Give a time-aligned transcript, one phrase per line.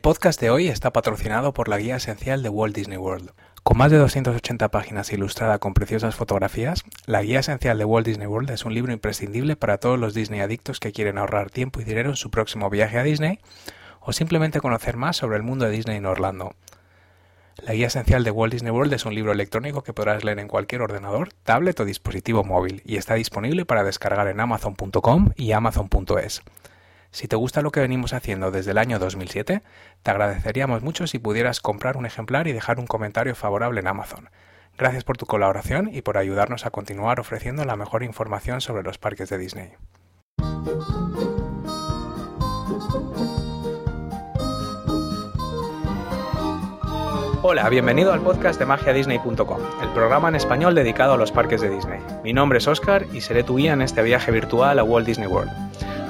[0.00, 3.32] El podcast de hoy está patrocinado por la guía esencial de Walt Disney World.
[3.62, 8.26] Con más de 280 páginas ilustrada con preciosas fotografías, la guía esencial de Walt Disney
[8.26, 11.84] World es un libro imprescindible para todos los Disney adictos que quieren ahorrar tiempo y
[11.84, 13.40] dinero en su próximo viaje a Disney
[14.00, 16.54] o simplemente conocer más sobre el mundo de Disney en Orlando.
[17.58, 20.48] La guía esencial de Walt Disney World es un libro electrónico que podrás leer en
[20.48, 26.40] cualquier ordenador, tablet o dispositivo móvil y está disponible para descargar en amazon.com y amazon.es.
[27.12, 29.62] Si te gusta lo que venimos haciendo desde el año 2007,
[30.02, 34.30] te agradeceríamos mucho si pudieras comprar un ejemplar y dejar un comentario favorable en Amazon.
[34.78, 38.98] Gracias por tu colaboración y por ayudarnos a continuar ofreciendo la mejor información sobre los
[38.98, 39.72] parques de Disney.
[47.42, 51.70] Hola, bienvenido al podcast de magiadisney.com, el programa en español dedicado a los parques de
[51.70, 51.98] Disney.
[52.22, 55.26] Mi nombre es Oscar y seré tu guía en este viaje virtual a Walt Disney
[55.26, 55.50] World.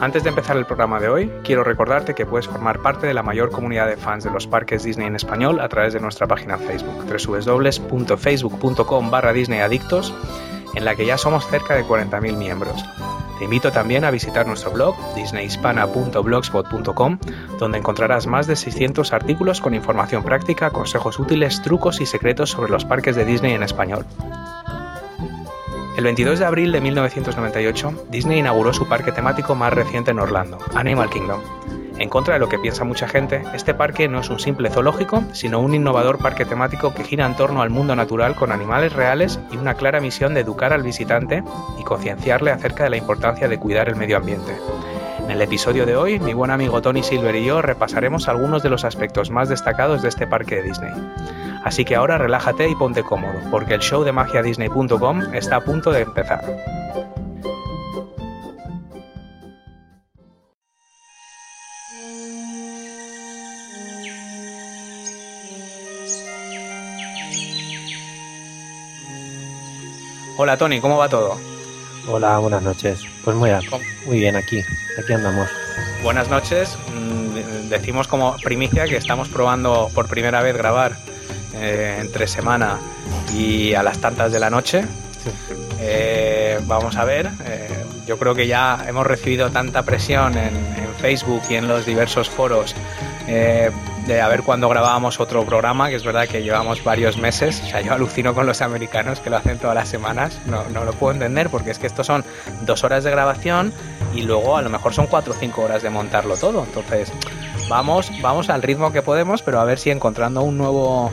[0.01, 3.23] Antes de empezar el programa de hoy, quiero recordarte que puedes formar parte de la
[3.23, 6.59] mayor comunidad de fans de los parques Disney en español a través de nuestra página
[6.59, 10.13] Facebook, www.facebook.com barra disneyadictos,
[10.74, 12.85] en la que ya somos cerca de 40.000 miembros.
[13.38, 17.18] Te invito también a visitar nuestro blog disneyhispana.blogspot.com,
[17.59, 22.71] donde encontrarás más de 600 artículos con información práctica, consejos útiles, trucos y secretos sobre
[22.71, 24.04] los parques de Disney en español.
[25.96, 30.59] El 22 de abril de 1998, Disney inauguró su parque temático más reciente en Orlando,
[30.74, 31.41] Animal Kingdom.
[32.01, 35.23] En contra de lo que piensa mucha gente, este parque no es un simple zoológico,
[35.32, 39.38] sino un innovador parque temático que gira en torno al mundo natural con animales reales
[39.52, 41.45] y una clara misión de educar al visitante
[41.79, 44.57] y concienciarle acerca de la importancia de cuidar el medio ambiente.
[45.23, 48.70] En el episodio de hoy, mi buen amigo Tony Silver y yo repasaremos algunos de
[48.70, 50.92] los aspectos más destacados de este parque de Disney.
[51.64, 55.92] Así que ahora relájate y ponte cómodo, porque el show de magiadisney.com está a punto
[55.92, 56.40] de empezar.
[70.43, 71.37] Hola Tony, ¿cómo va todo?
[72.09, 73.03] Hola, buenas noches.
[73.22, 73.50] Pues muy,
[74.06, 74.62] muy bien, aquí,
[74.98, 75.50] aquí andamos.
[76.03, 76.78] Buenas noches.
[76.94, 80.97] Mm, decimos como primicia que estamos probando por primera vez grabar
[81.53, 82.78] eh, entre semana
[83.37, 84.87] y a las tantas de la noche.
[85.78, 91.43] Eh, vamos a ver, eh, yo creo que ya hemos recibido tanta presión en, Facebook
[91.48, 92.75] y en los diversos foros
[93.26, 97.62] de a ver cuándo grabábamos otro programa, que es verdad que llevamos varios meses.
[97.65, 100.41] O sea, yo alucino con los americanos que lo hacen todas las semanas.
[100.47, 102.25] No, no lo puedo entender porque es que estos son
[102.62, 103.72] dos horas de grabación
[104.12, 106.65] y luego a lo mejor son cuatro o cinco horas de montarlo todo.
[106.65, 107.12] Entonces,
[107.69, 111.12] vamos, vamos al ritmo que podemos, pero a ver si encontrando un nuevo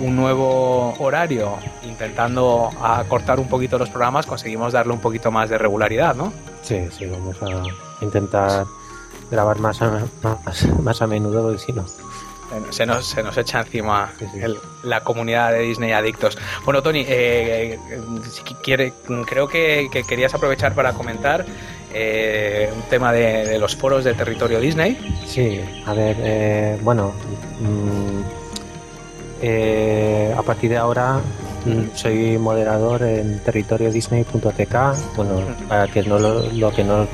[0.00, 5.58] un nuevo horario, intentando acortar un poquito los programas, conseguimos darle un poquito más de
[5.58, 6.32] regularidad, ¿no?
[6.62, 8.66] Sí, sí, vamos a intentar
[9.30, 11.84] grabar más a, más, más a menudo, porque si no,
[12.70, 16.38] se nos, se nos echa encima el, la comunidad de Disney adictos.
[16.64, 17.78] Bueno, Tony, eh,
[18.30, 18.92] si quiere,
[19.26, 21.44] creo que, que, querías aprovechar para comentar
[21.92, 25.22] eh, un tema de, de, los foros de territorio Disney.
[25.26, 27.12] Sí, a ver, eh, bueno,
[27.60, 28.43] mmm,
[30.36, 31.20] a partir de ahora
[31.64, 34.76] mm, soy moderador en territoriodisney.tk.
[35.16, 37.06] Bueno, para que no lo, lo que no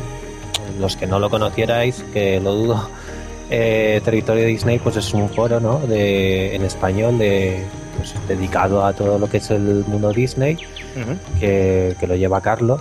[0.79, 2.89] los que no lo conocierais, que lo dudo
[3.51, 5.79] eh, Territorio Disney pues es un foro ¿no?
[5.81, 7.65] de, en español de,
[7.97, 10.57] pues, dedicado a todo lo que es el mundo Disney
[10.97, 11.41] uh -huh.
[11.41, 12.81] que, que, lo lleva Carlos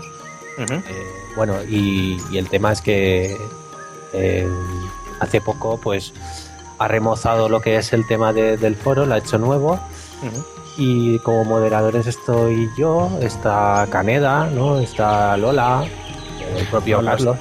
[0.57, 0.77] uh -huh.
[0.77, 0.83] eh,
[1.35, 3.35] bueno y, y, el tema es que
[4.13, 4.47] eh,
[5.19, 6.13] hace poco pues
[6.79, 10.25] ha remozado lo que es el tema de, del foro lo ha hecho nuevo uh
[10.25, 10.45] -huh.
[10.77, 15.85] y como moderadores estoy yo está Caneda no está Lola
[16.57, 17.03] el propio.
[17.03, 17.37] Carlos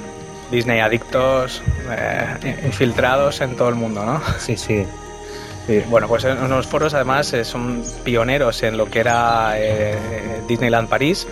[0.50, 4.20] Disney adictos eh, infiltrados en todo el mundo, ¿no?
[4.38, 4.86] Sí, sí.
[5.66, 5.82] sí.
[5.90, 11.26] Bueno, pues unos foros además eh, son pioneros en lo que era eh, Disneyland París.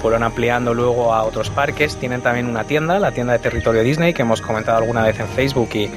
[0.00, 1.96] Fueron ampliando luego a otros parques.
[1.96, 5.28] Tienen también una tienda, la tienda de territorio Disney, que hemos comentado alguna vez en
[5.28, 5.90] Facebook y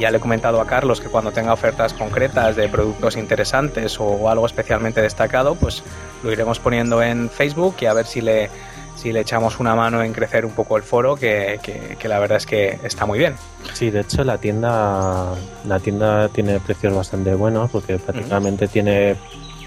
[0.00, 4.28] ya le he comentado a Carlos que cuando tenga ofertas concretas de productos interesantes o
[4.28, 5.82] algo especialmente destacado, pues
[6.24, 8.50] lo iremos poniendo en Facebook y a ver si le
[8.96, 12.18] si le echamos una mano en crecer un poco el foro, que, que, que, la
[12.18, 13.34] verdad es que está muy bien.
[13.72, 15.34] Sí, de hecho la tienda
[15.66, 18.72] la tienda tiene precios bastante buenos porque prácticamente uh -huh.
[18.72, 19.16] tiene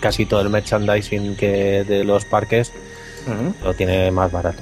[0.02, 2.72] casi todo el merchandising que de los parques
[3.26, 3.54] uh -huh.
[3.64, 4.62] lo tiene más barato.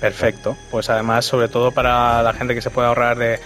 [0.00, 0.56] Perfecto.
[0.70, 3.38] Pues además, sobre todo para la gente que se puede ahorrar de,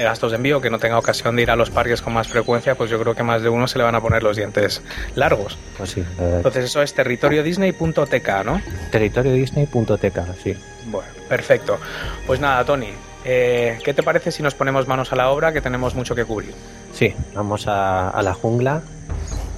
[0.00, 2.26] de gastos de envío, que no tenga ocasión de ir a los parques con más
[2.26, 4.82] frecuencia, pues yo creo que más de uno se le van a poner los dientes
[5.14, 5.58] largos.
[5.76, 6.04] Pues sí.
[6.18, 8.62] Entonces eso es territoriodisney.tk, ¿no?
[8.90, 10.56] Territoriodisney.tk, sí.
[10.86, 11.78] Bueno, perfecto.
[12.26, 12.88] Pues nada, Tony,
[13.26, 16.24] eh, ¿qué te parece si nos ponemos manos a la obra que tenemos mucho que
[16.24, 16.54] cubrir?
[16.94, 18.82] Sí, vamos a, la jungla.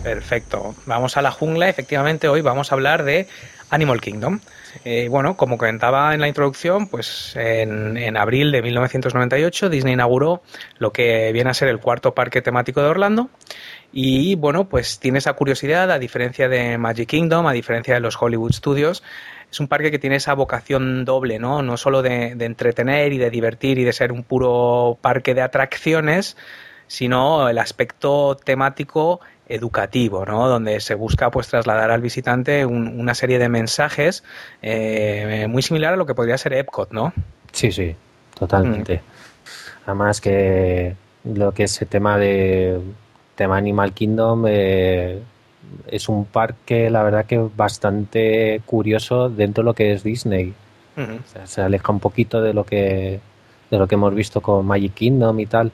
[0.02, 1.68] Perfecto, vamos a la jungla.
[1.68, 3.28] Efectivamente, hoy vamos a hablar de
[3.70, 4.40] Animal Kingdom.
[4.84, 10.42] Eh, bueno, como comentaba en la introducción, pues en, abril de 1998 Disney inauguró
[10.78, 13.30] lo que viene a ser el cuarto parque temático de Orlando.
[13.92, 18.20] Y bueno, pues tiene esa curiosidad, a diferencia de Magic Kingdom, a diferencia de los
[18.20, 19.02] Hollywood Studios,
[19.52, 21.62] es un parque que tiene esa vocación doble, ¿no?
[21.62, 26.38] No solo de, entretener y de divertir y de ser un puro parque de atracciones,
[26.86, 30.48] sino el aspecto temático educativo, ¿no?
[30.48, 34.24] Donde se busca pues trasladar al visitante una serie de mensajes
[34.62, 37.12] eh, muy similar a lo que podría ser Epcot, ¿no?
[37.52, 37.94] Sí, sí,
[38.38, 38.96] totalmente.
[38.96, 39.82] Mm.
[39.86, 40.94] Además que
[41.24, 42.80] lo que es el tema de
[43.34, 45.20] tema Animal Kingdom eh,
[45.86, 50.54] es un parque, la verdad que bastante curioso dentro de lo que es Disney.
[51.44, 53.20] se aleja un poquito de lo que
[53.70, 55.72] de lo que hemos visto con Magic Kingdom y tal.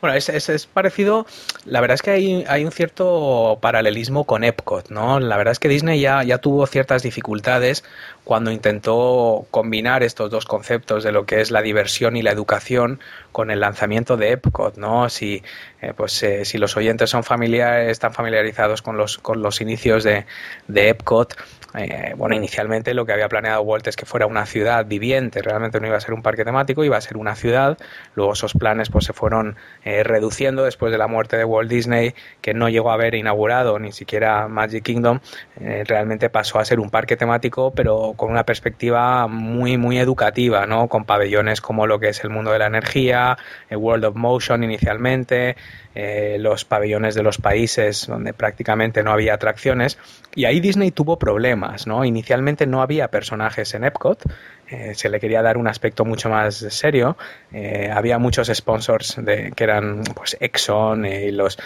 [0.00, 1.26] Bueno, es, es, parecido.
[1.64, 5.20] La verdad es que hay, hay, un cierto paralelismo con Epcot, ¿no?
[5.20, 7.84] La verdad es que Disney ya, ya tuvo ciertas dificultades
[8.24, 13.00] cuando intentó combinar estos dos conceptos de lo que es la diversión y la educación
[13.32, 15.08] con el lanzamiento de Epcot, ¿no?
[15.08, 15.42] Si,
[15.80, 20.04] eh, pues, eh, si los oyentes son familiares, están familiarizados con los, con los inicios
[20.04, 20.26] de,
[20.68, 21.36] de Epcot,
[21.74, 25.80] eh, bueno, inicialmente lo que había planeado Walt es que fuera una ciudad viviente, realmente
[25.80, 27.78] no iba a ser un parque temático, iba a ser una ciudad.
[28.14, 32.14] Luego esos planes pues se fueron eh, reduciendo después de la muerte de Walt Disney,
[32.40, 35.20] que no llegó a haber inaugurado ni siquiera Magic Kingdom.
[35.60, 40.66] Eh, realmente pasó a ser un parque temático, pero con una perspectiva muy, muy educativa,
[40.66, 40.88] ¿no?
[40.88, 43.38] Con pabellones como lo que es el mundo de la energía,
[43.70, 45.56] el World of Motion inicialmente,
[45.94, 49.98] eh, los pabellones de los países donde prácticamente no había atracciones
[50.34, 52.04] y ahí Disney tuvo problemas, ¿no?
[52.04, 54.22] Inicialmente no había personajes en Epcot,
[54.68, 57.16] eh, se le quería dar un aspecto mucho más serio,
[57.52, 61.58] eh, había muchos sponsors de, que eran pues Exxon y los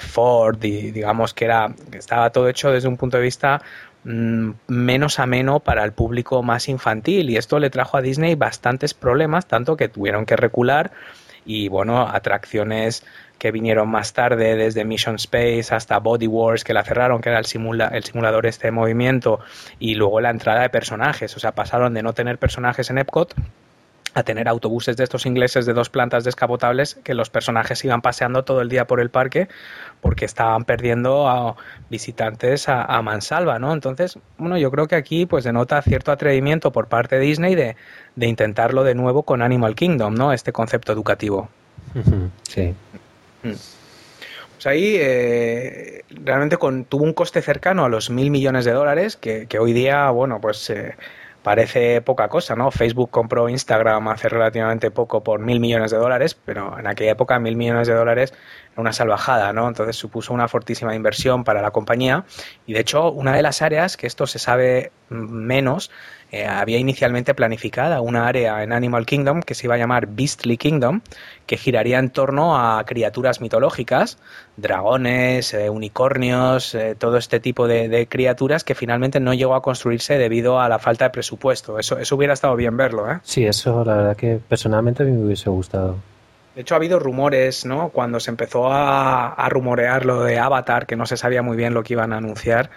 [0.00, 3.62] Ford y digamos que era estaba todo hecho desde un punto de vista
[4.04, 8.94] mm, menos ameno para el público más infantil y esto le trajo a Disney bastantes
[8.94, 10.90] problemas, tanto que tuvieron que recular
[11.48, 13.04] y bueno, atracciones
[13.38, 17.38] que vinieron más tarde, desde Mission Space hasta Body Wars, que la cerraron, que era
[17.38, 19.40] el, simula el simulador este de movimiento,
[19.78, 21.36] y luego la entrada de personajes.
[21.36, 23.34] O sea, pasaron de no tener personajes en Epcot
[24.14, 28.42] a tener autobuses de estos ingleses de dos plantas descapotables que los personajes iban paseando
[28.42, 29.48] todo el día por el parque
[30.00, 31.56] porque estaban perdiendo a
[31.90, 33.72] visitantes a, mansalva, ¿no?
[33.72, 37.76] Entonces, bueno, yo creo que aquí pues denota cierto atrevimiento por parte de Disney de,
[38.16, 40.32] de intentarlo de nuevo con Animal Kingdom, ¿no?
[40.32, 41.48] Este concepto educativo.
[42.48, 42.74] Sí.
[43.42, 43.52] Mm.
[44.54, 49.46] Pues ahí eh, realmente tuvo un coste cercano a los mil millones de dólares, que,
[49.60, 50.96] hoy día, bueno, pues eh,
[51.44, 52.72] parece poca cosa, ¿no?
[52.72, 57.38] Facebook compró Instagram hace relativamente poco por mil millones de dólares, pero en aquella época
[57.38, 58.34] mil millones de dólares
[58.72, 59.68] era una salvajada, ¿no?
[59.68, 62.24] Entonces supuso una fortísima inversión para la compañía
[62.66, 65.92] y de hecho una de las áreas que esto se sabe menos
[66.30, 70.58] eh, había inicialmente planificada una área en Animal Kingdom que se iba a llamar Beastly
[70.58, 71.00] Kingdom,
[71.46, 74.18] que giraría en torno a criaturas mitológicas,
[74.58, 80.18] dragones, eh, unicornios, eh, todo este tipo de, criaturas que finalmente no llegó a construirse
[80.18, 81.78] debido a la falta de presupuesto.
[81.78, 83.20] Eso, eso hubiera estado bien verlo, ¿eh?
[83.22, 85.96] Sí, eso la verdad que personalmente a mí me hubiese gustado.
[86.54, 87.90] De hecho, ha habido rumores, ¿no?
[87.90, 91.72] Cuando se empezó a, a rumorear lo de Avatar, que no se sabía muy bien
[91.72, 92.70] lo que iban a anunciar,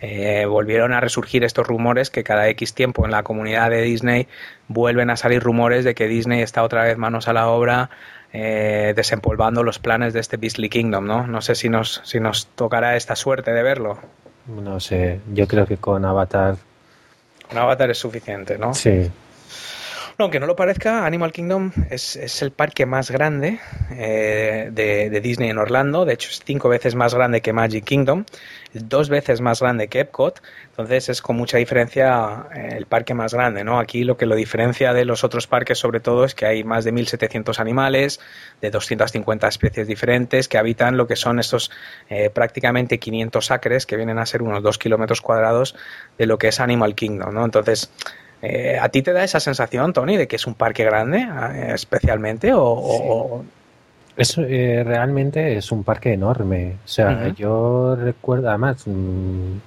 [0.00, 4.28] eh, volvieron a resurgir estos rumores que cada X tiempo en la comunidad de Disney
[4.68, 7.90] vuelven a salir rumores de que Disney está otra vez manos a la obra
[8.32, 11.26] eh, desempolvando los planes de este Beastly Kingdom, ¿no?
[11.26, 13.98] No sé si nos, si nos tocará esta suerte de verlo.
[14.46, 16.56] No sé, yo creo que con Avatar...
[17.48, 18.74] Con Avatar es suficiente, ¿no?
[18.74, 19.10] Sí.
[20.18, 23.58] Aunque no lo parezca, Animal Kingdom es, es el parque más grande
[23.90, 26.04] eh, de, de, Disney en Orlando.
[26.04, 28.24] De hecho, es cinco veces más grande que Magic Kingdom
[28.80, 33.34] dos veces más grande que Epcot, entonces es con mucha diferencia eh, el parque más
[33.34, 33.78] grande, ¿no?
[33.78, 36.84] Aquí lo que lo diferencia de los otros parques sobre todo es que hay más
[36.84, 38.20] de 1.700 animales,
[38.60, 41.70] de 250 especies diferentes que habitan lo que son estos
[42.08, 45.74] eh, prácticamente 500 acres, que vienen a ser unos 2 kilómetros cuadrados
[46.18, 47.44] de lo que es Animal Kingdom, ¿no?
[47.44, 47.90] Entonces,
[48.46, 51.26] eh, ¿a ti te da esa sensación, Tony, de que es un parque grande
[51.74, 53.44] especialmente o,
[54.16, 56.76] es, eh, realmente es un parque enorme.
[56.84, 59.58] O sea, yo recuerdo, además, mm,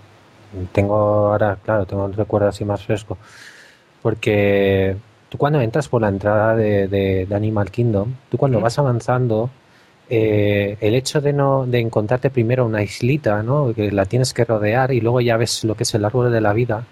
[0.72, 3.18] tengo ahora, claro, tengo un recuerdo así más fresco.
[4.02, 4.96] Porque
[5.30, 9.50] tú cuando entras por la entrada de, de, Animal Kingdom, tú cuando vas avanzando,
[10.10, 13.74] eh, el hecho de no de encontrarte primero una islita, ¿no?
[13.74, 16.42] Que la tienes que rodear y luego ya ves lo que es el árbol de
[16.42, 16.84] la vida.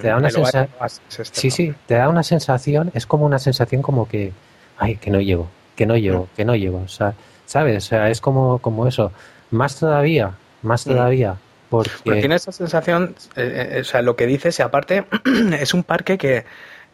[0.00, 0.68] Te da una sensación.
[1.08, 4.32] Este, sí, sí, te da una sensación, es como una sensación como que,
[4.78, 6.82] ay, que no llego, que no llego, que no llego.
[6.84, 7.14] O sea,
[7.46, 7.76] ¿sabes?
[7.84, 9.12] O sea, es como, como eso.
[9.50, 10.32] Más todavía,
[10.62, 11.36] más todavía.
[11.70, 11.90] Porque...
[12.04, 15.04] Pero tiene esa sensación, eh, eh, o sea, lo que dices, y aparte,
[15.58, 16.44] es un parque que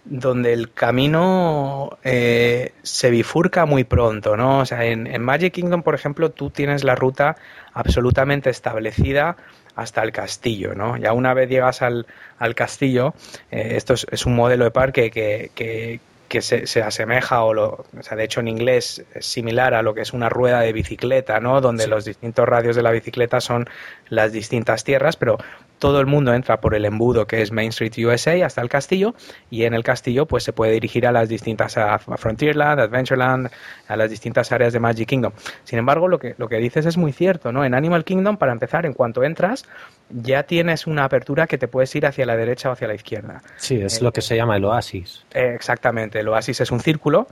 [0.04, 4.60] donde el camino eh, se bifurca muy pronto, ¿no?
[4.60, 7.36] O sea, en, Magic Kingdom, por ejemplo, tú tienes la ruta
[7.74, 9.36] absolutamente establecida
[9.80, 10.96] hasta el castillo, ¿no?
[10.96, 12.06] Ya una vez llegas al,
[12.38, 13.14] al castillo,
[13.50, 18.16] esto es, un modelo de parque que, que, que se, asemeja o, lo, o sea,
[18.16, 21.60] de hecho en inglés es similar a lo que es una rueda de bicicleta, ¿no?
[21.60, 23.68] Donde los distintos radios de la bicicleta son
[24.08, 25.38] las distintas tierras, pero
[25.80, 29.14] todo el mundo entra por el embudo que es Main Street USA hasta el castillo
[29.50, 33.50] y en el castillo pues se puede dirigir a las distintas a Frontierland, Adventureland,
[33.88, 35.32] a las distintas áreas de Magic Kingdom.
[35.64, 37.64] Sin embargo, lo que lo que dices es muy cierto, ¿no?
[37.64, 39.64] En Animal Kingdom para empezar, en cuanto entras
[40.10, 43.42] ya tienes una apertura que te puedes ir hacia la derecha o hacia la izquierda.
[43.56, 45.24] Sí, es lo que se llama el oasis.
[45.32, 47.26] Eh, exactamente, el oasis es un círculo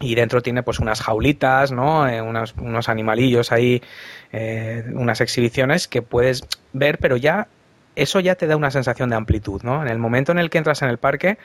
[0.00, 2.08] y dentro tiene pues unas jaulitas, ¿no?
[2.08, 3.82] Eh, unos, unos, animalillos ahí,
[4.32, 7.48] eh, unas exhibiciones que puedes ver, pero ya
[7.98, 9.82] eso ya te da una sensación de amplitud, ¿no?
[9.82, 11.38] En el momento en el que entras en el parque,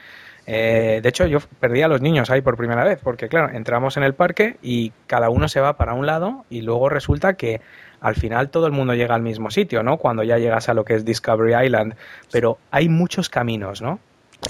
[0.46, 3.98] eh, de hecho yo perdí a los niños ahí por primera vez, porque claro, entramos
[3.98, 7.62] en el parque y cada uno se va para un lado y luego resulta que
[8.02, 9.98] al final todo el mundo llega al mismo sitio, ¿no?
[9.98, 11.96] Cuando ya llegas a lo que es Discovery Island,
[12.32, 14.00] pero hay muchos caminos, ¿no?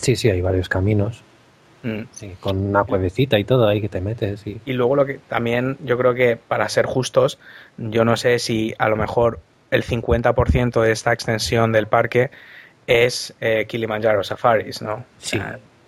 [0.02, 1.24] Sí, sí, hay varios caminos.
[1.84, 2.04] Mm.
[2.12, 4.48] Sí, con una cuevecita y todo ahí que te metes.
[4.48, 4.60] Y...
[4.66, 7.40] y luego lo que también yo creo que para ser justos,
[7.78, 9.40] yo no sé si a lo mejor
[9.74, 12.30] el 50% de esta extensión del parque
[12.86, 15.04] es eh, Kilimanjaro Safaris, ¿no?
[15.18, 15.40] Sí.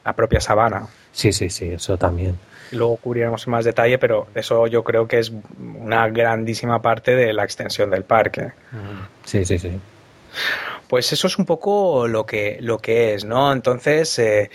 [0.04, 0.88] La, propia sabana.
[1.12, 2.38] Sí, sí, sí, eso también.
[2.72, 5.32] Luego cubriremos en más detalle, pero eso yo creo que es
[5.80, 8.52] una grandísima parte de la extensión del parque.
[9.24, 9.80] Sí, sí, sí.
[10.88, 13.52] Pues eso es un poco lo que, lo que es, ¿no?
[13.52, 14.52] Entonces, eh,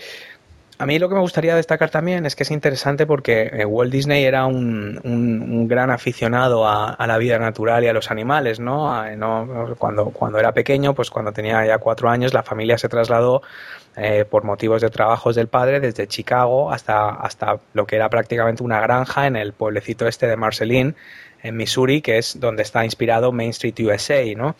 [0.81, 3.91] a mí lo que me gustaría destacar también es que es interesante porque eh, Walt
[3.91, 8.91] Disney era un, gran aficionado a, la vida natural y a los animales, ¿no?
[9.77, 13.43] Cuando, cuando era pequeño, pues cuando tenía ya cuatro años, la familia se trasladó
[13.95, 18.63] eh, por motivos de trabajos del padre desde Chicago hasta, hasta lo que era prácticamente
[18.63, 20.95] una granja en el pueblecito este de Marceline,
[21.43, 24.55] en Missouri, que es donde está inspirado Main Street USA, ¿no?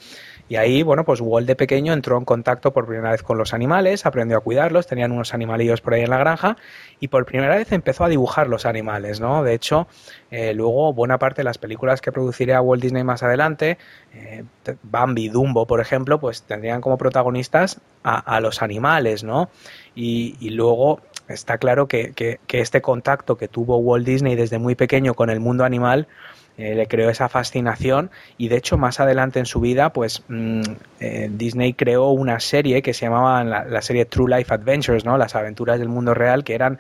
[0.52, 3.54] Y ahí, bueno, pues Walt de pequeño entró en contacto por primera vez con los
[3.54, 6.58] animales, aprendió a cuidarlos, tenían unos animalillos por ahí en la granja
[7.00, 9.44] y por primera vez empezó a dibujar los animales, ¿no?
[9.44, 9.88] De hecho,
[10.30, 13.78] eh, luego buena parte de las películas que produciría Walt Disney más adelante,
[14.14, 14.44] eh,
[14.84, 19.50] Bambi, Dumbo, por ejemplo, pues tendrían como protagonistas a, los animales, ¿no?
[19.96, 25.14] Y, luego está claro que, que este contacto que tuvo Walt Disney desde muy pequeño
[25.14, 26.10] con el mundo animal,
[26.58, 30.62] eh, le creó esa fascinación y de hecho más adelante en su vida pues mm,
[31.00, 35.18] eh, Disney creó una serie que se llamaba la, serie True Life Adventures, ¿no?
[35.18, 36.80] Las aventuras del mundo real que eran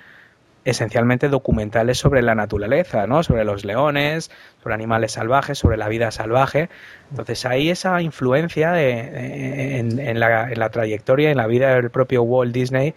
[0.66, 3.24] esencialmente documentales sobre la naturaleza, ¿no?
[3.24, 4.30] Sobre los leones,
[4.62, 6.70] sobre animales salvajes, sobre la vida salvaje.
[7.10, 12.54] Entonces ahí esa influencia en, la, en la trayectoria, en la vida del propio Walt
[12.54, 12.94] Disney,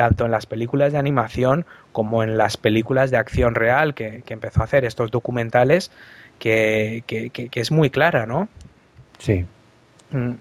[0.00, 4.32] tanto en las películas de animación como en las películas de acción real que, que
[4.32, 5.90] empezó a hacer estos documentales,
[6.38, 8.48] que, que, es muy clara, ¿no?
[9.18, 9.44] Sí.
[10.10, 10.36] Mm.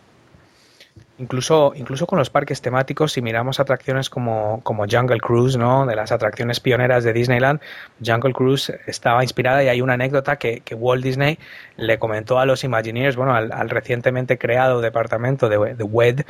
[1.20, 5.86] Incluso, incluso con los parques temáticos, si miramos atracciones como, como Jungle Cruise, ¿no?
[5.86, 7.60] de las atracciones pioneras de Disneyland,
[8.04, 11.38] Jungle Cruise estaba inspirada y hay una anécdota que, Walt Disney
[11.76, 16.22] le comentó a los Imagineers, bueno, al, recientemente creado departamento de, WED,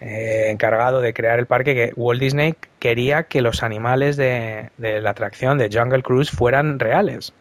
[0.00, 5.02] eh, encargado de crear el parque, que Walt Disney quería que los animales de, de
[5.02, 7.34] la atracción de Jungle Cruise fueran reales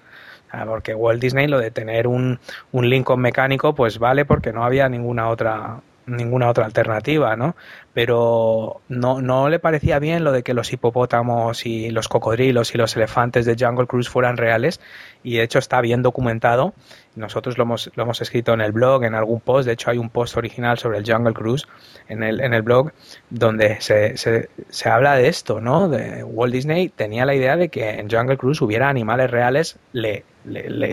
[0.66, 2.40] porque Walt Disney lo de tener un,
[2.72, 7.56] un Lincoln mecánico pues vale porque no había ninguna otra ninguna otra alternativa, ¿no?
[7.94, 12.78] Pero no, no le parecía bien lo de que los hipopótamos y los cocodrilos y
[12.78, 14.80] los elefantes de Jungle Cruise fueran reales
[15.24, 16.74] y de hecho está bien documentado.
[17.16, 19.98] Nosotros lo hemos, lo hemos escrito en el blog, en algún post, de hecho hay
[19.98, 21.68] un post original sobre el Jungle Cruise
[22.08, 22.92] en el, en el blog
[23.30, 25.90] donde se, se, se habla de esto, ¿no?
[25.90, 30.24] De Walt Disney tenía la idea de que en Jungle Cruise hubiera animales reales, le,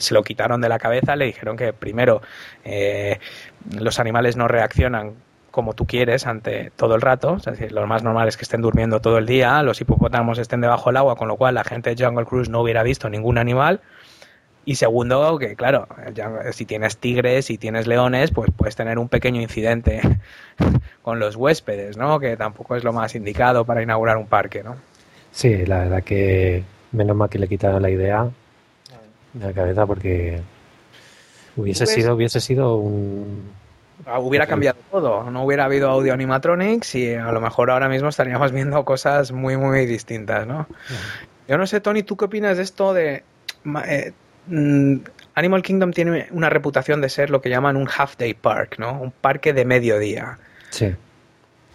[0.00, 2.22] se lo quitaron de la cabeza, le dijeron que primero
[2.64, 3.18] eh,
[3.70, 5.14] los animales no reaccionan
[5.50, 8.60] como tú quieres ante todo el rato, es decir, lo más normal es que estén
[8.60, 11.94] durmiendo todo el día, los hipopótamos estén debajo del agua, con lo cual la gente
[11.94, 13.80] de Jungle Cruise no hubiera visto ningún animal.
[14.64, 15.86] Y segundo, que claro,
[16.52, 20.00] si tienes tigres y tienes leones, pues puedes tener un pequeño incidente
[21.02, 22.18] con los huéspedes, ¿no?
[22.18, 24.74] Que tampoco es lo más indicado para inaugurar un parque, ¿no?
[25.30, 28.28] Sí, la verdad que menos mal que le quitaron la idea
[29.34, 30.40] de la cabeza porque
[31.56, 33.52] hubiese sido hubiese sido un
[34.06, 38.08] Ah, hubiera cambiado todo, no hubiera habido audio animatronics y a lo mejor ahora mismo
[38.08, 40.66] estaríamos viendo cosas muy, muy distintas, ¿no?
[41.48, 43.22] Yo no sé, Tony, ¿tú qué opinas de esto de...
[43.86, 44.12] Eh,
[44.46, 44.96] mm,
[45.36, 49.00] Animal Kingdom tiene una reputación de ser lo que llaman un half day park, ¿no?
[49.00, 50.38] Un parque de mediodía.
[50.70, 50.94] Sí.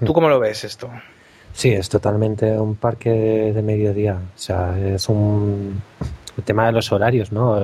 [0.05, 0.89] ¿Tú cómo lo ves esto?
[1.51, 4.13] Sí, es totalmente un parque de mediodía.
[4.13, 5.81] O sea, es un
[6.39, 7.60] el tema de los horarios, ¿no?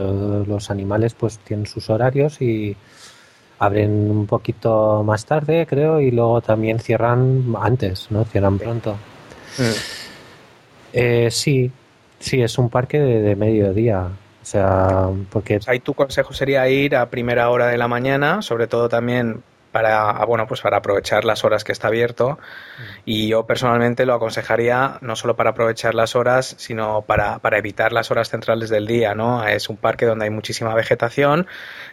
[0.46, 2.76] Los animales pues tienen sus horarios y
[3.60, 8.26] abren un poquito más tarde, creo, y luego también cierran antes, ¿no?
[8.26, 8.94] Cierran pronto.
[9.58, 9.64] Mm.
[10.94, 11.72] Eh, sí,
[12.20, 14.08] sí, es un parque de, mediodía.
[14.42, 15.60] O sea, porque...
[15.68, 19.42] Ahí tu consejo sería ir a primera hora de la mañana, sobre todo también
[19.76, 22.40] para, bueno, pues para aprovechar las horas que está abierto.
[23.04, 27.92] Y yo personalmente lo aconsejaría no solo para aprovechar las horas, sino para, para evitar
[27.92, 29.46] las horas centrales del día, ¿no?
[29.46, 31.48] Es un parque donde hay muchísima vegetación,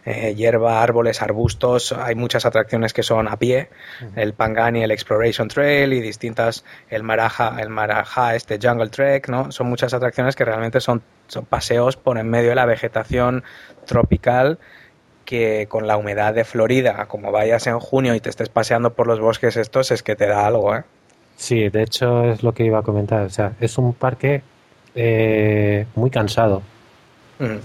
[0.05, 3.69] eh, hierba, árboles, arbustos, hay muchas atracciones que son a pie,
[4.15, 9.51] el Pangani, el Exploration Trail y distintas, el Maraja, el Maraja, este Jungle Trek, ¿no?
[9.51, 13.43] Son muchas atracciones que realmente son, son paseos por en medio de la vegetación
[13.87, 14.61] tropical
[15.33, 19.07] que con la humedad de Florida, como vayas en junio y te estés paseando por
[19.07, 20.85] los bosques estos, es que te da algo, ¿eh?
[21.37, 23.23] Sí, de hecho es lo que iba a comentar.
[23.23, 24.43] O sea, es un parque
[24.95, 26.61] eh, muy cansado.
[27.39, 27.57] Mm.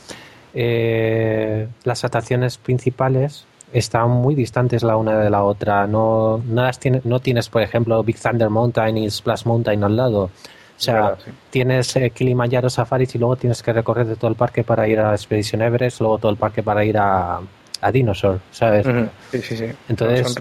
[0.53, 5.87] Eh, las atracciones principales están muy distantes la una de la otra.
[5.87, 10.23] No, no, tienes, no tienes, por ejemplo, Big Thunder Mountain y Splash Mountain al lado.
[10.23, 11.17] O sea,
[11.49, 15.01] tienes eh, Kilimanjaro Safaris y luego tienes que recorrer de todo el parque para ir
[15.01, 17.41] a Expedition Everest, luego todo el parque para ir a,
[17.81, 18.85] a Dinosaur, ¿sabes?
[19.31, 19.65] Sí, sí, sí.
[19.89, 20.35] Entonces,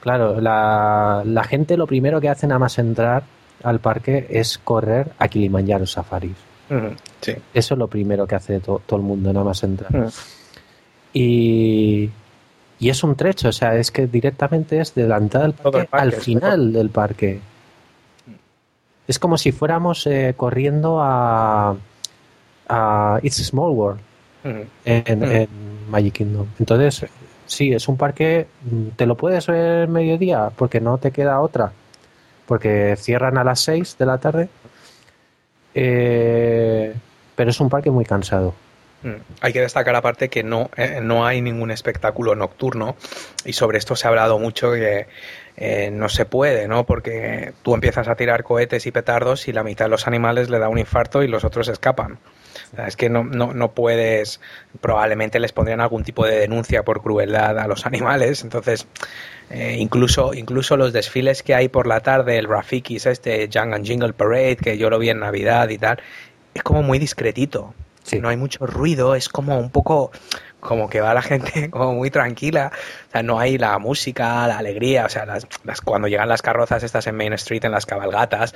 [0.00, 3.22] claro, la, la, gente lo primero que hace nada más entrar
[3.62, 6.36] al parque es correr a Kilimanjaro Safaris.
[7.20, 7.34] sí.
[7.54, 10.10] Eso es lo primero que hace todo el mundo nada más entrar.
[11.12, 12.10] Y,
[12.78, 15.88] y es un trecho, o sea, es que directamente es de la entrada del parque,
[15.92, 17.40] al final del parque.
[19.06, 21.76] Es como si fuéramos eh, corriendo a,
[22.68, 24.00] a It's a Small World
[24.44, 25.48] en,
[25.88, 26.46] Magic Kingdom.
[26.58, 27.06] Entonces,
[27.46, 31.72] sí, es un parque, mm, te lo puedes ver mediodía porque no te queda otra,
[32.46, 34.48] porque cierran a las 6 de la tarde,
[35.74, 36.94] eh,
[37.34, 38.54] pero es un parque muy cansado.
[39.40, 42.96] Hay que destacar aparte que no, eh, no hay ningún espectáculo nocturno
[43.44, 45.08] y sobre esto se ha hablado mucho que
[45.56, 46.84] eh, no se puede, ¿no?
[46.86, 50.58] Porque tú empiezas a tirar cohetes y petardos y la mitad de los animales le
[50.58, 52.18] da un infarto y los otros escapan.
[52.86, 54.40] Es que no, no, no, puedes,
[54.80, 58.86] probablemente les pondrían algún tipo de denuncia por crueldad a los animales, entonces
[59.50, 63.84] eh, incluso, incluso los desfiles que hay por la tarde, el Rafikis, este Young and
[63.84, 66.00] Jingle Parade, que yo lo vi en Navidad y tal,
[66.54, 67.74] es como muy discretito.
[68.20, 70.10] No hay mucho ruido, es como un poco
[70.60, 72.72] como que va la gente como muy tranquila,
[73.08, 75.46] o sea, no hay la música, la alegría, o sea, las,
[75.80, 78.54] cuando llegan las carrozas estas en Main Street, en las cabalgatas,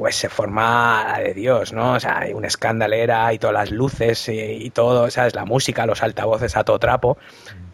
[0.00, 1.92] pues se forma la de Dios, ¿no?
[1.92, 5.34] O sea, hay una escandalera y todas las luces y, todo, ¿sabes?
[5.34, 7.18] La música, los altavoces a todo trapo,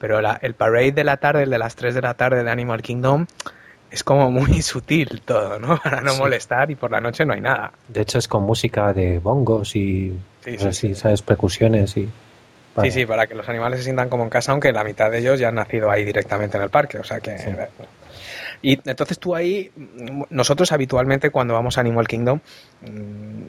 [0.01, 2.83] pero el parade de la tarde, el de las 3 de la tarde de Animal
[2.83, 3.27] Kingdom,
[3.93, 5.79] es como muy sutil todo, ¿no?
[5.81, 7.71] Para no molestar y por la noche no hay nada.
[7.87, 10.19] De hecho es con música de bongos y
[10.73, 11.23] sí, ¿sabes?
[11.23, 12.09] Percusiones y...
[12.83, 15.19] Sí, sí, para que los animales se sientan como en casa, aunque la mitad de
[15.19, 17.69] ellos ya han nacido ahí directamente en el parque, o sea que...
[18.63, 19.71] Y entonces tú ahí,
[20.31, 22.41] nosotros habitualmente cuando vamos a Animal Kingdom,
[22.83, 23.43] mm,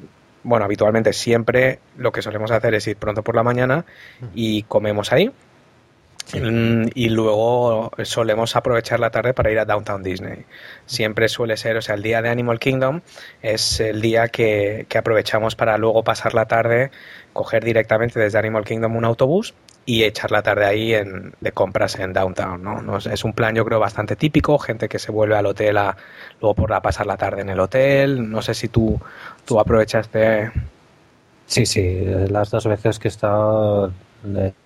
[0.44, 3.86] bueno, habitualmente siempre lo que solemos hacer es ir pronto por la mañana
[4.34, 5.32] y comemos ahí.
[6.34, 10.46] Mm, y luego solemos aprovechar la tarde para ir a Downtown Disney.
[10.86, 13.02] Siempre suele ser, o sea, el día de Animal Kingdom
[13.42, 16.92] es el día que, que aprovechamos para luego pasar la tarde,
[17.34, 19.54] coger directamente desde Animal Kingdom un autobús
[19.88, 22.62] y echar la tarde ahí en, de compras en Downtown.
[22.62, 22.98] ¿no?
[22.98, 25.96] Es un plan yo creo bastante típico, gente que se vuelve al hotel a,
[26.42, 28.30] luego por pasar la tarde en el hotel.
[28.30, 29.00] No sé si tú,
[29.46, 30.52] tú aprovechaste...
[31.46, 33.94] Sí, sí, las dos veces que he estado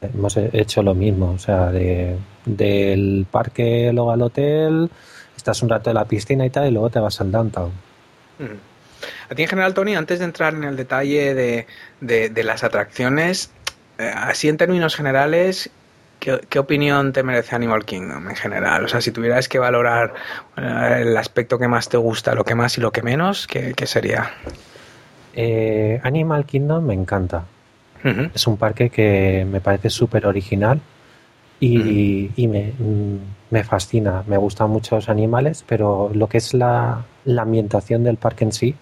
[0.01, 4.89] hemos hecho lo mismo, o sea, de, del parque luego al hotel,
[5.37, 7.71] estás un rato en la piscina y tal, y luego te vas al downtown.
[8.39, 8.71] Mm.
[9.29, 11.67] A ti en general, Tony, antes de entrar en el detalle de,
[12.01, 13.51] de, las atracciones,
[14.09, 15.69] así en términos generales,
[16.19, 18.85] ¿qué, opinión te merece Animal Kingdom en general?
[18.85, 20.13] O sea, si tuvieras que valorar
[20.55, 23.73] eh, el aspecto que más te gusta, lo que más y lo que menos, ¿qué,
[23.85, 24.31] sería?
[25.33, 27.45] Eh, Animal Kingdom me encanta.
[28.33, 30.81] Es un parque que me parece súper original
[31.59, 34.23] y, me, fascina.
[34.25, 37.05] Me gustan mucho los animales, pero lo que es la,
[37.37, 38.75] ambientación del parque en sí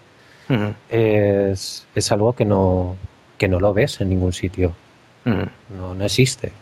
[0.88, 2.96] es, algo que no,
[3.36, 4.74] que no lo ves en ningún sitio.
[5.24, 6.52] No, no existe.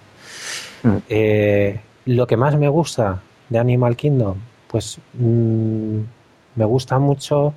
[1.08, 4.36] Eh, lo que más me gusta de Animal Kingdom,
[4.68, 5.98] pues mm,
[6.54, 7.54] me gusta mucho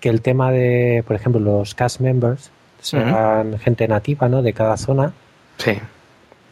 [0.00, 4.42] que el tema de, por ejemplo, los cast members sean gente nativa, ¿no?
[4.42, 5.12] De cada zona.
[5.56, 5.72] Sí.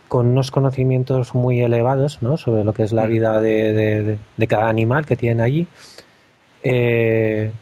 [0.09, 2.37] Con unos conocimientos muy elevados, ¿no?
[2.37, 5.67] Sobre lo que es la vida de, cada animal que tienen allí.
[6.63, 7.53] Eh,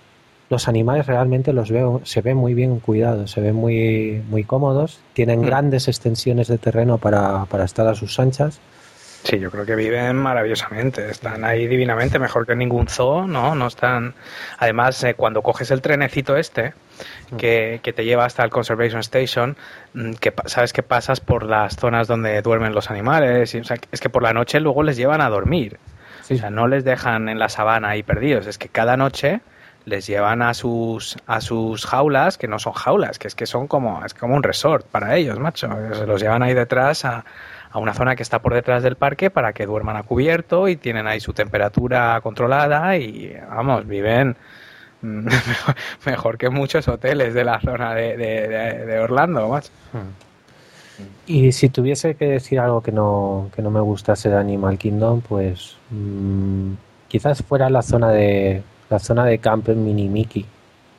[0.51, 5.01] los animales realmente los veo, se ven muy bien cuidados, se ven muy, muy cómodos,
[5.15, 8.61] tienen grandes extensiones de terreno para, para estar a sus anchas
[9.23, 13.55] Sí, yo creo que viven maravillosamente, están ahí divinamente, mejor que ningún zoo, ¿no?
[13.55, 14.15] No están.
[14.59, 16.73] Además, eh, cuando coges el trenecito este,
[17.37, 19.57] que, te lleva hasta el Conservation Station,
[19.93, 23.77] mm, que sabes que pasas por las zonas donde duermen los animales, y, o sea,
[23.93, 25.79] es que por la noche luego les llevan a dormir.
[26.31, 29.41] O sea, no les dejan en la sabana ahí perdidos, es que cada noche
[29.85, 33.67] les llevan a sus a sus jaulas, que no son jaulas, que es que son
[33.67, 35.69] como es como un resort para ellos, macho.
[35.95, 37.25] Se los llevan ahí detrás a
[37.71, 40.77] a una zona que está por detrás del parque para que duerman a cubierto y
[40.77, 44.37] tienen ahí su temperatura controlada y vamos, viven
[46.05, 49.71] mejor, que muchos hoteles de la zona de, Orlando, más.
[51.27, 55.23] Y si tuviese que decir algo que no, que no me gustase de Animal Kingdom,
[55.23, 56.73] pues mm,
[57.09, 60.45] quizás fuera la zona de la zona de Camp Mini Mickey.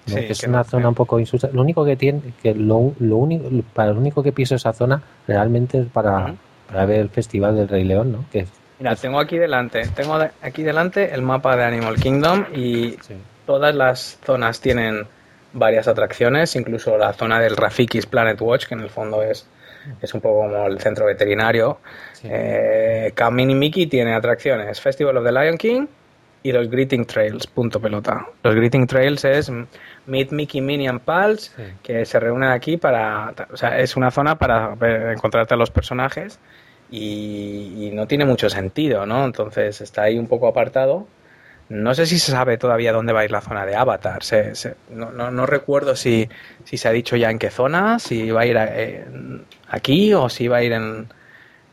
[0.05, 1.49] que es una zona un poco insulsa.
[1.53, 5.01] Lo único que tiene, que lo, lo único, para lo único que piso esa zona
[5.27, 6.33] realmente es para,
[6.67, 8.25] para ver el Festival del Rey León, ¿no?
[8.31, 8.47] Que
[8.79, 12.97] Mira, tengo aquí delante, tengo aquí delante el mapa de Animal Kingdom y
[13.45, 15.05] todas las zonas tienen
[15.53, 19.45] varias atracciones, incluso la zona del Rafiki's Planet Watch, que en el fondo es,
[20.01, 21.77] es un poco como el centro veterinario.
[22.23, 25.85] Eh, Camp Mini Mickey tiene atracciones Festival of the Lion King
[26.43, 28.25] y los Greeting Trails, punto pelota.
[28.43, 29.51] Los Greeting Trails es
[30.07, 33.33] Meet Mickey, Minnie and Pals, que se reúnen aquí para...
[33.51, 34.73] O sea, es una zona para
[35.11, 36.39] encontrarte a los personajes
[36.89, 39.25] y, no tiene mucho sentido, ¿no?
[39.25, 41.07] Entonces está ahí un poco apartado.
[41.69, 44.21] No sé si se sabe todavía dónde va a ir la zona de Avatar.
[44.89, 46.27] no, no, recuerdo si,
[46.65, 49.05] si, se ha dicho ya en qué zona, si va a ir eh,
[49.69, 51.07] aquí o si va a ir en,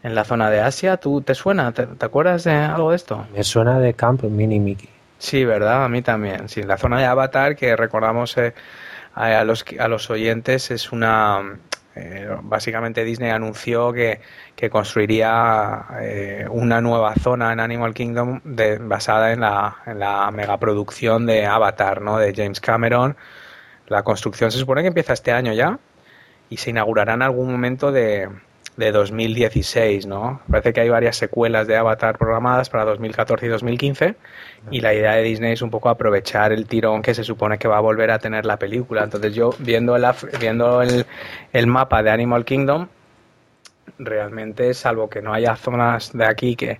[0.08, 0.96] en, la zona de Asia.
[0.96, 1.72] ¿Tú te suena?
[1.72, 3.26] ¿Te, acuerdas de algo de esto?
[3.32, 4.88] Me suena de Camp Mini Mickey.
[5.18, 5.84] Sí, ¿verdad?
[5.84, 6.48] A mí también.
[6.48, 8.54] Sí, la zona de Avatar que recordamos eh,
[9.14, 11.58] a, los, a los oyentes es una
[12.00, 14.20] eh, básicamente Disney anunció que,
[14.70, 18.40] construiría eh, una nueva zona en Animal Kingdom
[18.82, 22.18] basada en la, en la megaproducción de Avatar, ¿no?
[22.18, 23.16] De James Cameron.
[23.88, 25.78] La construcción se supone que empieza este año ya
[26.50, 28.28] y se inaugurará en algún momento de,
[28.78, 30.40] de 2016, ¿no?
[30.48, 34.14] Parece que hay varias secuelas de Avatar programadas para 2014 y 2015
[34.70, 37.66] y la idea de Disney es un poco aprovechar el tirón que se supone que
[37.66, 39.02] va a volver a tener la película.
[39.02, 40.06] Entonces yo viendo el,
[40.38, 41.06] viendo el,
[41.52, 42.86] el mapa de Animal Kingdom,
[43.98, 46.78] realmente salvo que no haya zonas de aquí que,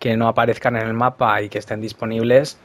[0.00, 2.58] que no aparezcan en el mapa y que estén disponibles,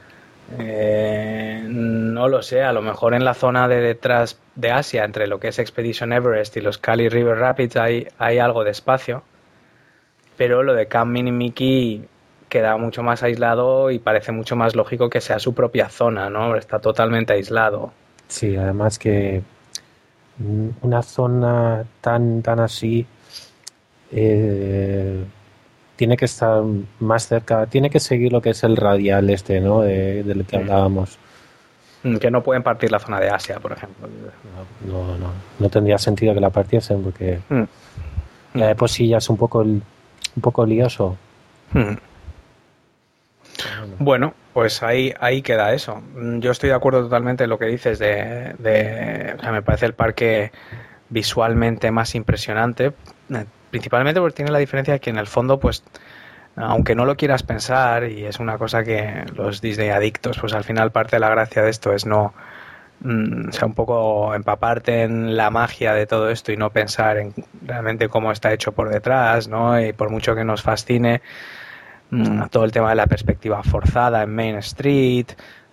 [0.58, 5.26] eh, no lo sé, a lo mejor en la zona de detrás de Asia, entre
[5.26, 9.22] lo que es Expedition Everest y los Cali River Rapids, hay, algo de espacio.
[10.36, 12.06] Pero lo de Camp Mini Mickey
[12.48, 16.56] queda mucho más aislado y parece mucho más lógico que sea su propia zona, ¿no?
[16.56, 17.92] Está totalmente aislado.
[18.28, 19.42] Sí, además que
[20.82, 23.06] una zona tan, tan así
[24.12, 25.24] eh,
[25.96, 26.62] tiene que estar
[27.00, 29.80] más cerca, tiene que seguir lo que es el radial este, ¿no?
[29.80, 31.18] De, del que hablábamos.
[32.02, 34.08] Mm, que no pueden partir la zona de Asia, por ejemplo.
[34.86, 37.62] No, no, no, tendría sentido que la partiesen porque mm.
[38.54, 39.82] ya de sí ya es un poco, un
[40.40, 41.16] poco lioso.
[41.72, 41.94] Mm.
[43.98, 46.02] Bueno, pues ahí, ahí queda eso.
[46.38, 49.86] Yo estoy de acuerdo totalmente en lo que dices de, de o sea, me parece
[49.86, 50.52] el parque
[51.08, 52.92] visualmente más impresionante
[53.76, 55.84] principalmente porque tiene la diferencia de que en el fondo, pues,
[56.56, 60.64] aunque no lo quieras pensar, y es una cosa que los Disney adictos, pues al
[60.64, 62.32] final parte de la gracia de esto es no,
[63.00, 67.34] mm, sea, un poco empaparte en la magia de todo esto y no pensar en
[67.66, 69.78] realmente cómo está hecho por detrás, ¿no?
[69.78, 71.20] Y por mucho que nos fascine
[72.10, 75.26] mm, todo el tema de la perspectiva forzada en Main Street,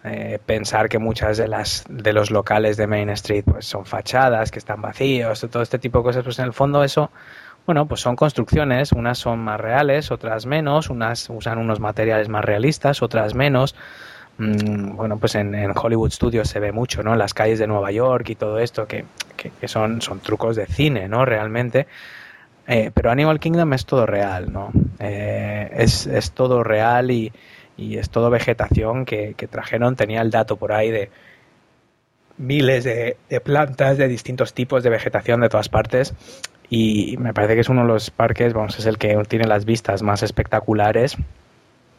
[0.04, 4.52] eh, pensar que muchas de las de los locales de Main Street pues son fachadas,
[4.52, 7.10] que están vacíos, todo este tipo de cosas, pues en el fondo eso
[7.65, 12.43] bueno, pues son construcciones, unas son más reales, otras menos, unas usan unos materiales más
[12.43, 13.76] realistas, otras menos.
[14.38, 17.15] Mm, bueno, pues en, Hollywood Studios se ve mucho, ¿no?
[17.15, 19.06] Las calles de Nueva York y todo esto, que,
[19.38, 21.23] que, son, son trucos de cine, ¿no?
[21.26, 21.88] Realmente.
[22.67, 24.71] Eh, pero Animal Kingdom es todo real, ¿no?
[24.99, 27.32] Eh, es, es, todo real y,
[27.78, 29.95] y, es todo vegetación que, que trajeron.
[29.95, 31.12] Tenía el dato por ahí de
[32.38, 36.15] miles de plantas de distintos tipos de vegetación de todas partes
[36.69, 39.65] y me parece que es uno de los parques, vamos, es el que tiene las
[39.65, 41.17] vistas más espectaculares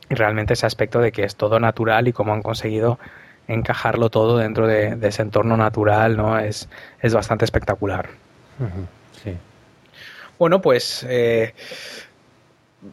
[0.08, 2.98] y realmente ese aspecto de que es todo natural y cómo han conseguido
[3.46, 6.38] encajarlo todo dentro de, ese entorno natural, ¿no?
[6.38, 6.68] Es,
[7.00, 8.08] es bastante espectacular.
[9.22, 9.36] sí.
[10.38, 11.54] Bueno, pues eh,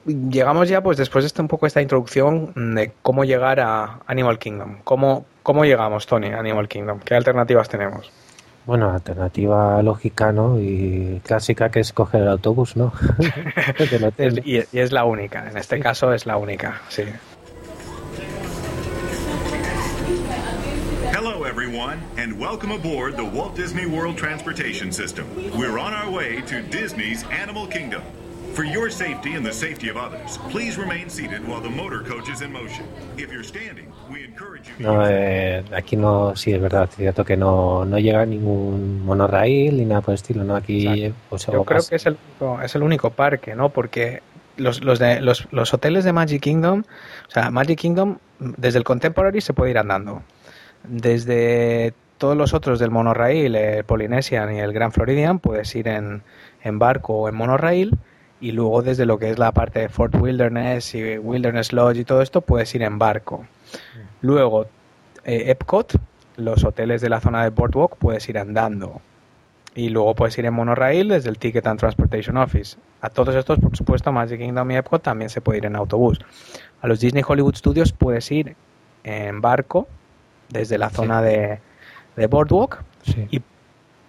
[0.06, 4.40] llegamos ya, pues después de este, un poco esta introducción de cómo llegar a Animal
[4.40, 4.78] Kingdom.
[4.84, 7.00] ¿Cómo, cómo llegamos, Tony, a Animal Kingdom?
[7.00, 8.12] ¿Qué alternativas tenemos?
[8.66, 10.60] Bueno, alternativa lógica, ¿no?
[10.60, 12.94] Y clásica que es coger el autobús, ¿no?
[14.46, 17.04] y, y, es la única, en este caso es la única, sí.
[21.12, 25.26] Hello everyone and welcome aboard the Walt Disney World Transportation System.
[25.58, 28.04] We're on our way to Disney's Animal Kingdom.
[28.54, 32.30] For your safety and the safety of others, please remain seated while the motor coach
[32.30, 32.84] is in motion.
[33.18, 34.74] If you're standing, we encourage you.
[34.78, 39.78] No, eh, aquí no, sí es verdad, es cierto que no, no llega ningún monorail
[39.78, 40.58] ni nada por el estilo, ¿no?
[40.58, 42.18] Aquí, pues, Yo creo que es el,
[42.62, 43.70] es el único parque, ¿no?
[43.70, 44.22] Porque
[44.58, 46.84] los, los, de, los, los hoteles de Magic Kingdom,
[47.30, 50.24] o sea, Magic Kingdom, desde el Contemporary se puede ir andando.
[50.84, 56.22] Desde todos los otros del monorail, el Polynesian y el Grand Floridian, puedes ir en,
[56.64, 57.98] en barco o en monorail
[58.42, 62.04] y luego desde lo que es la parte de Fort Wilderness y Wilderness Lodge y
[62.04, 63.46] todo esto puedes ir en barco.
[64.22, 64.66] Luego,
[65.24, 65.94] eh, Epcot,
[66.38, 69.00] los hoteles de la zona de Boardwalk, puedes ir andando.
[69.74, 72.78] Y luego puedes ir en monorail desde el Ticket and Transportation Office.
[73.02, 76.20] A todos estos, por supuesto, Magic Kingdom y Epcot también se puede ir en autobús.
[76.82, 78.56] A los Disney Hollywood Studios puedes ir
[79.04, 79.88] en barco
[80.50, 81.60] desde la zona de,
[82.16, 82.84] de Boardwalk
[83.30, 83.42] y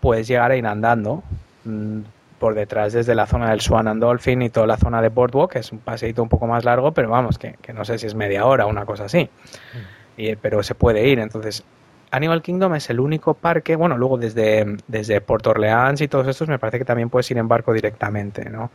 [0.00, 1.22] puedes llegar a ir andando
[1.64, 2.00] mm,
[2.42, 5.52] por detrás desde la zona del Swan and Dolphin y toda la zona de Boardwalk,
[5.52, 8.16] que es un paseito un poco más largo, pero vamos, que, no sé si es
[8.16, 9.30] media hora o una cosa así.
[10.16, 10.22] Mm.
[10.42, 11.62] pero se puede ir, entonces
[12.10, 16.48] Animal Kingdom es el único parque, bueno, luego desde, desde Port Orleans y todos estos
[16.48, 18.72] me parece que también puedes ir en barco directamente, ¿no?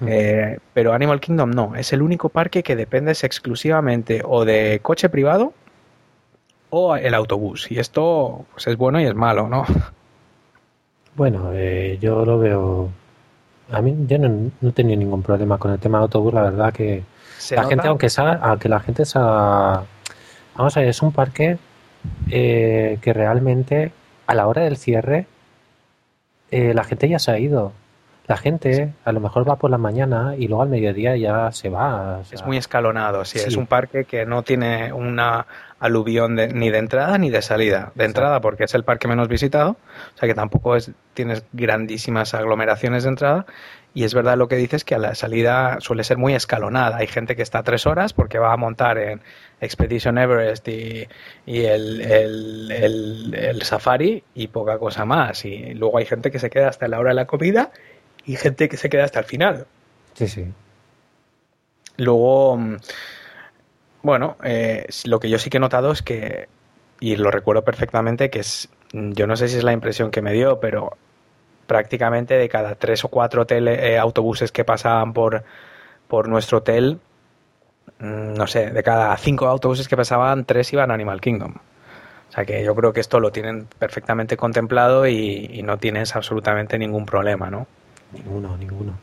[0.00, 0.06] Mm.
[0.08, 5.10] Eh, pero Animal Kingdom no, es el único parque que dependes exclusivamente o de coche
[5.10, 5.52] privado
[6.70, 7.70] o el autobús.
[7.70, 9.66] Y esto pues, es bueno y es malo, ¿no?
[11.14, 12.90] Bueno, eh, yo lo veo.
[13.70, 16.32] A mí yo no, no he tenido ningún problema con el tema de autobús.
[16.34, 17.02] La verdad que
[17.50, 19.82] la gente, aunque sea, aunque la gente sea,
[20.56, 21.58] vamos a ver, es un parque
[22.30, 23.92] eh, que realmente
[24.26, 25.26] a la hora del cierre
[26.50, 27.72] eh, la gente ya se ha ido.
[28.28, 31.68] La gente a lo mejor va por la mañana y luego al mediodía ya se
[31.68, 32.20] va.
[32.30, 35.46] es muy escalonado, sí, Es un parque que no tiene una
[35.82, 37.90] aluvión ni de entrada ni de salida.
[37.96, 39.72] De entrada porque es el parque menos visitado,
[40.14, 43.46] o sea que tampoco es, tienes grandísimas aglomeraciones de entrada.
[43.94, 46.96] Y es verdad lo que dices que a la salida suele ser muy escalonada.
[46.96, 49.20] Hay gente que está tres horas porque va a montar en
[49.60, 51.08] Expedition Everest y,
[51.46, 55.44] el, el, el, safari y poca cosa más.
[55.44, 57.70] Y luego hay gente que se queda hasta la hora de la comida
[58.24, 59.66] y gente que se queda hasta el final.
[60.14, 60.46] Sí, sí.
[61.98, 62.76] Luego, mm,
[64.02, 66.48] bueno, eh, lo que yo sí que he notado es que,
[67.00, 70.32] y lo recuerdo perfectamente, que es, yo no sé si es la impresión que me
[70.32, 70.96] dio, pero
[71.66, 75.44] prácticamente de cada tres o cuatro eh, autobuses que pasaban por,
[76.08, 77.00] por nuestro hotel,
[77.98, 81.54] mm, no sé, de cada cinco autobuses que pasaban, tres iban a Animal Kingdom.
[82.28, 86.16] O sea que yo creo que esto lo tienen perfectamente contemplado y, y no tienes
[86.16, 87.66] absolutamente ningún problema, ¿no?
[88.12, 88.98] Ninguno, ninguno.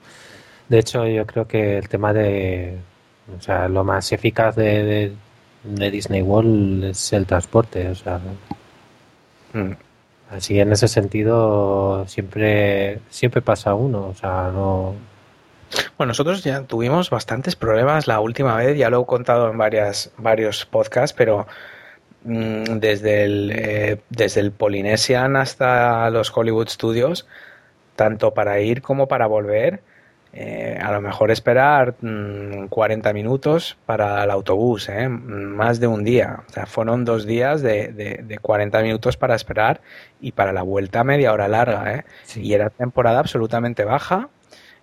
[0.67, 2.77] De hecho, yo creo que el tema de,
[3.37, 5.13] o sea, lo más eficaz de,
[5.63, 8.19] de, Disney World es el transporte, o sea.
[9.53, 9.71] Mm.
[10.31, 14.95] Así en ese sentido siempre siempre pasa uno, o sea, no.
[15.97, 20.11] Bueno, nosotros ya tuvimos bastantes problemas la última vez, ya lo he contado en varias
[20.17, 21.47] varios podcasts, pero
[22.23, 27.25] mm, desde el eh, desde el Polynesian hasta los Hollywood Studios
[27.99, 29.81] tanto para ir como para volver.
[30.31, 35.09] Eh, a lo mejor esperar 40 mm, minutos para el autobús, ¿eh?
[35.09, 36.43] más de un día.
[36.47, 39.81] O sea, fueron dos días de, de, 40 minutos para esperar
[40.21, 41.95] y para la vuelta media hora larga.
[41.95, 42.05] ¿eh?
[42.35, 44.29] Y era temporada absolutamente baja,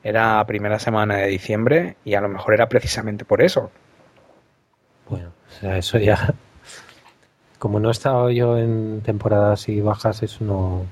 [0.02, 3.70] era primera semana de diciembre y a lo mejor era precisamente por eso.
[5.08, 6.34] Bueno, o sea, eso ya...
[7.58, 10.84] Como no he estado yo en temporadas y bajas, eso no,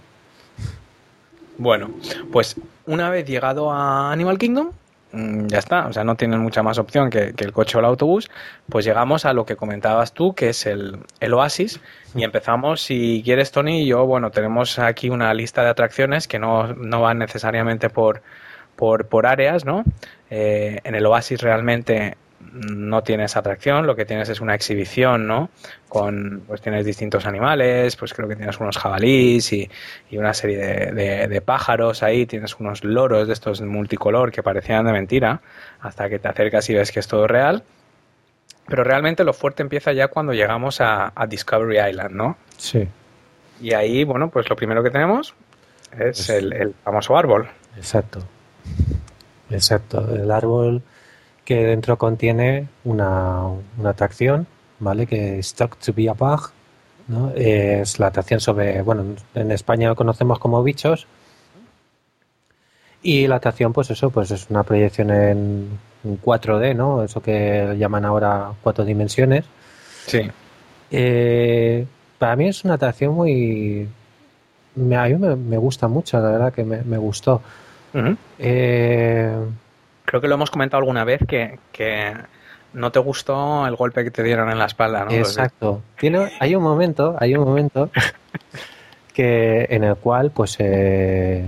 [1.57, 1.90] bueno,
[2.33, 4.70] pues una vez llegado a Animal Kingdom,
[5.12, 7.87] mm, ya está, o sea, no tienen mucha más opción que, el coche o el
[7.87, 8.31] autobús,
[8.68, 10.99] pues llegamos a lo que comentabas tú, que es el,
[11.33, 11.81] Oasis,
[12.14, 16.38] y empezamos, si quieres, Tony y yo, bueno, tenemos aquí una lista de atracciones que
[16.38, 18.23] no, no van necesariamente por,
[18.77, 19.85] por, por áreas, ¿no?
[20.31, 22.16] Eh, en el Oasis realmente
[22.52, 25.50] no tienes atracción, lo que tienes es una exhibición, ¿no?
[25.88, 29.70] Con, pues tienes distintos animales, pues creo que tienes unos jabalís y,
[30.12, 35.40] una serie de, pájaros ahí, tienes unos loros de estos multicolor que parecían de mentira,
[35.80, 37.62] hasta que te acercas y ves que es todo real.
[38.66, 42.37] Pero realmente lo fuerte empieza ya cuando llegamos a, Discovery Island, ¿no?
[42.57, 42.88] Sí.
[43.61, 45.35] Y ahí, bueno, pues lo primero que tenemos
[45.98, 47.48] es el, famoso árbol.
[47.76, 48.20] Exacto.
[49.50, 50.14] Exacto.
[50.14, 50.83] El árbol
[51.44, 53.46] que dentro contiene una,
[53.78, 54.46] una atracción,
[54.78, 55.07] ¿vale?
[55.07, 56.50] Que es Talk to be a bug,
[57.09, 57.33] ¿no?
[57.35, 59.04] Es la atracción sobre, bueno,
[59.35, 61.07] en España lo conocemos como bichos.
[63.02, 65.78] Y la atracción, pues eso, pues es una proyección en
[66.24, 67.02] 4D, ¿no?
[67.02, 69.44] Eso que llaman ahora cuatro dimensiones.
[70.07, 70.22] Sí.
[70.90, 71.87] Eh,
[72.18, 73.87] para mí es una atracción muy...
[74.76, 77.42] a mí me, gusta mucho, la verdad que me, gustó.
[78.38, 79.37] Eh,
[80.05, 82.14] Creo que lo hemos comentado alguna vez que,
[82.73, 85.12] no te gustó el golpe que te dieron en la espalda, ¿no?
[85.12, 85.83] Exacto.
[85.97, 87.90] Tiene, hay un momento, hay un momento
[89.14, 91.45] que en el cual, pues, eh,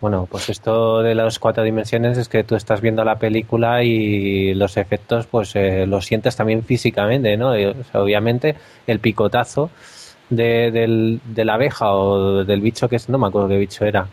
[0.00, 4.54] bueno, pues esto de las cuatro dimensiones es que tú estás viendo la película y
[4.54, 7.52] los efectos, pues eh, los sientes también físicamente, ¿no?
[7.94, 8.54] obviamente
[8.86, 9.70] el picotazo
[10.30, 13.84] de, del, de, la abeja o del bicho que es, no me acuerdo qué bicho
[13.84, 14.06] era,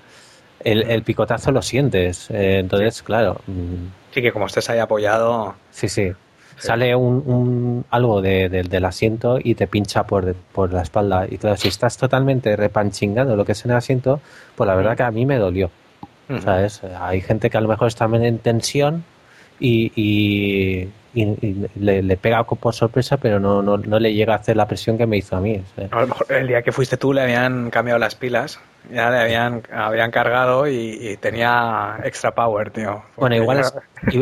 [0.64, 2.30] el, picotazo lo sientes.
[2.32, 3.42] Eh, entonces, claro.
[3.48, 5.56] Mm, sí, que como estés ahí apoyado.
[5.72, 6.12] Sí, sí.
[6.58, 11.28] Sale un, un algo de, del asiento y te pincha por, por la espalda.
[11.30, 14.22] Y claro, si estás totalmente repanchingando lo que es en el asiento,
[14.56, 15.70] pues la verdad que a mí me dolió.
[16.44, 16.82] ¿Sabes?
[17.00, 19.06] Hay gente que a lo mejor está en tensión
[19.60, 20.90] y, y,
[21.76, 25.08] le, pega por sorpresa, pero no, no, no, le llega a hacer la presión que
[25.08, 25.64] me hizo a mí.
[25.90, 28.60] A lo mejor el día que fuiste tú le habían cambiado las pilas,
[28.92, 33.04] ya le habían, habían cargado y, tenía extra power, tío.
[33.16, 33.74] Bueno, igual es,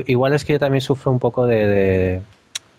[0.08, 2.22] igual es que yo también sufro un poco de,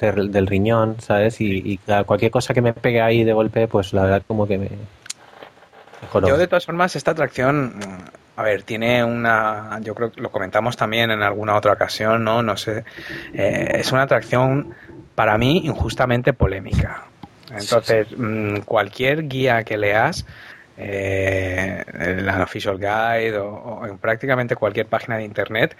[0.01, 1.40] del riñón, ¿sabes?
[1.40, 4.70] Y, cualquier cosa que me pegue ahí de golpe, pues la verdad como que me...
[6.27, 7.81] Yo de todas formas esta atracción
[8.37, 12.42] a ver, tiene una, yo creo que lo comentamos también en alguna otra ocasión, ¿no?
[12.42, 12.85] No sé,
[13.33, 14.75] eh, es una atracción
[15.14, 17.05] para mí injustamente polémica.
[17.51, 20.27] Entonces, mm, cualquier guía que leas,
[20.77, 25.77] eh, el Unofficial Guide o, en prácticamente cualquier página de internet,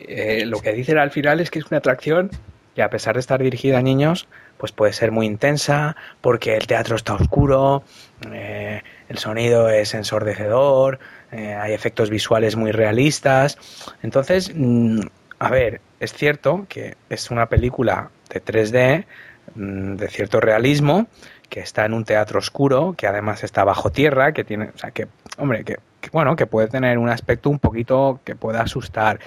[0.00, 2.30] eh, lo que dicen al final es que es una atracción
[2.74, 6.66] que a pesar de estar dirigida a niños, pues puede ser muy intensa porque el
[6.66, 7.82] teatro está oscuro,
[8.22, 10.98] el sonido es ensordecedor,
[11.32, 13.58] eh, hay efectos visuales muy realistas.
[14.02, 15.00] Entonces, mm,
[15.38, 19.06] a ver, es cierto que es una película de 3D,
[19.54, 21.06] mm, de cierto realismo,
[21.52, 24.90] que está en un teatro oscuro, que además está bajo tierra, que tiene, o sea,
[24.90, 25.76] que, hombre, que
[26.10, 29.20] bueno, que puede tener un aspecto un poquito que pueda asustar.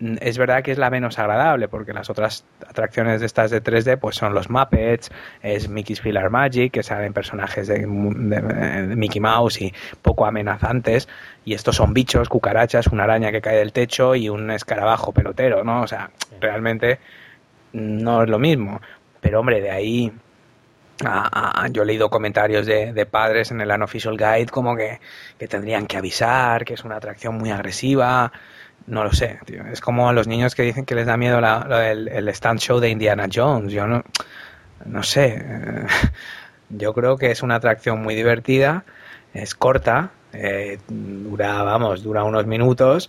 [0.00, 3.62] Mm, es verdad que es la menos agradable porque las otras atracciones de estas de
[3.62, 9.60] 3D pues son los Muppets, es Mickey's Filler Magic, que salen personajes de, Mickey Mouse
[9.60, 11.06] y poco amenazantes
[11.44, 15.62] y estos son bichos, cucarachas, una araña que cae del techo y un escarabajo pelotero,
[15.62, 15.82] ¿no?
[15.82, 16.98] O sea, realmente
[17.72, 18.80] no es lo mismo.
[19.20, 20.12] Pero hombre, de ahí
[21.70, 25.00] yo he leído comentarios de, padres en el Unofficial Guide como que,
[25.38, 28.32] que, tendrían que avisar, que es una atracción muy agresiva,
[28.86, 29.66] no lo sé, tío.
[29.66, 32.78] Es como a los niños que dicen que les da miedo la, el, stand show
[32.80, 33.72] de Indiana Jones.
[33.72, 34.04] Yo no,
[34.84, 35.44] no sé.
[36.68, 38.84] Yo creo que es una atracción muy divertida,
[39.34, 43.08] es corta, eh, dura, vamos, dura unos minutos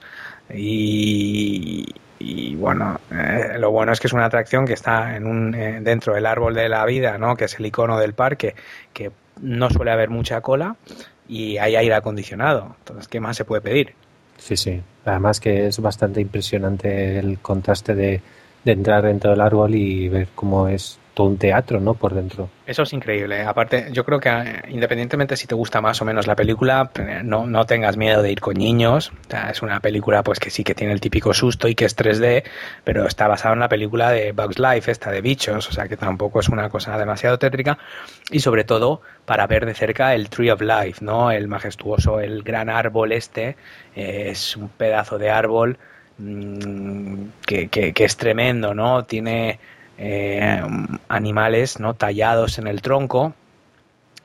[0.53, 1.85] y,
[2.19, 5.79] y bueno, eh, lo bueno es que es una atracción que está en un, eh,
[5.81, 7.35] dentro del árbol de la vida, ¿no?
[7.35, 8.55] que es el icono del parque,
[8.93, 10.75] que no suele haber mucha cola
[11.27, 12.75] y hay aire acondicionado.
[12.79, 13.93] Entonces, ¿qué más se puede pedir?
[14.37, 14.81] Sí, sí.
[15.05, 18.21] Además que es bastante impresionante el contraste de,
[18.63, 21.95] de entrar dentro del árbol y ver cómo es todo un teatro, ¿no?
[21.95, 22.47] Por dentro.
[22.67, 23.41] Eso es increíble.
[23.41, 27.21] Aparte, yo creo que eh, independientemente si te gusta más o menos la película, eh,
[27.23, 29.11] no, no tengas miedo de ir con niños.
[29.49, 32.43] es una película pues que sí que tiene el típico susto y que es 3D,
[32.83, 35.97] pero está basada en la película de Bugs Life, esta de bichos, o sea que
[35.97, 37.79] tampoco es una cosa demasiado tétrica.
[38.29, 41.31] Y sobre todo para ver de cerca el Tree of Life, ¿no?
[41.31, 43.57] El majestuoso, el gran árbol este.
[43.95, 45.79] Eh, es un pedazo de árbol
[46.19, 49.05] mm, que, que es tremendo, ¿no?
[49.05, 49.59] Tiene
[49.97, 50.61] eh,
[51.09, 53.33] animales no tallados en el tronco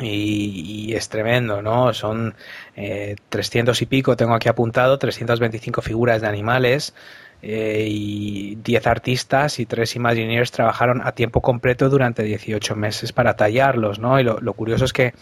[0.00, 1.92] y, es tremendo, ¿no?
[1.92, 2.34] Son
[2.76, 6.94] eh, 300 y pico, tengo aquí apuntado, 325 figuras de animales
[7.42, 13.36] eh, y 10 artistas y 3 Imagineers trabajaron a tiempo completo durante 18 meses para
[13.36, 14.18] tallarlos, ¿no?
[14.20, 15.14] Y lo, curioso es que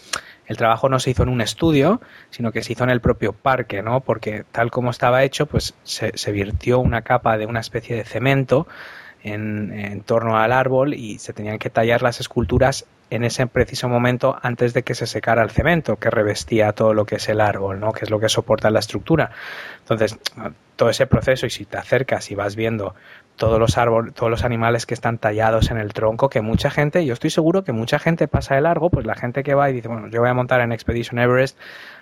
[0.47, 3.33] el trabajo no se hizo en un estudio, sino que se hizo en el propio
[3.33, 4.01] parque, ¿no?
[4.01, 8.03] Porque tal como estaba hecho, pues se, se virtió una capa de una especie de
[8.03, 8.67] cemento
[9.23, 14.37] en, torno al árbol y se tenían que tallar las esculturas en ese preciso momento
[14.41, 17.79] antes de que se secara el cemento que revestía todo lo que es el árbol,
[17.79, 17.91] ¿no?
[17.91, 19.31] que es lo que soporta la estructura.
[19.79, 20.17] Entonces,
[20.77, 22.95] todo ese proceso, y si te acercas y vas viendo
[23.35, 27.05] todos los árboles, todos los animales que están tallados en el tronco, que mucha gente,
[27.05, 29.73] yo estoy seguro que mucha gente pasa de largo, pues la gente que va y
[29.73, 31.57] dice, bueno, yo voy a montar en Expedition Everest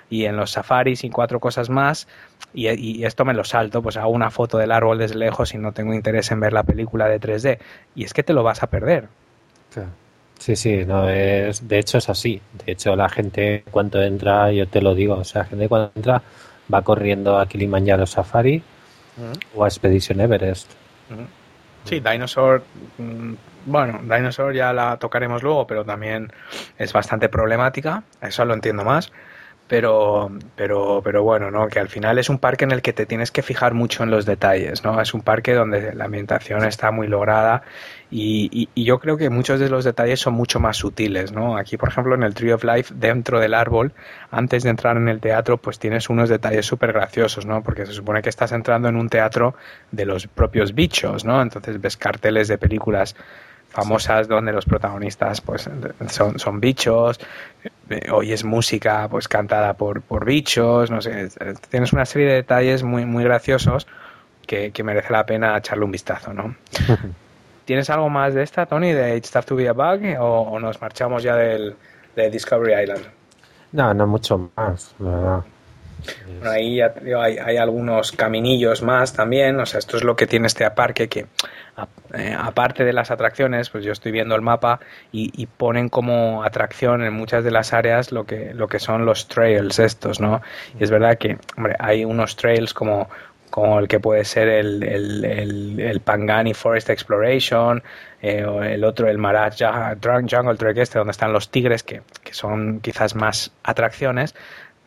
[0.10, 2.08] y en los safaris y cuatro cosas más
[2.54, 5.72] y, esto me lo salto, pues hago una foto del árbol desde lejos y no
[5.72, 7.60] tengo interés en ver la película de 3D
[7.96, 9.08] y es que te lo vas a perder.
[10.40, 12.42] Sí, sí, no, es, de hecho es así.
[12.66, 15.92] De hecho la gente cuando entra, yo te lo digo, o sea, la gente cuando
[15.96, 16.22] entra
[16.74, 18.64] va corriendo a Kilimanjaro Safari
[19.56, 20.72] o a Expedition Everest.
[21.84, 22.64] Sí, Dinosaur,
[22.98, 23.34] mm,
[23.66, 26.32] bueno, Dinosaur ya la tocaremos luego, pero también
[26.78, 29.12] es bastante problemática, eso lo entiendo más
[29.70, 31.68] pero, pero, pero bueno, ¿no?
[31.68, 34.10] Que al final es un parque en el que te tienes que fijar mucho en
[34.10, 35.00] los detalles, ¿no?
[35.00, 37.62] Es un parque donde la ambientación está muy lograda
[38.10, 41.56] y, y, yo creo que muchos de los detalles son mucho más sutiles, ¿no?
[41.56, 43.94] Aquí, por ejemplo, en el Tree of Life, dentro del árbol,
[44.32, 47.62] antes de entrar en el teatro, pues tienes unos detalles súper graciosos, ¿no?
[47.62, 49.54] Porque se supone que estás entrando en un teatro
[49.92, 51.44] de los propios bichos, ¿no?
[51.44, 53.16] Entonces ves carteles de películas
[53.70, 55.70] famosas donde los protagonistas pues
[56.08, 57.20] son, son bichos,
[57.90, 61.30] eh, oyes música pues cantada por, por bichos, no sé,
[61.70, 63.88] tienes una serie de detalles muy, muy graciosos
[64.46, 66.56] que, merece la pena echarle un vistazo, ¿no?
[67.66, 70.82] ¿Tienes algo más de esta, Tony, de It's Tough to Be a Bug o, nos
[70.82, 71.76] marchamos ya del,
[72.16, 73.06] de Discovery Island?
[73.72, 75.44] No, no mucho más, la verdad.
[76.44, 80.70] Ahí hay, hay, algunos caminillos más también, o sea, esto es lo que tiene este
[80.72, 81.26] parque que
[82.14, 84.80] eh, aparte de las atracciones, pues yo estoy viendo el mapa
[85.12, 89.28] y, ponen como atracción en muchas de las áreas lo que, lo que son los
[89.28, 90.42] trails estos, ¿no?
[90.80, 93.10] Y es verdad que, hombre, hay unos trails como,
[93.50, 97.84] como el que puede ser el, el, Pangani Forest Exploration,
[98.22, 102.34] eh, o el otro, el Marat Jungle Trek este, donde están los tigres, que, que
[102.34, 104.34] son quizás más atracciones,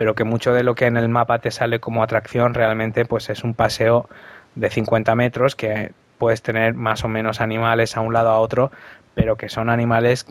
[0.03, 3.30] pero que mucho de lo que en el mapa te sale como atracción realmente pues
[3.30, 4.09] es un paseo
[4.57, 8.72] de 50 metros que puedes tener más o menos animales a un lado a otro,
[9.14, 10.26] pero que son animales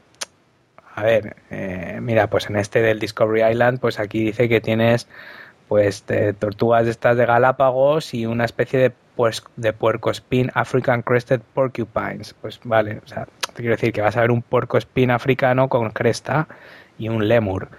[0.93, 5.07] a ver, eh, mira, pues en este del Discovery Island, pues aquí dice que tienes
[5.69, 6.03] pues
[6.37, 11.39] tortugas de estas de Galápagos y una especie de pues de puerco spin African Crested
[11.53, 12.35] Porcupines.
[12.41, 15.69] Pues vale, o sea, te quiero decir que vas a ver un puerco spin africano
[15.69, 16.49] con cresta
[16.97, 17.69] y un lemur.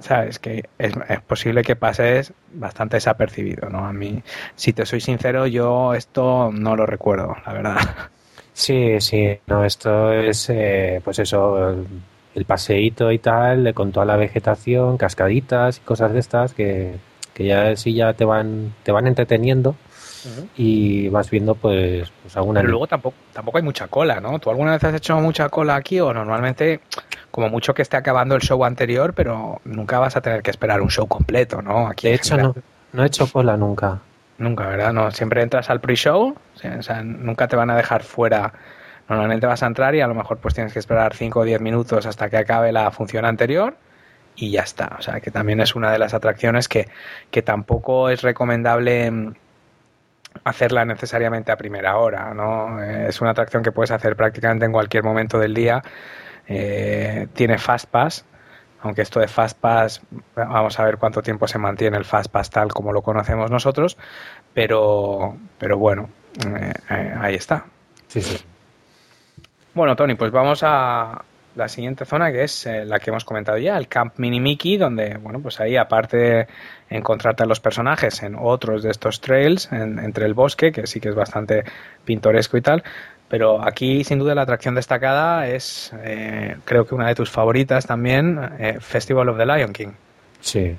[0.00, 0.38] ¿Sabes?
[0.38, 0.94] Que es,
[1.26, 3.86] posible que pases bastante desapercibido, ¿no?
[3.86, 4.22] A mí,
[4.54, 7.76] si te soy sincero, yo esto no lo recuerdo, la verdad.
[8.52, 11.68] Sí, sí, no, esto es, eh, pues eso,
[12.34, 16.94] el, paseíto y tal, con toda la vegetación, cascaditas y cosas de estas que,
[17.34, 19.76] que ya sí ya te van, te van entreteniendo
[20.56, 22.60] y vas viendo pues, pues alguna...
[22.60, 24.38] Pero luego tampoco, tampoco hay mucha cola, ¿no?
[24.38, 26.80] ¿Tú alguna vez has hecho mucha cola aquí o normalmente
[27.30, 30.80] como mucho que esté acabando el show anterior, pero nunca vas a tener que esperar
[30.80, 31.86] un show completo, ¿no?
[31.86, 32.54] Aquí de hecho, no,
[32.92, 34.00] no he hecho cola nunca.
[34.38, 34.92] Nunca, ¿verdad?
[34.92, 38.52] No, siempre entras al pre-show, o sea, nunca te van a dejar fuera.
[39.08, 41.60] Normalmente vas a entrar y a lo mejor pues tienes que esperar 5 o 10
[41.60, 43.76] minutos hasta que acabe la función anterior
[44.34, 44.96] y ya está.
[44.98, 46.88] O sea, que también es una de las atracciones que,
[47.30, 49.34] que tampoco es recomendable mm,
[50.44, 52.82] hacerla necesariamente a primera hora, ¿no?
[52.82, 55.82] Es una atracción que puedes hacer prácticamente en cualquier momento del día.
[56.48, 58.24] Eh, tiene Fast Pass,
[58.80, 60.02] aunque esto de Fast Pass,
[60.34, 63.96] vamos a ver cuánto tiempo se mantiene el Fast Pass tal como lo conocemos nosotros,
[64.54, 66.08] pero, pero bueno,
[66.46, 67.64] eh, eh, ahí está.
[68.08, 68.44] Sí, sí.
[69.74, 71.22] Bueno, Tony, pues vamos a,
[71.56, 74.76] la siguiente zona que es eh, la que hemos comentado ya, el Camp Mini Mickey,
[74.76, 76.46] donde, bueno, pues ahí aparte de
[76.90, 81.08] encontrarte a los personajes en otros de estos trails, entre el bosque, que sí que
[81.08, 81.64] es bastante
[82.04, 82.84] pintoresco y tal,
[83.28, 87.86] pero aquí sin duda la atracción destacada es, eh, creo que una de tus favoritas
[87.86, 89.92] también, eh, Festival of the Lion King.
[90.40, 90.76] Sí,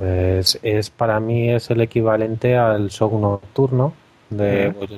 [0.00, 3.94] es, es, para mí es el equivalente al show nocturno
[4.30, 4.74] de...
[4.76, 4.90] Pues,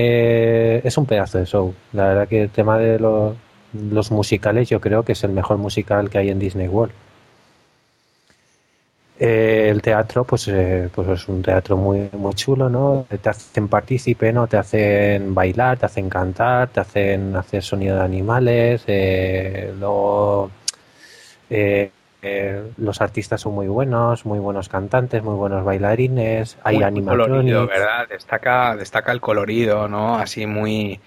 [0.00, 1.74] es un pedazo de show.
[1.92, 3.34] La verdad que el tema de los
[3.72, 6.92] los musicales yo creo que es el mejor musical que hay en Disney World.
[9.20, 13.04] Eh, el teatro, pues, eh, pues es un teatro muy, muy chulo, ¿no?
[13.20, 14.46] Te hacen partícipe, ¿no?
[14.46, 20.50] Te hacen bailar, te hacen cantar, te hacen hacer sonido de animales, eh, luego
[22.76, 27.66] los artistas son muy buenos, muy buenos cantantes, muy buenos bailarines, hay animaciones.
[27.66, 28.06] ¿verdad?
[28.08, 30.16] Destaca, destaca el colorido, ¿no?
[30.16, 31.00] Así muy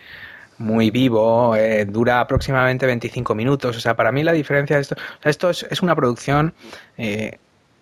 [0.62, 3.76] muy vivo, eh, dura aproximadamente 25 minutos.
[3.76, 6.54] O sea, para mí la diferencia de esto, esto es, una producción
[6.98, 7.40] eh,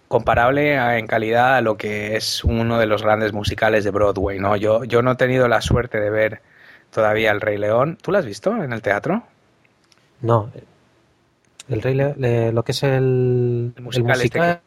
[0.07, 4.55] comparable en calidad a lo que es uno de los grandes musicales de Broadway, ¿no?
[4.55, 6.41] Yo, yo no he tenido la suerte de ver
[6.91, 7.97] todavía El Rey León.
[8.01, 9.23] ¿Tú lo has visto en el teatro?
[10.21, 10.49] No,
[11.67, 12.15] El Rey León,
[12.55, 14.61] lo que es el, el musical, este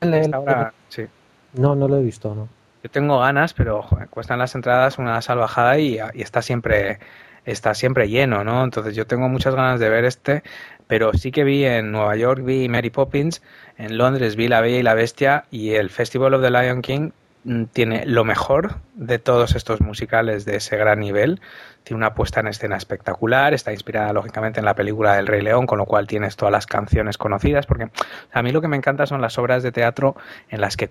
[0.88, 1.06] sí.
[1.54, 2.48] No, no lo he visto, no.
[2.82, 6.98] Yo tengo ganas, pero cuestan las entradas una salvajada y, y, está siempre
[7.44, 8.64] está siempre lleno, ¿no?
[8.64, 10.42] Entonces yo tengo muchas ganas de ver este,
[10.86, 13.42] pero sí que vi en Nueva York vi Mary Poppins,
[13.78, 17.10] en Londres vi La Bella y la Bestia y el Festival of the Lion King
[17.44, 21.40] mm, tiene lo mejor de todos estos musicales de ese gran nivel
[21.82, 25.66] tiene una puesta en escena espectacular, está inspirada lógicamente en la película del Rey León,
[25.66, 27.88] con lo cual tienes todas las canciones conocidas, porque
[28.32, 30.16] a mí lo que me encanta son las obras de teatro
[30.48, 30.88] en las que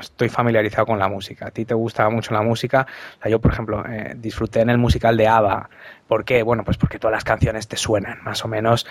[0.00, 1.48] estoy familiarizado con la música.
[1.48, 2.86] A ti te gusta mucho la música,
[3.24, 5.70] yo por ejemplo eh, disfruté en el musical de ABBA,
[6.14, 6.44] ¿Por qué?
[6.44, 8.86] Bueno, pues porque todas las canciones te suenan, más o menos.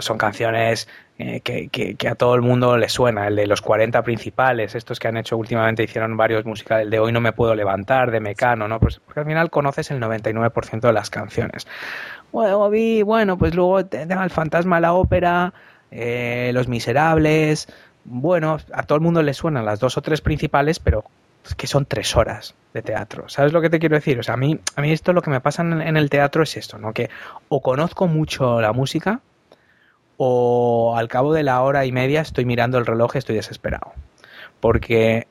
[0.00, 3.28] Son canciones eh, que, a todo el mundo le suena.
[3.28, 6.84] El de los 40 principales, estos que han hecho últimamente, hicieron varios musicales.
[6.84, 8.78] El de Hoy no me puedo levantar, de Mecano, ¿no?
[8.78, 11.66] Pues porque al final conoces el 99% de las canciones.
[12.30, 15.54] Bueno, vi, bueno, pues luego El Fantasma, la ópera,
[15.90, 17.68] eh, Los Miserables.
[18.04, 21.06] Bueno, a todo el mundo le suenan las dos o tres principales, pero
[21.54, 23.28] que son tres horas de teatro.
[23.28, 24.18] ¿Sabes lo que te quiero decir?
[24.18, 26.56] O sea, a mí, a mí esto lo que me pasa en, el teatro es
[26.56, 26.92] esto, ¿no?
[26.92, 27.10] Que
[27.48, 29.20] o conozco mucho la música
[30.16, 33.92] o al cabo de la hora y media estoy mirando el reloj y estoy desesperado.
[34.60, 35.26] Porque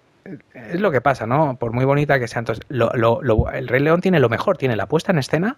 [0.54, 1.58] es lo que pasa, ¿no?
[1.58, 2.40] Por muy bonita que sea.
[2.40, 5.58] Entonces, el Rey León tiene lo mejor, tiene la puesta en escena,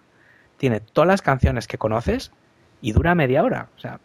[0.56, 2.32] tiene todas las canciones que conoces
[2.80, 3.68] y dura media hora.
[3.76, 4.00] O sea,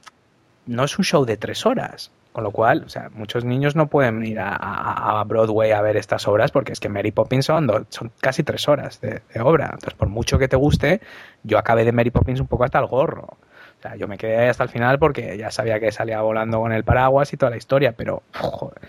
[0.66, 2.12] no es un show de tres horas.
[2.34, 6.28] Con lo cual, o sea, muchos niños no pueden ir a, Broadway a ver estas
[6.28, 9.66] obras porque es que Mary Poppins son, son casi tres horas de, obra.
[9.66, 11.00] Entonces, por mucho que te guste,
[11.44, 13.28] yo acabé de Mary Poppins un poco hasta el gorro.
[13.28, 16.60] O sea, yo me quedé ahí hasta el final porque ya sabía que salía volando
[16.60, 18.82] con el paraguas y toda la historia, pero joder.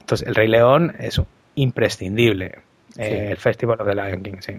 [0.00, 1.22] Entonces, El Rey León es
[1.54, 2.58] imprescindible.
[2.96, 4.54] Eh, el Festival of the Lion King, sí.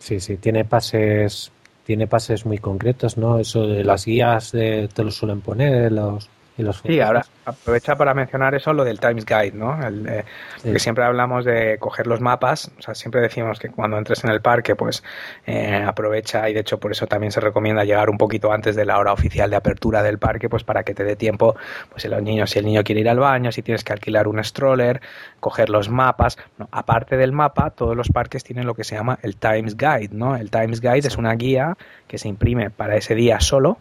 [0.00, 1.52] Sí, sí, tiene pases
[1.90, 3.40] tiene pases muy concretos, ¿no?
[3.40, 6.28] Eso de las guías de, te lo suelen poner, los
[6.72, 9.78] sí, ahora aprovecha para mencionar eso lo del Times Guide, ¿no?
[9.84, 10.24] El,
[10.62, 14.30] Que siempre hablamos de coger los mapas, o sea, siempre decimos que cuando entres en
[14.30, 15.02] el parque, pues
[15.46, 18.84] eh, aprovecha y de hecho por eso también se recomienda llegar un poquito antes de
[18.84, 21.56] la hora oficial de apertura del parque, pues para que te dé tiempo,
[21.90, 24.42] pues los niños, si el niño quiere ir al baño, si tienes que alquilar un
[24.44, 25.00] stroller,
[25.40, 26.38] coger los mapas.
[26.70, 30.36] aparte del mapa, todos los parques tienen lo que se llama el Times Guide, ¿no?
[30.36, 31.76] El Times Guide es una guía
[32.06, 33.78] que se imprime para ese día solo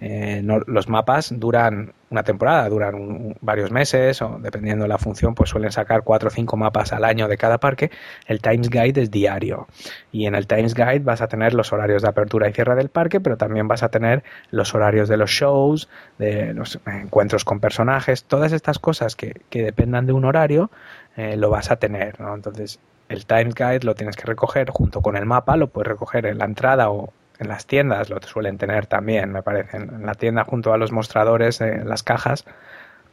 [0.00, 5.50] eh, los mapas duran una temporada, duran varios meses o dependiendo de la función, pues
[5.50, 7.90] suelen sacar cuatro o cinco mapas al año de cada parque.
[8.26, 9.66] El Times Guide es diario
[10.12, 12.88] y en el Times Guide vas a tener los horarios de apertura y cierre del
[12.88, 15.88] parque, pero también vas a tener los horarios de los shows,
[16.18, 20.70] de los encuentros con personajes, todas estas cosas que, dependan de un horario,
[21.16, 22.16] eh, lo vas a tener.
[22.20, 26.26] Entonces, el Times Guide lo tienes que recoger junto con el mapa, lo puedes recoger
[26.26, 29.76] en la entrada o en las tiendas lo suelen tener también, me parece.
[29.76, 32.44] En la tienda junto a los mostradores, en las cajas,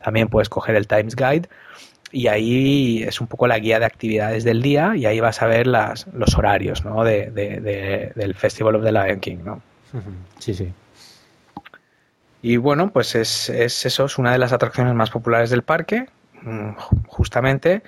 [0.03, 1.49] también puedes coger el Times Guide
[2.11, 5.47] y ahí es un poco la guía de actividades del día y ahí vas a
[5.47, 7.03] ver las, los horarios ¿no?
[7.03, 7.32] de,
[8.15, 9.38] del Festival of the Lion King.
[9.43, 9.61] ¿no?
[10.39, 10.72] Sí, sí.
[12.41, 16.07] Y bueno, pues es, es eso, es una de las atracciones más populares del parque,
[16.41, 16.72] mm,
[17.07, 17.84] justamente.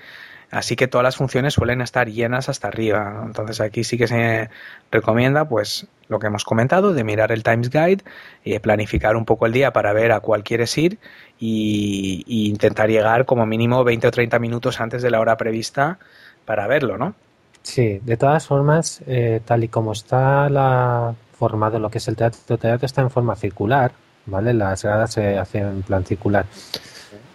[0.54, 3.24] Así que todas las funciones suelen estar llenas hasta arriba.
[3.26, 4.52] Entonces aquí sí que se
[4.92, 8.04] recomienda, pues, lo que hemos comentado, de mirar el Times Guide
[8.44, 11.00] y planificar un poco el día para ver a cuál quieres ir
[11.40, 15.98] y, intentar llegar como mínimo 20 o 30 minutos antes de la hora prevista
[16.46, 17.16] para verlo, ¿no?
[17.64, 22.16] Sí, de todas formas, eh, tal y como está la formado lo que es el
[22.16, 23.92] teatro, el teatro está en forma circular,
[24.28, 24.54] ¿vale?
[24.54, 26.46] Las gradas se hacen en plan circular.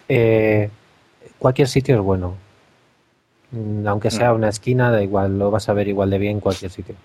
[0.07, 0.69] Eh,
[1.37, 2.48] cualquier sitio es bueno
[3.85, 4.35] aunque sea mm.
[4.35, 6.95] una esquina, da igual, lo vas a ver igual de bien en cualquier sitio.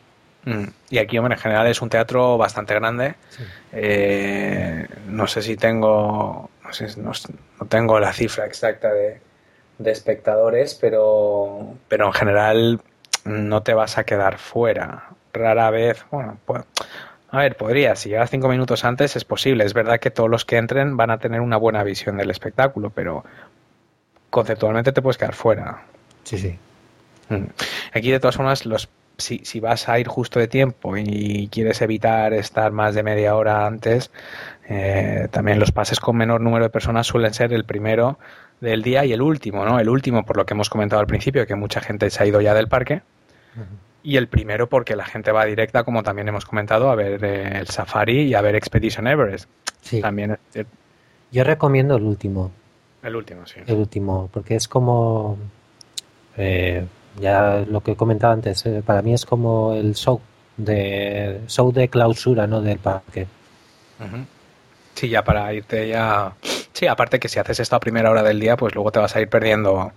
[0.45, 0.65] Mm.
[0.91, 3.15] Y aquí, hombre, en general es un teatro bastante grande.
[3.73, 7.13] Eh, no sé si tengo, no, sé, no,
[7.69, 9.21] tengo la cifra exacta de,
[9.85, 12.81] espectadores, pero, pero en general
[13.25, 15.11] no te vas a quedar fuera.
[15.33, 16.63] Rara vez, bueno, pues,
[17.31, 19.65] a ver, podría, si llegas cinco minutos antes es posible.
[19.65, 22.91] Es verdad que todos los que entren van a tener una buena visión del espectáculo,
[22.91, 23.25] pero
[24.31, 25.83] conceptualmente te puedes quedar fuera.
[26.25, 26.59] Sí, sí.
[27.29, 27.45] Mm.
[27.93, 31.81] Aquí, de todas formas, los, si, si, vas a ir justo de tiempo y quieres
[31.83, 34.11] evitar estar más de media hora antes,
[34.69, 38.19] eh, también los pases con menor número de personas suelen ser el primero
[38.61, 39.79] del día y el último, ¿no?
[39.79, 42.41] El último, por lo que hemos comentado al principio, que mucha gente se ha ido
[42.41, 43.03] ya del parque.
[44.03, 47.59] Y el primero porque la gente va directa, como también hemos comentado, a ver eh,
[47.59, 49.49] el Safari y a ver Expedition Everest.
[49.81, 50.01] Sí.
[50.01, 50.39] También
[51.31, 52.51] Yo recomiendo el último.
[53.03, 53.61] El último, sí.
[53.67, 55.39] El último, porque es como
[56.37, 56.85] eh,
[57.21, 60.21] ya lo que he comentado antes, eh, para mí es como el show
[60.57, 62.61] de show de clausura, ¿no?
[62.61, 63.27] Del parque.
[64.95, 66.35] Sí, ya para irte ya
[66.75, 69.15] Sí, aparte que si haces esto a primera hora del día, pues luego te vas
[69.15, 69.93] a ir perdiendo.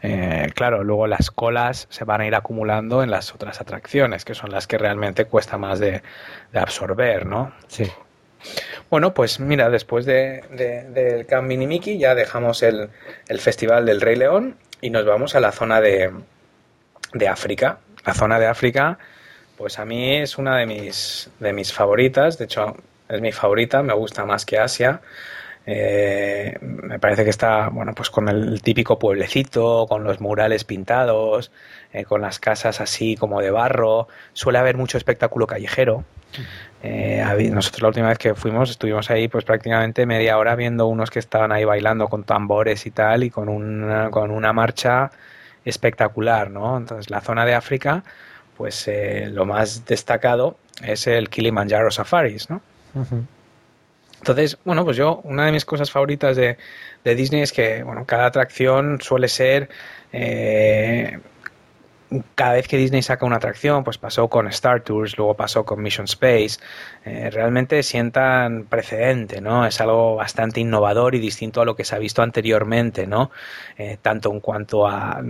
[0.00, 4.34] Eh, claro, luego las colas se van a ir acumulando en las otras atracciones, que
[4.34, 6.02] son las que realmente cuesta más de,
[6.52, 7.52] absorber, ¿no?
[7.66, 7.90] Sí.
[8.90, 10.44] Bueno, pues mira, después de,
[10.92, 12.90] del Camp Mini Mickey ya dejamos el,
[13.38, 16.12] Festival del Rey León y nos vamos a la zona de,
[17.14, 17.78] de África.
[18.04, 18.98] La zona de África,
[19.56, 22.76] pues a mí es una de mis, de mis favoritas, de hecho
[23.08, 25.00] es mi favorita, me gusta más que Asia.
[25.66, 31.50] Eh, me parece que está, bueno, pues con el típico pueblecito, con los murales pintados,
[31.92, 34.08] eh, con las casas así como de barro.
[34.32, 36.04] Suele haber mucho espectáculo callejero.
[36.82, 41.10] Eh, nosotros la última vez que fuimos estuvimos ahí pues prácticamente media hora viendo unos
[41.10, 45.10] que estaban ahí bailando con tambores y tal y con una, con una marcha
[45.64, 46.76] espectacular, ¿no?
[46.76, 48.02] Entonces la zona de África,
[48.56, 48.90] pues
[49.30, 52.60] lo más destacado es el Kilimanjaro Safaris, ¿no?
[54.24, 56.56] Entonces, bueno, pues yo, una de mis cosas favoritas de,
[57.04, 59.68] Disney es que, bueno, cada atracción suele ser...
[60.14, 61.18] Eh,
[62.34, 65.82] cada vez que Disney saca una atracción, pues pasó con Star Tours, luego pasó con
[65.82, 66.58] Mission Space,
[67.04, 69.66] eh, realmente sientan precedente, ¿no?
[69.66, 73.30] Es algo bastante innovador y distinto a lo que se ha visto anteriormente, ¿no?
[73.76, 75.22] Eh, tanto en cuanto a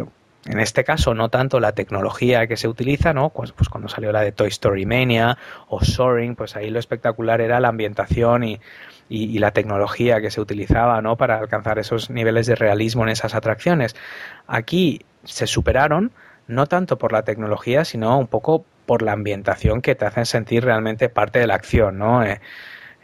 [0.46, 3.30] en este caso, no tanto la tecnología que se utiliza, ¿no?
[3.30, 5.38] Pues, pues, cuando salió la de Toy Story Mania
[5.68, 8.60] o Soaring, pues ahí lo espectacular era la ambientación y,
[9.08, 11.16] y, la tecnología que se utilizaba, ¿no?
[11.16, 13.96] Para alcanzar esos niveles de realismo en esas atracciones.
[14.46, 16.12] Aquí se superaron,
[16.46, 20.64] no tanto por la tecnología, sino un poco por la ambientación que te hacen sentir
[20.64, 22.22] realmente parte de la acción, ¿no?
[22.22, 22.40] Eh,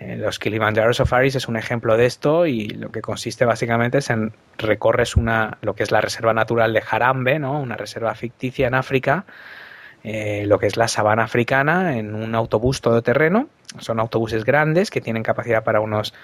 [0.00, 4.32] los Kilimanjaro Safaris es un ejemplo de esto y lo que consiste básicamente es en
[4.56, 7.60] recorres una lo que es la reserva natural de Harambe, ¿no?
[7.60, 9.26] una reserva ficticia en África,
[10.02, 13.48] eh, lo que es la sabana africana en un autobús todoterreno.
[13.78, 16.14] Son autobuses grandes que tienen capacidad para unos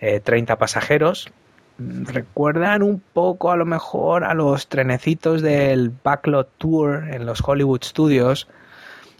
[0.00, 1.30] 30 eh, pasajeros.
[1.78, 7.84] Recuerdan un poco a lo mejor a los trenecitos del Backlot Tour en los Hollywood
[7.84, 8.48] Studios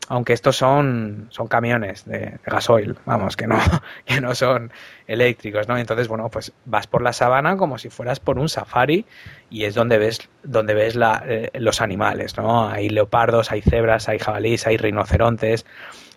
[0.08, 3.58] aunque estos son, son camiones de, gasoil, vamos, que no,
[4.04, 4.72] que no son
[5.06, 5.76] eléctricos, ¿no?
[5.76, 9.04] Entonces, bueno, pues vas por la sabana como si fueras por un safari
[9.50, 12.68] y es donde ves, donde ves la, eh, los animales, ¿no?
[12.68, 15.66] Hay leopardos, hay cebras, hay jabalíes, hay rinocerontes,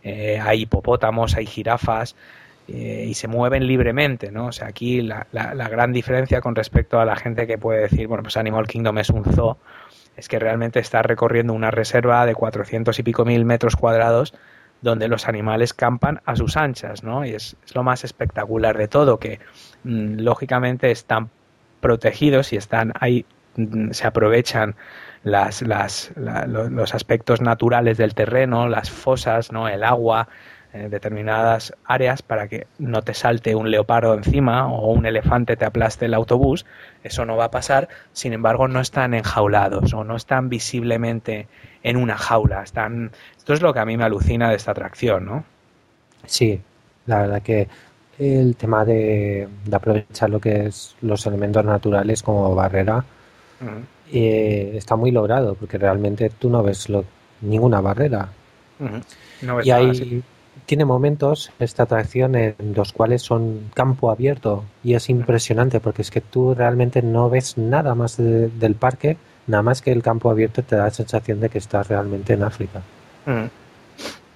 [0.03, 2.15] eh, hay hipopótamos, hay jirafas
[2.67, 4.47] eh, y se mueven libremente, ¿no?
[4.47, 7.81] O sea, aquí la, la, la gran diferencia con respecto a la gente que puede
[7.81, 9.57] decir, bueno, pues Animal Kingdom es un zoo,
[10.17, 14.33] es que realmente está recorriendo una reserva de 400 y pico mil metros cuadrados
[14.81, 17.25] donde los animales campan a sus anchas, ¿no?
[17.25, 19.39] Y es, lo más espectacular de todo, que
[19.83, 21.29] mm, lógicamente están
[21.81, 24.75] protegidos y están ahí, mm, se aprovechan
[25.23, 29.67] las, las, los aspectos naturales del terreno, las fosas, ¿no?
[29.67, 30.29] El agua,
[30.73, 35.65] en determinadas áreas para que no te salte un leopardo encima o un elefante te
[35.65, 36.65] aplaste el autobús.
[37.03, 37.89] Eso no va a pasar.
[38.13, 41.47] Sin embargo, no están enjaulados o no están visiblemente
[41.83, 42.63] en una jaula.
[42.63, 43.11] Están...
[43.37, 45.43] Esto es lo que a mí me alucina de esta atracción, ¿no?
[46.25, 46.61] Sí,
[47.07, 47.67] la verdad que
[48.19, 53.03] el tema de, aprovechar lo que es los elementos naturales como barrera
[54.11, 56.87] eh, está muy logrado porque realmente tú no ves
[57.41, 58.29] ninguna barrera.
[59.63, 60.23] y hay,
[60.69, 66.11] tiene momentos esta atracción en los cuales son campo abierto y es impresionante porque es
[66.11, 69.17] que tú realmente no ves nada más del parque,
[69.47, 72.43] nada más que el campo abierto te da la sensación de que estás realmente en
[72.43, 72.83] África.
[73.25, 73.45] Mm.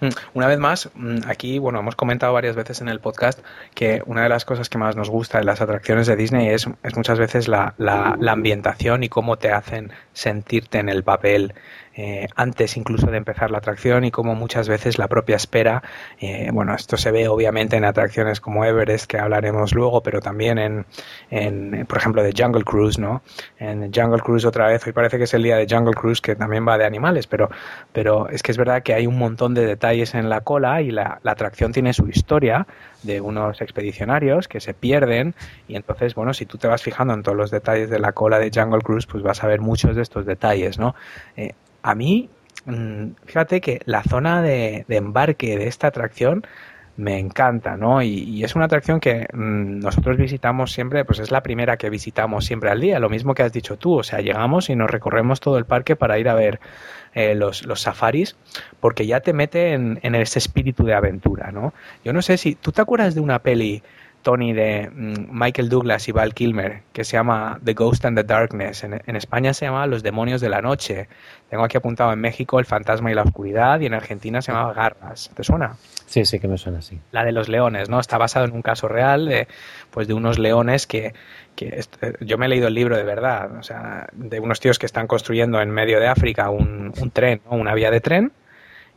[0.03, 0.09] Mm.
[0.33, 3.39] Una vez más, mm, aquí, bueno, hemos comentado varias veces en el podcast
[3.73, 6.67] que una de las cosas que más nos gusta de las atracciones de Disney es,
[6.83, 11.53] es muchas veces la, la, ambientación y cómo te hacen sentirte en el papel
[11.95, 15.83] eh, antes incluso de empezar la atracción y como muchas veces la propia espera,
[16.19, 20.57] eh, bueno, esto se ve obviamente en atracciones como Everest, que hablaremos luego, pero también
[20.57, 20.85] en,
[21.29, 23.21] en por ejemplo, de Jungle Cruise, ¿no?
[23.59, 26.35] En Jungle Cruise otra vez, hoy parece que es el día de Jungle Cruise, que
[26.35, 27.49] también va de animales, pero,
[27.91, 30.91] pero es que es verdad que hay un montón de detalles en la cola y
[30.91, 32.67] la, atracción tiene su historia
[33.03, 35.35] de unos expedicionarios que se pierden
[35.67, 38.39] y entonces, bueno, si tú te vas fijando en todos los detalles de la cola
[38.39, 40.95] de Jungle Cruise, pues vas a ver muchos de estos detalles, ¿no?
[41.37, 42.29] Eh, a mí,
[42.65, 46.45] mm, fíjate que la zona de, embarque de esta atracción
[46.95, 48.01] me encanta, ¿no?
[48.03, 52.45] Y, es una atracción que mm, nosotros visitamos siempre, pues es la primera que visitamos
[52.45, 55.39] siempre al día, lo mismo que has dicho tú, o sea, llegamos y nos recorremos
[55.39, 56.59] todo el parque para ir a ver
[57.13, 58.35] eh, los, los, safaris,
[58.79, 61.73] porque ya te mete en, en, ese espíritu de aventura, ¿no?
[62.03, 63.81] Yo no sé si, ¿tú te acuerdas de una peli
[64.23, 68.23] Tony, de mm, Michael Douglas y Val Kilmer, que se llama The Ghost and the
[68.23, 68.83] Darkness.
[68.83, 71.07] En, España se llama Los Demonios de la Noche.
[71.49, 74.73] Tengo aquí apuntado en México El Fantasma y la Oscuridad y en Argentina se llama
[74.73, 75.29] Garras.
[75.35, 75.75] ¿Te suena?
[76.07, 76.99] Sí, sí que me suena así.
[77.11, 77.99] La de los leones, ¿no?
[77.99, 79.47] Está basado en un caso real de,
[79.91, 81.13] pues de unos leones que,
[81.55, 81.83] que
[82.21, 85.07] yo me he leído el libro de verdad, o sea, de unos tíos que están
[85.07, 88.31] construyendo en medio de África un, un tren, una vía de tren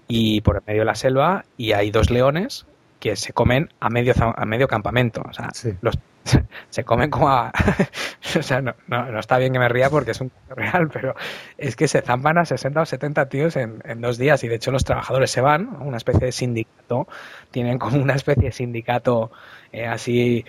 [0.09, 2.67] y por el medio de la selva y hay dos leones
[3.01, 5.99] que se comen a medio a medio campamento, o sea, los
[6.71, 7.53] se comen como a...
[8.39, 11.15] o sea, no, no, está bien que me ría porque es un real, pero
[11.57, 14.57] es que se zampan a 60 o 70 tíos en, en dos días y de
[14.57, 17.07] hecho los trabajadores se van, una especie de sindicato,
[17.51, 19.31] tienen como una especie de sindicato
[19.73, 20.45] eh, así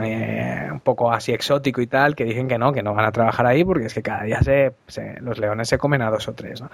[0.00, 3.12] eh, un poco así exótico y tal, que dicen que no, que no van a
[3.12, 4.74] trabajar ahí porque es que cada día se,
[5.20, 6.60] los leones se comen a dos o tres.
[6.60, 6.70] ¿no?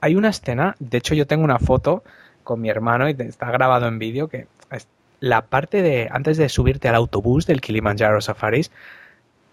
[0.00, 2.04] Hay una escena, de hecho yo tengo una foto
[2.44, 4.46] con mi hermano y está grabado en vídeo que
[5.20, 8.70] la parte de antes de subirte al autobús del Kilimanjaro Safaris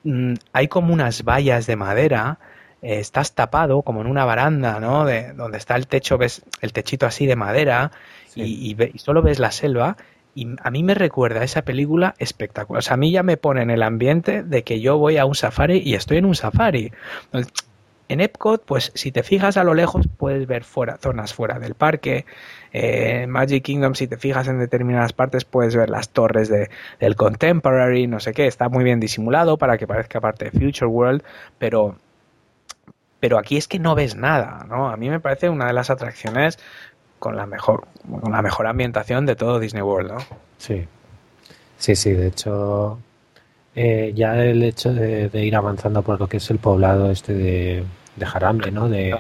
[0.04, 2.40] mm, hay como unas vallas de madera
[2.82, 6.72] eh, estás tapado como en una baranda no de donde está el techo ves el
[6.74, 7.92] techito así de madera
[8.36, 9.98] y, solo ves la selva
[10.36, 12.78] y a mí me recuerda esa película espectacular.
[12.78, 15.26] O sea, a mí ya me pone en el ambiente de que yo voy a
[15.26, 16.92] un safari y estoy en un safari.
[18.08, 21.74] En Epcot, pues si te fijas a lo lejos, puedes ver fuera, zonas fuera del
[21.74, 22.26] parque.
[22.74, 26.70] Eh, en Magic Kingdom, si te fijas en determinadas partes, puedes ver las torres de,
[27.00, 28.48] del Contemporary, no sé qué.
[28.48, 31.24] Está muy bien disimulado para que parezca parte de Future World,
[31.58, 31.96] pero,
[33.20, 34.90] pero aquí es que no ves nada, ¿no?
[34.90, 36.60] A mí me parece una de las atracciones
[37.20, 37.88] con la mejor,
[38.22, 40.18] con la mejor ambientación de todo Disney World, ¿no?
[40.58, 40.86] Sí,
[41.78, 42.12] sí, sí.
[42.12, 43.00] De hecho,
[43.76, 47.84] eh, ya el hecho de, ir avanzando por lo que es el poblado este de,
[48.16, 48.88] de Jarambe, ¿no?
[48.90, 49.18] De,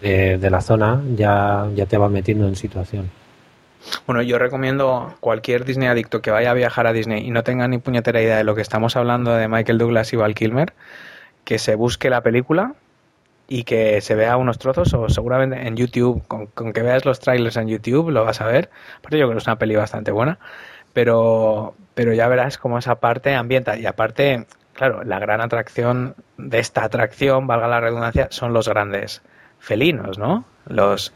[0.00, 3.10] de, la zona, ya, ya te va metiendo en situación.
[4.06, 7.68] Bueno, yo recomiendo cualquier Disney adicto que vaya a viajar a Disney y no tenga
[7.68, 10.72] ni puñetera idea de lo que estamos hablando de Michael Douglas y Val Kilmer,
[11.44, 12.74] que se busque la película
[13.46, 17.20] y que se vea unos trozos o seguramente en YouTube, con, con que veas los
[17.20, 18.70] trailers en YouTube lo vas a ver.
[18.98, 20.38] Aparte yo creo que es una peli bastante buena
[20.94, 23.76] pero, pero ya verás cómo esa parte ambienta.
[23.76, 29.20] Y aparte, claro, la gran atracción de esta atracción, valga la redundancia, son los grandes
[29.64, 30.44] felinos, ¿no?
[30.66, 31.12] Los,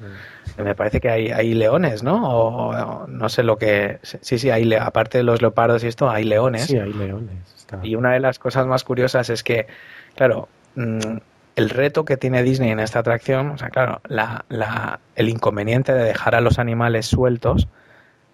[0.56, 2.28] me parece que hay, hay leones, ¿no?
[2.28, 6.24] O, no sé lo que, sí, sí, hay, aparte de los leopardos y esto, hay
[6.24, 6.64] leones.
[6.64, 7.36] Sí, hay leones.
[7.82, 9.66] Y una de las cosas más curiosas es que,
[10.14, 11.18] claro, mm,
[11.56, 15.92] el reto que tiene Disney en esta atracción, o sea, claro, la, la, el inconveniente
[15.92, 17.68] de dejar a los animales sueltos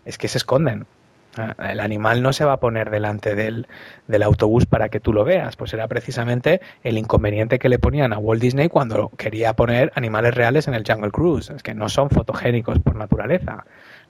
[0.04, 0.86] es que se esconden.
[1.36, 3.66] Ah, el animal no se va a poner delante del,
[4.06, 8.12] del, autobús para que tú lo veas, pues era precisamente el inconveniente que le ponían
[8.12, 11.88] a Walt Disney cuando quería poner animales reales en el Jungle Cruise, es que no
[11.88, 13.64] son fotogénicos por naturaleza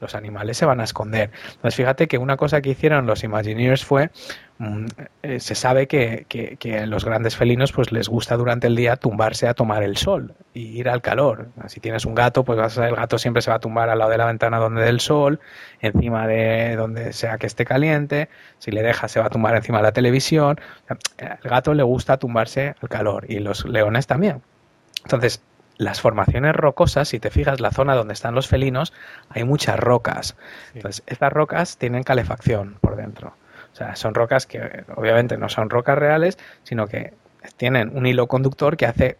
[0.04, 1.30] los animales se van a esconder.
[1.46, 4.10] Entonces, fíjate que una cosa que hicieron los Imagineers fue,
[4.58, 4.86] mm,
[5.22, 9.48] eh, se sabe que, que, los grandes felinos pues les gusta durante el día tumbarse
[9.48, 11.48] a tomar el sol y ir al calor.
[11.68, 13.98] Si tienes un gato, pues vas a, el gato siempre se va a tumbar al
[13.98, 15.40] lado de la ventana donde dé el sol,
[15.80, 18.28] encima de donde sea que esté caliente,
[18.58, 20.60] si le dejas se va a tumbar encima de la televisión.
[21.16, 24.42] El gato le gusta tumbarse al calor y los leones también.
[25.04, 25.42] Entonces,
[25.76, 28.92] las formaciones rocosas, si te fijas, la zona donde están los felinos,
[29.28, 30.36] hay muchas rocas.
[30.74, 33.34] Entonces, estas rocas tienen calefacción por dentro.
[33.72, 37.12] O sea, son rocas que obviamente no son rocas reales, sino que
[37.56, 39.18] tienen un hilo conductor que hace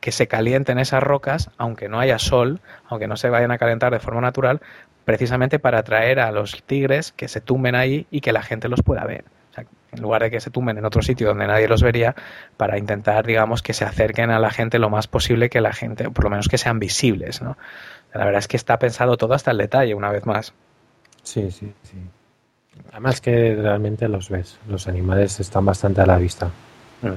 [0.00, 3.90] que se calienten esas rocas, aunque no haya sol, aunque no se vayan a calentar
[3.90, 4.60] de forma natural,
[5.06, 8.82] precisamente para atraer a los tigres que se tumben ahí y que la gente los
[8.82, 9.24] pueda ver
[9.94, 12.14] en lugar de que se tumben en otro sitio donde nadie los vería,
[12.56, 16.06] para intentar, digamos, que se acerquen a la gente lo más posible que la gente,
[16.06, 17.56] o por lo menos que sean visibles, ¿no?
[18.12, 20.54] La verdad es que está pensado todo hasta el detalle, una vez más.
[21.22, 21.96] Sí, sí, sí.
[22.92, 26.46] Además que realmente los ves, los animales están bastante a la vista.
[27.02, 27.08] Mm.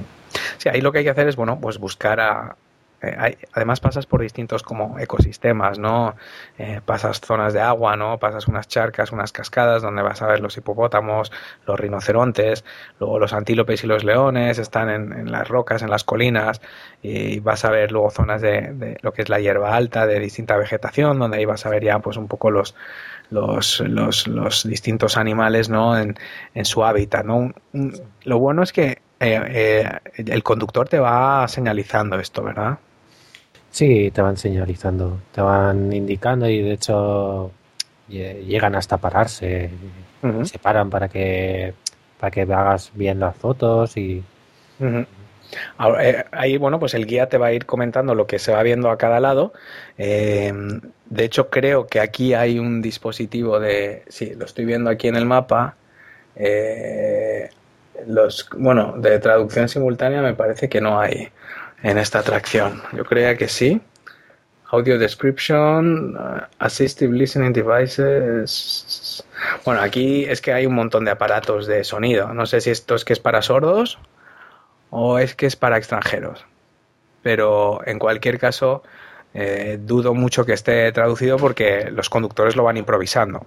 [0.56, 2.56] Sí, ahí lo que hay que hacer es, bueno, pues buscar a,
[3.00, 6.16] eh, además pasas por distintos como ecosistemas, ¿no?
[6.58, 8.18] Eh, pasas zonas de agua, ¿no?
[8.18, 11.30] Pasas unas charcas, unas cascadas donde vas a ver los hipopótamos,
[11.66, 12.64] los rinocerontes,
[12.98, 16.60] luego los antílopes y los leones están en, las rocas, en las colinas
[17.00, 20.56] y vas a ver luego zonas de, lo que es la hierba alta, de distinta
[20.56, 22.74] vegetación, donde ahí vas a ver ya pues un poco los
[23.30, 25.98] los, los, distintos animales ¿no?
[25.98, 26.16] en,
[26.54, 27.26] en su hábitat.
[27.26, 27.52] ¿no?
[28.24, 32.78] Lo bueno es que eh, el conductor te va señalizando esto, ¿verdad?
[33.70, 37.52] Sí, te van señalizando, te van indicando y de hecho
[38.08, 39.70] llegan hasta pararse,
[40.44, 41.74] se paran para que
[42.18, 44.24] para que hagas bien las fotos y
[44.80, 48.62] eh, ahí bueno pues el guía te va a ir comentando lo que se va
[48.62, 49.52] viendo a cada lado.
[49.96, 50.52] Eh,
[51.06, 55.16] de hecho creo que aquí hay un dispositivo de sí lo estoy viendo aquí en
[55.16, 55.76] el mapa.
[56.36, 57.50] Eh,
[58.06, 61.30] los, bueno, de traducción simultánea me parece que no hay
[61.82, 62.82] en esta atracción.
[62.92, 63.80] Yo creía que sí.
[64.70, 69.24] Audio description, uh, assistive listening devices.
[69.64, 72.34] Bueno, aquí es que hay un montón de aparatos de sonido.
[72.34, 73.98] No sé si esto es que es para sordos
[74.90, 76.44] o es que es para extranjeros.
[77.22, 78.82] Pero en cualquier caso,
[79.32, 83.46] eh, dudo mucho que esté traducido porque los conductores lo van improvisando.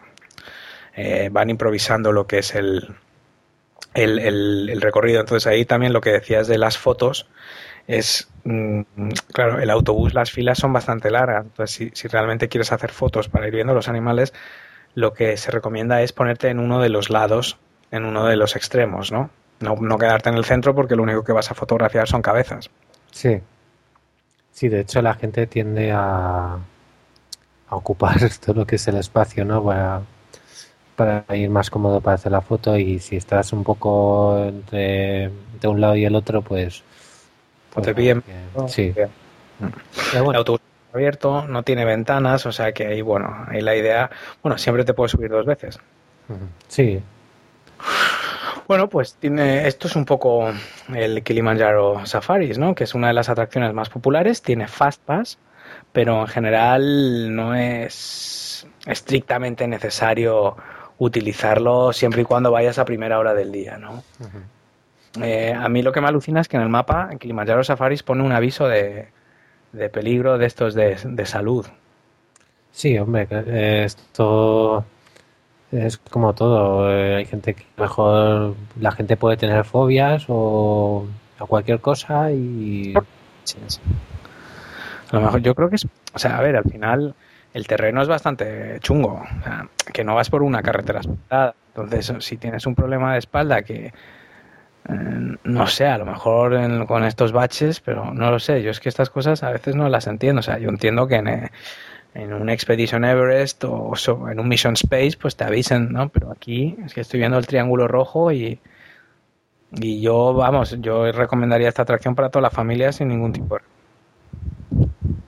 [0.96, 2.96] Eh, van improvisando lo que es el,
[3.94, 5.20] el, recorrido.
[5.20, 7.28] Entonces ahí también lo que decías de las fotos
[7.88, 8.82] es, mm,
[9.34, 11.46] claro, el autobús, las filas son bastante largas.
[11.46, 14.34] Entonces si, realmente quieres hacer fotos para ir viendo los animales,
[14.96, 17.58] lo que se recomienda es ponerte en uno de los lados,
[17.92, 19.30] en uno de los extremos, ¿no?
[19.60, 22.70] No, no quedarte en el centro porque lo único que vas a fotografiar son cabezas.
[23.12, 23.42] Sí.
[24.52, 26.58] Sí, de hecho la gente tiende a,
[27.68, 29.64] a ocupar todo lo que es el espacio, ¿no?
[29.64, 30.02] Para,
[31.02, 35.68] para ir más cómodo para hacer la foto y si estás un poco entre de
[35.68, 36.84] un lado y el otro, pues...
[37.74, 38.24] pues te bien.
[38.68, 38.94] sí.
[40.14, 40.62] El autobús
[40.94, 44.10] abierto, no tiene ventanas, o sea que ahí, bueno, ahí la idea,
[44.44, 45.80] bueno, siempre te puedes subir dos veces.
[46.68, 47.02] Sí.
[48.68, 50.50] Bueno, pues tiene, esto es un poco
[50.94, 52.76] el Kilimanjaro Safaris, ¿no?
[52.76, 55.38] Que es una de las atracciones más populares, tiene Fast Pass,
[55.92, 60.56] pero en general no es estrictamente necesario
[61.02, 64.04] utilizarlo siempre y cuando vayas a primera hora del día, ¿no?
[65.20, 68.04] Eh, a mí lo que me alucina es que en el mapa, en Kilimanjaro Safaris,
[68.04, 69.08] pone un aviso de,
[69.92, 71.66] peligro de estos de, salud.
[72.72, 73.28] Sí, hombre,
[73.84, 74.86] esto
[75.72, 76.92] es como todo.
[76.92, 81.08] Eh, hay gente que mejor la gente puede tener fobias o,
[81.40, 82.94] cualquier cosa y.
[82.96, 83.02] A
[85.16, 85.88] lo mejor yo creo que es.
[86.14, 87.16] O sea, a ver, al final
[87.54, 91.56] el terreno es bastante chungo, o sea, que no vas por una carretera asfaltada.
[91.76, 97.04] Entonces, si tienes un problema de espalda que, eh, no sé, a lo mejor con
[97.04, 100.08] estos baches, pero no lo sé, yo es que estas cosas a veces no las
[100.08, 100.40] entiendo.
[100.40, 101.50] O sea, yo entiendo que en, eh,
[102.16, 103.94] un Expedition Everest o,
[104.30, 106.10] en un Mission Space, pues te avisen, ¿no?
[106.10, 108.60] Pero aquí es que estoy viendo el triángulo rojo y,
[109.74, 113.62] y yo, vamos, yo recomendaría esta atracción para toda la familia sin ningún tipo de...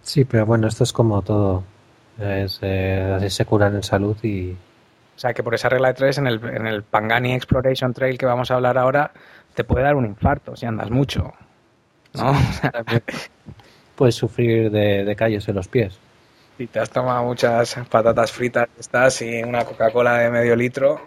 [0.02, 1.64] Sí, pero bueno, esto es como todo
[2.20, 4.52] es, eh, así se curan en salud y...
[5.16, 8.18] O sea, que por esa regla de tres, en el, en el Pangani Exploration Trail
[8.18, 9.12] que vamos a hablar ahora,
[9.54, 11.34] te puede dar un infarto si andas mucho.
[12.14, 12.34] ¿no?
[13.96, 16.00] puedes sufrir de, de callos en los pies.
[16.58, 21.02] Si te has tomado muchas patatas fritas estás y una Coca-Cola de medio litro,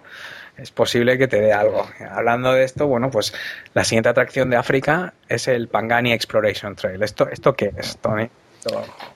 [0.56, 1.86] es posible que te dé algo.
[2.10, 3.34] Hablando de esto, bueno, pues
[3.74, 7.02] la siguiente atracción de África es el Pangani Exploration Trail.
[7.02, 8.28] ¿Esto, esto qué es, Tony?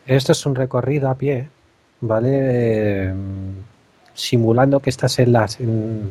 [0.07, 1.49] Esto es un recorrido a pie
[2.01, 3.15] ¿vale?
[4.21, 5.49] simulando que estás en, la,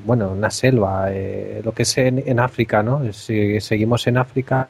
[0.05, 3.11] bueno, una selva, eh, lo que es en, África, ¿no?
[3.13, 4.67] Si seguimos en África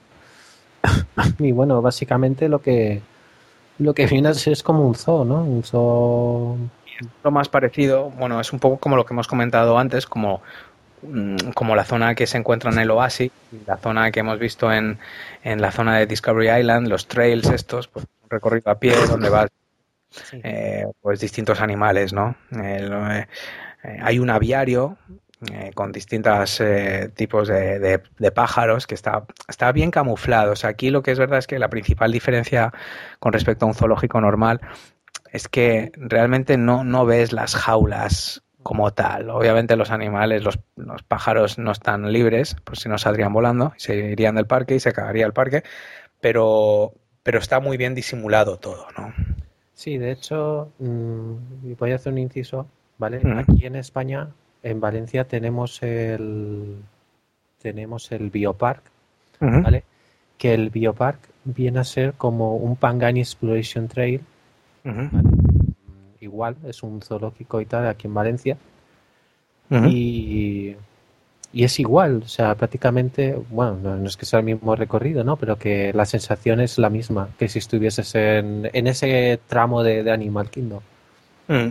[1.39, 3.01] y bueno, básicamente lo que
[3.79, 5.41] lo que viene es como un zoo, ¿no?
[5.41, 6.57] Un zoo
[7.23, 10.41] lo más parecido, bueno, es un poco como lo que hemos comentado antes, como
[11.03, 13.31] mm, como la zona que se encuentra en el oasis,
[13.65, 14.99] la zona que hemos visto en,
[15.43, 19.29] en la zona de Discovery Island, los trails estos, pues un recorrido a pie donde
[19.29, 19.49] vas
[20.31, 22.35] eh, pues distintos animales, ¿no?
[22.51, 23.25] Eh,
[24.01, 24.97] hay un aviario
[25.51, 26.61] eh, con distintos
[27.15, 28.01] tipos de,
[28.33, 30.53] pájaros que está, está bien camuflado.
[30.63, 32.73] aquí lo que es verdad es que la principal diferencia
[33.19, 34.61] con respecto a un zoológico normal
[35.31, 39.29] es que realmente no, no ves las jaulas como tal.
[39.29, 43.95] Obviamente los animales, los, los pájaros no están libres, pues si no saldrían volando, se
[43.95, 45.63] irían del parque y se acabaría el parque,
[46.19, 46.93] pero,
[47.23, 49.13] pero está muy bien disimulado todo, ¿no?
[49.79, 52.67] Sí, de hecho, mm, voy a hacer un inciso,
[52.97, 53.21] ¿vale?
[53.37, 54.27] Aquí en España,
[54.61, 56.75] en Valencia, tenemos el
[57.61, 58.83] tenemos el Biopark,
[59.39, 59.85] ¿vale?
[60.37, 64.19] Que el Biopark viene a ser como un Pangani Exploration Trail,
[66.19, 68.57] Igual, es un zoológico y tal aquí en Valencia.
[69.69, 70.75] Y
[71.51, 75.35] y es igual, o sea, prácticamente, bueno, no, es que sea el mismo recorrido, ¿no?
[75.35, 80.09] Pero que la sensación es la misma que si estuvieses en, en ese tramo de,
[80.11, 80.81] Animal Kingdom.
[81.47, 81.69] Mm.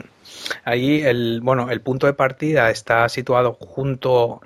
[0.65, 4.41] Ahí el, bueno, el punto de partida está situado junto,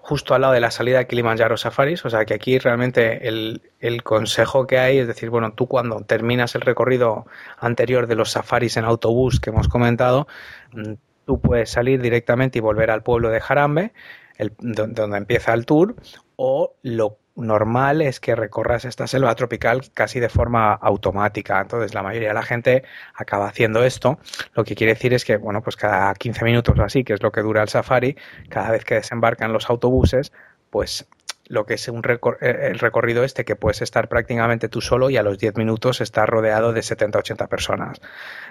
[0.00, 3.62] justo al lado de la salida de Kilimanjaro Safaris, o sea que aquí realmente el,
[3.78, 7.26] el consejo que hay es decir, bueno, tú cuando terminas el recorrido
[7.60, 10.26] anterior de los safaris en autobús que hemos comentado,
[10.72, 13.92] mm, tú puedes salir directamente y volver al pueblo de Jarambe,
[14.38, 15.96] donde empieza el tour,
[16.36, 21.60] o lo normal es que recorras esta selva tropical casi de forma automática.
[21.60, 24.18] Entonces, la mayoría de la gente acaba haciendo esto.
[24.54, 27.22] Lo que quiere decir es que, bueno, pues cada 15 minutos o así, que es
[27.22, 28.16] lo que dura el safari,
[28.48, 30.32] cada vez que desembarcan los autobuses,
[30.70, 31.06] pues
[31.48, 32.02] lo que es un
[32.40, 36.00] eh, el recorrido este que puedes estar prácticamente tú solo y a los 10 minutos
[36.00, 38.00] estar rodeado de 70-80 personas.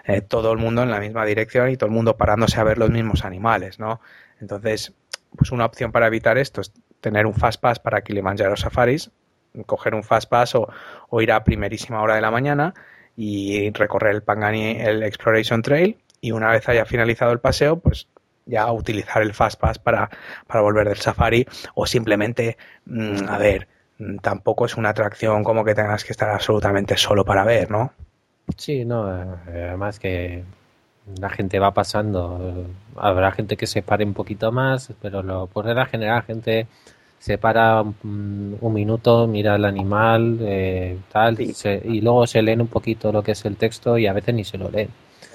[0.05, 2.77] Eh, todo el mundo en la misma dirección y todo el mundo parándose a ver
[2.77, 4.01] los mismos animales, ¿no?
[4.39, 4.93] Entonces,
[5.35, 9.11] pues una opción para evitar esto es tener un fast pass para Kilimanjaro Safaris,
[9.65, 10.69] coger un fast pass o,
[11.21, 12.73] ir a primerísima hora de la mañana
[13.15, 18.07] y recorrer el Pangani, el Exploration Trail y una vez haya finalizado el paseo, pues
[18.45, 20.09] ya utilizar el fast pass para,
[20.47, 23.67] para volver del safari o simplemente, mm, a ver,
[23.97, 27.93] mm, tampoco es una atracción como que tengas que estar absolutamente solo para ver, ¿no?
[28.57, 30.43] Sí, no, eh, además que
[31.19, 32.67] la gente va pasando.
[32.95, 36.67] Habrá gente que se pare un poquito más, pero lo, por regla general, gente
[37.19, 43.11] se para un, minuto, mira el animal, eh, tal, y, luego se leen un poquito
[43.11, 44.89] lo que es el texto y a veces ni se lo leen.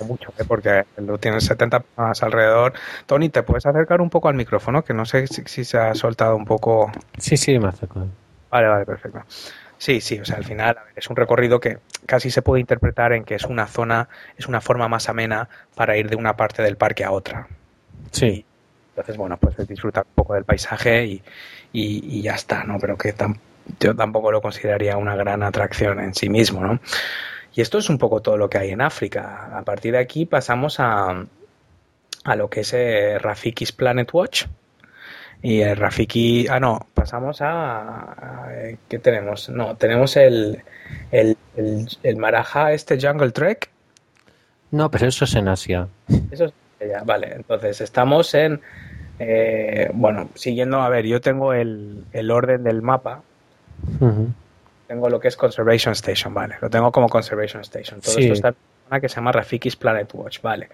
[0.05, 0.45] Mucho, ¿eh?
[0.47, 2.75] porque lo tienes 70 más alrededor.
[3.07, 4.83] Tony, ¿te puedes acercar un poco al micrófono?
[4.83, 6.91] Que no sé si, si se ha soltado un poco.
[7.19, 8.05] Sí, sí, me acerco.
[8.51, 9.21] Vale, vale, perfecto.
[9.79, 13.24] Sí, sí, o sea, al final es un recorrido que casi se puede interpretar en
[13.24, 14.09] que es una zona,
[14.39, 17.49] es una forma más amena para ir de una parte del parque a otra.
[18.11, 18.45] Sí.
[18.91, 21.22] entonces, bueno, pues disfrutar un poco del paisaje y,
[21.72, 22.79] y, ya está, ¿no?
[22.81, 23.14] Pero que
[23.81, 26.81] yo tampoco lo consideraría una gran atracción en sí mismo, ¿no?
[27.55, 29.51] Y esto es un poco todo lo que hay en África.
[29.57, 31.24] A partir de aquí pasamos a,
[32.24, 34.47] a lo que es eh, Rafiki's Planet Watch,
[35.43, 38.49] y el Rafiki, ah, no, pasamos a,
[38.89, 39.49] ¿qué tenemos?
[39.49, 40.62] No, tenemos el,
[41.12, 43.70] el, el, Maraja, este Jungle Trek.
[44.70, 45.89] No, pero eso es en Asia.
[46.30, 47.32] Eso es ya, vale.
[47.34, 48.61] Entonces, estamos en,
[49.18, 53.22] eh, bueno, siguiendo, a ver, yo tengo el, el orden del mapa.
[54.87, 56.57] Tengo lo que es Conservation Station, vale.
[56.61, 58.01] Lo tengo como Conservation Station.
[58.01, 58.57] Todo esto está en
[58.91, 60.68] una que se llama Rafiki's Planet Watch, vale.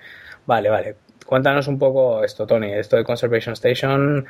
[0.47, 0.97] Vale, vale.
[1.33, 2.75] Cuéntanos un poco esto, Tony.
[2.75, 4.27] Esto de Conservation Station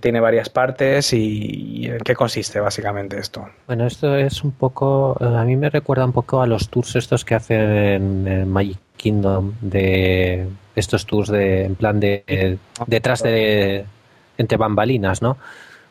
[0.00, 3.48] tiene varias partes y, ¿en qué consiste básicamente esto?
[3.68, 6.96] Bueno, esto es un poco, eh, a mí me recuerda un poco a los tours
[6.96, 13.84] estos que hacen en, Magic Kingdom, de estos tours de, en plan de, detrás de,
[14.36, 15.36] entre bambalinas, ¿no?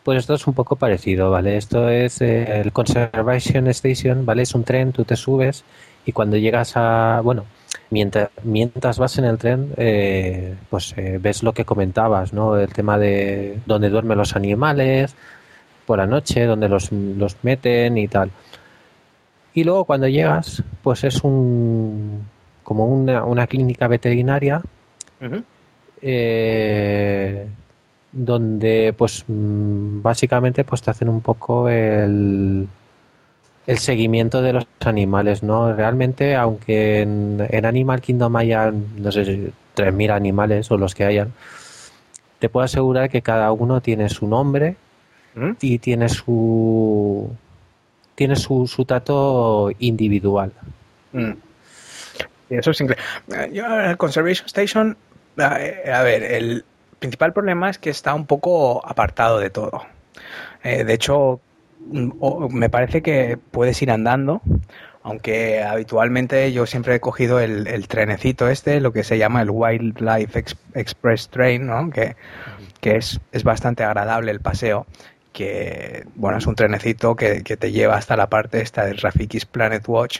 [0.03, 1.55] Pues esto es un poco parecido, ¿vale?
[1.55, 4.41] Esto es eh, el Conservation Station, ¿vale?
[4.41, 5.63] Es un tren, tú te subes
[6.05, 7.45] y cuando llegas a, bueno,
[7.91, 12.57] mientras, mientras vas en el tren, eh, pues eh, ves lo que comentabas, ¿no?
[12.57, 15.15] El tema de dónde duermen los animales
[15.85, 18.31] por la noche, dónde los, los meten y tal.
[19.53, 22.25] Y luego cuando llegas, pues es un
[22.63, 24.61] como una, una clínica veterinaria
[26.01, 27.47] eh,
[28.11, 32.67] donde pues mm, básicamente pues te hacen un poco el
[33.67, 35.73] el seguimiento de los animales, ¿no?
[35.73, 41.33] Realmente, aunque en, Animal Kingdom haya, no sé, 3.000 animales o los que hayan,
[42.39, 44.75] te puedo asegurar que cada uno tiene su nombre
[45.35, 45.51] ¿Mm?
[45.61, 47.29] y tiene su
[48.15, 50.51] tiene su, su trato individual.
[51.13, 51.31] Mm.
[52.49, 53.53] eso es increíble.
[53.53, 53.63] Yo,
[53.97, 54.97] Conservation Station,
[55.37, 56.65] a ver, el
[56.99, 59.83] principal problema es que está un poco apartado de todo.
[60.63, 61.39] Eh, de hecho,
[61.89, 64.41] me parece que puedes ir andando,
[65.03, 70.43] aunque habitualmente yo siempre he cogido el, trenecito este, lo que se llama el Wildlife
[70.75, 71.89] Express Train, ¿no?
[71.89, 72.15] que,
[72.81, 74.85] es, es, bastante agradable el paseo,
[75.33, 79.83] que bueno, es un trenecito que, te lleva hasta la parte esta del Rafiki's Planet
[79.87, 80.19] Watch.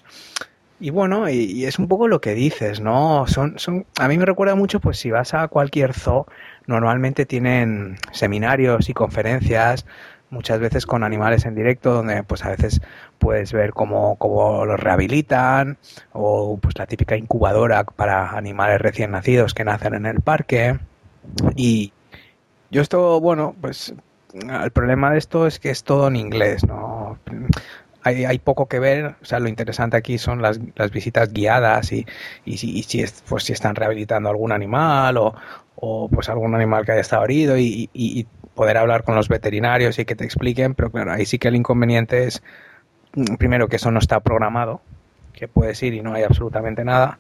[0.80, 3.26] Y bueno, y, es un poco lo que dices, ¿no?
[3.28, 6.26] Son, son, a mí me recuerda mucho, pues si vas a cualquier zoo,
[6.66, 9.86] normalmente tienen seminarios y conferencias
[10.32, 12.82] muchas veces con animales en directo, donde pues a veces
[13.20, 15.78] puedes ver cómo, cómo los rehabilitan,
[16.14, 20.80] o pues la típica incubadora para animales recién nacidos que nacen en el parque.
[21.56, 21.94] Y
[22.72, 23.94] yo esto, bueno, pues
[24.34, 27.20] el problema de esto es que es todo en inglés, ¿no?
[28.04, 31.92] Hay, hay, poco que ver, o sea, lo interesante aquí son las, las visitas guiadas
[31.92, 32.08] y,
[32.46, 35.36] y, si, y si, pues, si están rehabilitando algún animal o,
[35.76, 38.28] o pues algún animal que haya estado herido y, y,
[38.62, 41.56] poder hablar con los veterinarios y que te expliquen, pero claro, ahí sí que el
[41.56, 42.44] inconveniente es,
[43.16, 44.82] mm, primero, que eso no está programado,
[45.34, 47.18] que puedes ir y no hay absolutamente nada,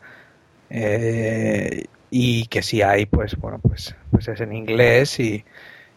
[0.69, 5.43] eh, y que si hay, pues bueno, pues, pues es en inglés y,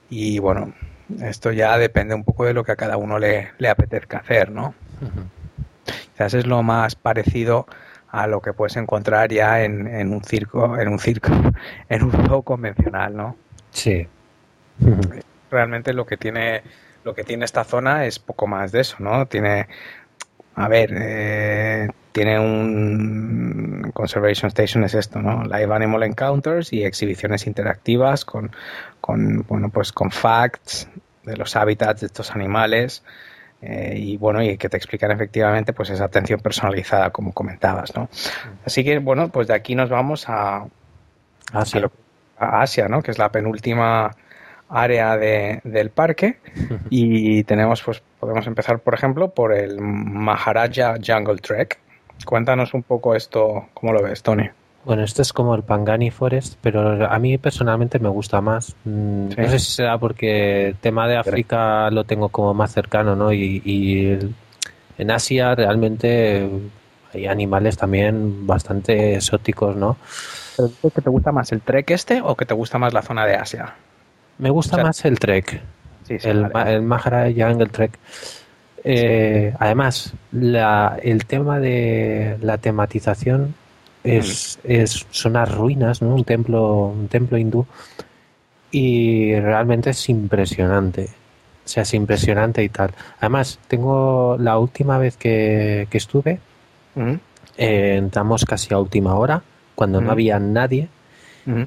[0.09, 0.73] y bueno,
[1.21, 4.51] esto ya depende un poco de lo que a cada uno le, le apetezca hacer,
[4.51, 4.75] ¿no?
[6.15, 7.67] Quizás es lo más parecido
[8.09, 11.33] a lo que puedes encontrar ya en, en un circo, en un circo,
[11.91, 13.37] en un zoo convencional, ¿no?
[13.73, 14.09] Sí.
[15.55, 16.63] Realmente lo que tiene
[17.05, 19.27] lo que tiene esta zona es poco más de eso, ¿no?
[19.27, 19.69] Tiene,
[20.57, 25.45] a ver, eh, tiene un Conservation Station es esto, ¿no?
[25.45, 28.51] Live Animal Encounters y exhibiciones interactivas con,
[29.01, 30.89] con bueno, pues con facts
[31.23, 33.05] de los hábitats de estos animales
[33.63, 38.09] eh, y bueno, y que te explican efectivamente pues esa atención personalizada como comentabas, ¿no?
[38.65, 40.67] Así que bueno, pues de aquí nos vamos a
[41.53, 41.89] Asia,
[42.39, 43.03] a, Asia ¿no?
[43.03, 44.11] Que es la penúltima
[44.75, 46.39] área de, del parque
[46.91, 51.79] y tenemos pues podemos empezar por ejemplo por el Maharaja Jungle Trek.
[52.27, 54.49] Cuéntanos un poco esto, ¿cómo lo ves, Tony?
[54.85, 58.75] Bueno, esto es como el Pangani Forest, pero a mí personalmente me gusta más.
[58.85, 63.17] Mm, no sé si será porque el tema de África lo tengo como más cercano,
[63.17, 63.33] ¿no?
[63.33, 64.19] Y,
[64.97, 66.49] en Asia realmente
[67.13, 69.97] hay animales también bastante exóticos, ¿no?
[70.57, 73.27] ¿Pero que te gusta más el trek este o que te gusta más la zona
[73.27, 73.75] de Asia?
[74.39, 75.61] Me gusta más el trek.
[76.09, 77.99] el, el Maharaja Jungle Trek.
[78.83, 83.55] Eh, además, la, el tema de la tematización
[84.03, 86.15] es, es, son las ruinas, ¿no?
[86.15, 87.67] Un templo, un templo hindú.
[88.71, 91.09] Y realmente es impresionante.
[91.65, 92.91] O sea, es impresionante y tal.
[93.21, 96.39] Además, tengo la última vez que, que estuve,
[97.57, 99.43] eh, entramos casi a última hora,
[99.75, 100.89] cuando no había nadie,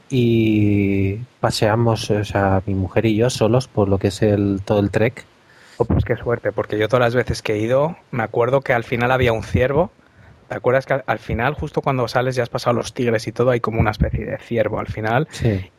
[0.10, 4.80] y paseamos, o sea, mi mujer y yo solos por lo que es el todo
[4.80, 5.26] el trek.
[5.78, 8.74] Oh, pues qué suerte, porque yo todas las veces que he ido, me acuerdo que
[8.74, 9.92] al final había un ciervo
[10.48, 13.52] ¿Te acuerdas que al final, justo cuando sales, ya has pasado los tigres y todo,
[13.52, 15.28] hay como una especie de ciervo al final?
[15.30, 15.72] Sí.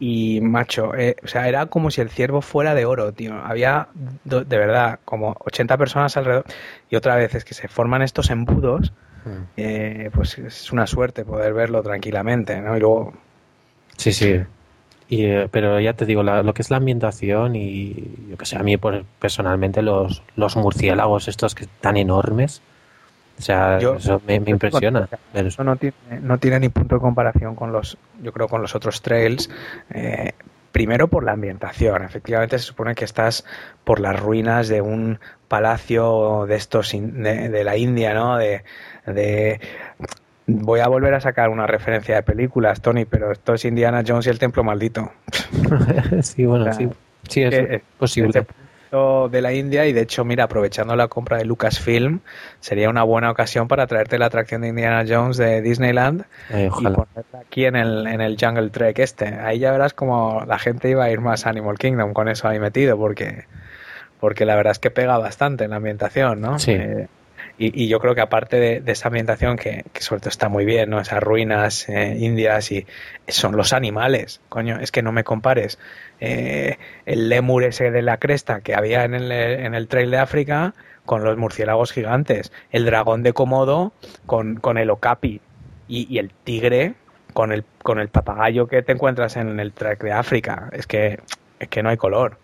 [0.00, 3.34] Y, macho, eh, o sea, era como si el ciervo fuera de oro, tío.
[3.34, 3.88] Había,
[4.24, 6.44] de verdad, como 80 personas alrededor.
[6.88, 8.92] Y otra vez es que se forman estos embudos,
[9.24, 9.42] mm.
[9.56, 12.76] eh, pues es una suerte poder verlo tranquilamente, ¿no?
[12.76, 13.12] Y luego...
[14.00, 14.40] Sí, sí.
[15.10, 17.94] Y, eh, pero ya te digo, lo que es la ambientación y
[18.30, 18.78] yo que sé, a mí
[19.18, 22.62] personalmente los, los murciélagos estos que tan enormes,
[23.38, 25.06] o sea, eso me, impresiona.
[25.34, 28.74] Eso no tiene, no tiene ni punto de comparación con los, yo creo, con los
[28.74, 29.50] otros trails.
[29.90, 30.32] Eh,
[30.72, 32.02] primero por la ambientación.
[32.02, 33.44] Efectivamente se supone que estás
[33.84, 38.38] por las ruinas de un palacio de estos de, la India, ¿no?
[38.38, 38.62] De,
[39.06, 39.60] de
[40.46, 44.26] voy a volver a sacar una referencia de películas, Tony, pero esto es Indiana Jones
[44.26, 45.12] y el Templo Maldito.
[46.22, 46.88] sí, bueno, sí,
[47.28, 48.46] sí es, posible
[49.30, 52.20] de la India y de hecho, mira, aprovechando la compra de Lucasfilm,
[52.58, 56.82] sería una buena ocasión para traerte la atracción de Indiana Jones de Disneyland eh, y
[56.82, 57.06] ponerla
[57.40, 59.26] aquí en el, en el Jungle Trek este.
[59.26, 62.48] Ahí ya verás como la gente iba a ir más a Animal Kingdom con eso
[62.48, 63.44] ahí metido, porque,
[64.18, 66.58] porque la verdad es que pega bastante en la ambientación, ¿no?
[66.58, 66.72] Sí.
[66.72, 67.06] Eh,
[67.62, 70.98] y, yo creo que aparte de, esa ambientación que, sobre todo está muy bien, ¿no?
[70.98, 72.86] Esas ruinas eh, indias y
[73.28, 75.78] son los animales, coño, es que no me compares
[76.20, 80.16] eh, el lemur ese de la cresta que había en el, en el Trail de
[80.16, 80.72] África
[81.04, 83.92] con los murciélagos gigantes, el dragón de Komodo
[84.24, 85.42] con, con el okapi
[85.86, 86.94] y, el tigre
[87.34, 90.70] con el, con el papagayo que te encuentras en el Trail de África.
[90.72, 91.20] Es que,
[91.58, 92.38] es que no hay color.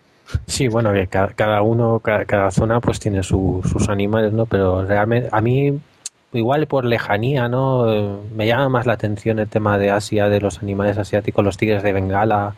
[0.45, 4.45] Sí, bueno, que cada, uno, cada, zona pues tiene sus animales, ¿no?
[4.45, 5.79] Pero realmente a mí,
[6.33, 8.19] igual por lejanía, ¿no?
[8.35, 11.83] Me llama más la atención el tema de Asia, de los animales asiáticos, los tigres
[11.83, 12.55] de Bengala.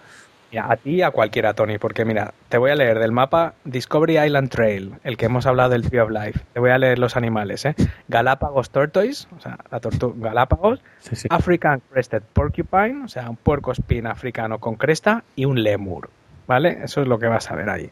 [0.60, 4.20] a ti y a cualquiera, Tony, porque mira, te voy a leer del mapa Discovery
[4.20, 6.40] Island Trail, el que hemos hablado del Tree of Life.
[6.54, 7.76] Te voy a leer los animales, ¿eh?
[8.08, 10.82] Galápagos Tortoise, o sea, la tortuga Galápagos,
[11.30, 16.10] African Crested Porcupine, o sea, un puerco espín africano con cresta y un lemur.
[16.50, 16.80] ¿Vale?
[16.84, 17.92] Eso es lo que vas a ver ahí.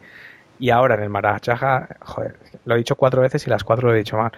[0.60, 2.36] Y ahora en el Marachaja, joder,
[2.66, 4.32] lo he dicho cuatro veces y las cuatro lo he dicho mal.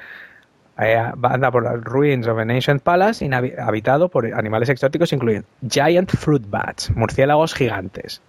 [0.77, 6.09] Eh, anda por las ruins of an ancient palace habitado por animales exóticos incluyen giant
[6.11, 8.21] fruit bats, murciélagos gigantes,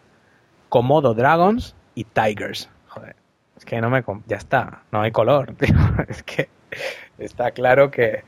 [0.68, 2.70] komodo dragons y tigers.
[2.88, 3.16] Joder,
[3.56, 5.54] es que no me ya está, no hay color.
[6.08, 6.48] Es que
[7.18, 8.22] está claro que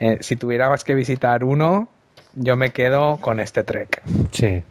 [0.00, 1.88] eh, si tuviéramos que visitar uno,
[2.34, 4.02] yo me quedo con este trek.
[4.32, 4.64] Sí.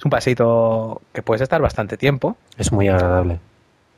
[0.00, 2.38] Es un pasito que puedes estar bastante tiempo.
[2.56, 3.38] Es muy agradable.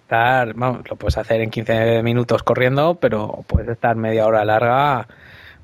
[0.03, 5.07] Estar, vamos, lo puedes hacer en 15 minutos corriendo, pero puedes estar media hora larga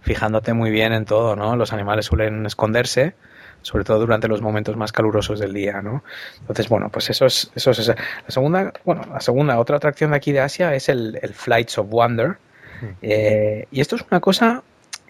[0.01, 1.57] fijándote muy bien en todo, ¿no?
[1.57, 3.15] Los animales suelen esconderse,
[3.63, 6.05] sobre todo durante los momentos más calurosos del día, ¿no?
[6.39, 7.97] Entonces, bueno, pues eso es, eso es, la
[8.29, 12.37] segunda, bueno, la segunda, otra atracción de aquí de Asia es el, Flights of Wonder.
[12.81, 12.87] Hmm.
[13.03, 14.63] Eh, y esto es una cosa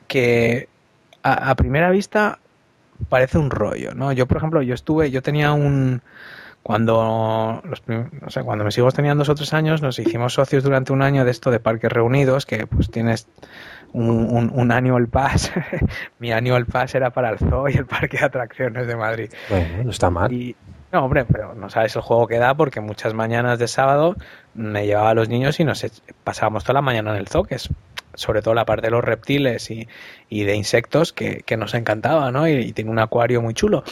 [0.06, 0.70] que
[1.22, 2.38] a primera vista
[3.08, 4.12] parece un rollo, ¿no?
[4.12, 6.02] Yo, por ejemplo, yo estuve, yo tenía un
[6.62, 10.62] cuando los, no sé, cuando mis hijos tenían dos o tres años, nos hicimos socios
[10.62, 13.26] durante un año de esto de parques reunidos, que pues tienes
[13.92, 15.50] un, un, annual pass.
[16.18, 19.30] Mi annual pass era para el zoo y el parque de atracciones de Madrid.
[19.48, 20.30] Bueno, no está mal.
[20.92, 24.16] no, hombre, pero no sabes el juego que da porque muchas mañanas de sábado
[24.52, 25.86] me llevaba a los niños y nos
[26.22, 27.70] pasábamos toda la mañana en el zoo, que es
[28.19, 29.89] sobre todo la parte de los reptiles y,
[30.28, 32.49] y de insectos que, que, nos encantaba, ¿no?
[32.49, 33.85] Y, tiene un acuario muy chulo.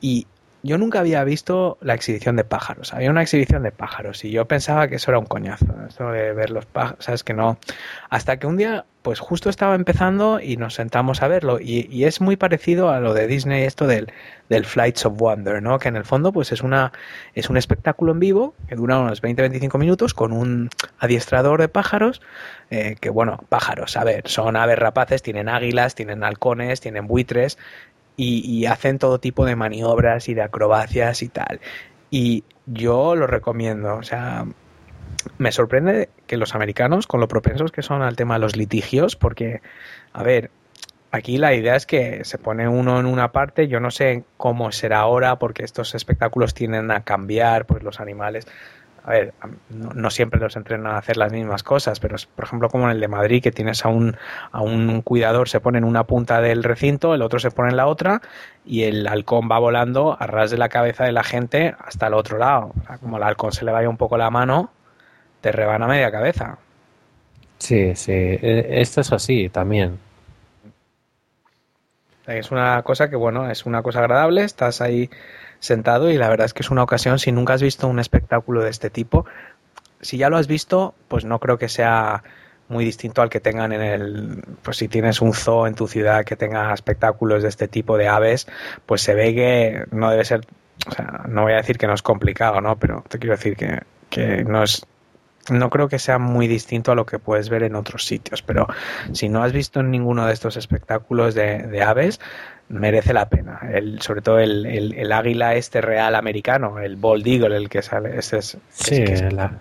[0.00, 0.26] Y
[0.62, 2.92] yo nunca había visto la exhibición de pájaros.
[2.92, 6.32] Había una exhibición de pájaros y yo pensaba que eso era un coñazo, eso de
[6.32, 7.58] ver los pájaros, sabes que no.
[8.10, 12.20] Hasta que un día, pues justo estaba empezando y nos sentamos a verlo y, es
[12.20, 14.12] muy parecido a lo de Disney esto del,
[14.50, 15.78] del Flights of Wonder, ¿no?
[15.78, 16.92] Que en el fondo, pues es una
[17.34, 20.68] es un espectáculo en vivo que dura unos 20-25 minutos con un
[20.98, 22.20] adiestrador de pájaros
[22.68, 27.56] eh, que bueno, pájaros, a ver, son aves rapaces, tienen águilas, tienen halcones, tienen buitres,
[28.14, 31.60] y, hacen todo tipo de maniobras y de acrobacias y tal.
[32.10, 34.44] Y yo lo recomiendo, o sea,
[35.38, 39.16] me sorprende que los americanos, con lo propensos que son al tema de los litigios,
[39.16, 39.60] porque,
[40.12, 40.50] a ver,
[41.10, 44.72] aquí la idea es que se pone uno en una parte, yo no sé cómo
[44.72, 48.46] será ahora, porque estos espectáculos tienden a cambiar, pues los animales
[49.08, 49.32] a ver,
[49.70, 53.00] no, siempre los entrenan a hacer las mismas cosas, pero por ejemplo como en el
[53.00, 54.18] de Madrid, que tienes a un,
[54.52, 57.78] a un cuidador, se pone en una punta del recinto, el otro se pone en
[57.78, 58.20] la otra,
[58.66, 62.12] y el halcón va volando a ras de la cabeza de la gente hasta el
[62.12, 62.74] otro lado.
[63.00, 64.72] como el halcón se le vaya un poco la mano,
[65.40, 66.58] te rebana media cabeza.
[67.58, 69.98] Sí, sí, e, esto es así también.
[72.26, 75.08] Es una cosa que, bueno, es una cosa agradable, estás ahí
[75.60, 78.62] sentado y la verdad es que es una ocasión, si nunca has visto un espectáculo
[78.62, 79.24] de este tipo,
[80.00, 82.22] si ya lo has visto, pues no creo que sea
[82.68, 86.24] muy distinto al que tengan en el, pues si tienes un zoo en tu ciudad
[86.24, 88.46] que tenga espectáculos de este tipo de aves,
[88.84, 90.42] pues se ve que no debe ser,
[90.86, 92.76] o sea, no voy a decir que no es complicado, ¿no?
[92.76, 94.86] Pero te quiero decir que, que no es
[95.50, 98.66] no creo que sea muy distinto a lo que puedes ver en otros sitios, pero
[99.12, 102.20] si no has visto ninguno de estos espectáculos de, de aves,
[102.68, 103.60] merece la pena.
[103.72, 108.18] El, sobre todo el, el, águila este real americano, el bald eagle, el que sale.
[108.18, 109.58] Ese es, sí, la,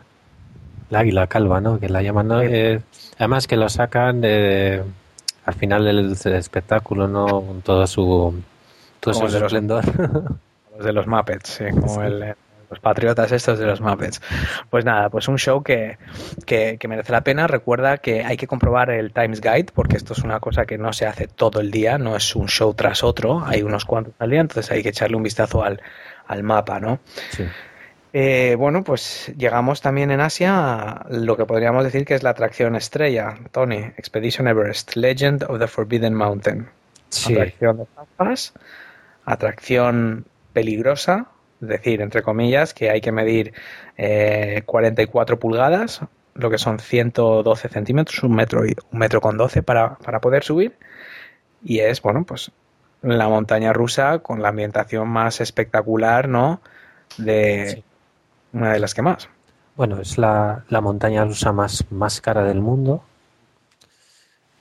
[0.91, 1.79] águila calva, ¿no?
[1.79, 2.29] Que la llaman.
[2.43, 2.81] Eh,
[3.17, 7.25] además que lo sacan al final del, espectáculo, ¿no?
[7.25, 8.41] Con todo su,
[8.99, 9.85] todo su esplendor.
[10.77, 12.35] Los, de los Muppets, sí, como el
[12.69, 14.21] los patriotas estos de los Muppets.
[14.69, 15.97] Pues nada, pues un show que,
[16.45, 17.47] que, merece la pena.
[17.47, 20.93] Recuerda que hay que comprobar el Times Guide, porque esto es una cosa que no
[20.93, 24.29] se hace todo el día, no es un show tras otro, hay unos cuantos al
[24.29, 25.81] día, entonces hay que echarle un vistazo al,
[26.27, 26.99] al mapa, ¿no?
[27.31, 27.45] Sí.
[28.13, 32.31] Eh, bueno, pues llegamos también en Asia a lo que podríamos decir que es la
[32.31, 36.69] atracción estrella, Tony, Expedition Everest, Legend of the Forbidden Mountain.
[37.09, 37.33] Sí.
[37.33, 37.85] Atracción de
[39.25, 41.27] atracción peligrosa,
[41.61, 43.53] es decir, entre comillas, que hay que medir
[44.65, 46.01] 44 eh, pulgadas,
[46.35, 50.43] lo que son 112 centímetros, un metro, y, un metro con 12 para, para poder
[50.43, 50.73] subir.
[51.63, 52.51] Y es, bueno, pues
[53.01, 56.61] la montaña rusa con la ambientación más espectacular, ¿no?
[57.17, 57.83] De
[58.53, 59.29] una de las que más.
[59.75, 63.03] Bueno, es la, la montaña rusa más, más cara del mundo.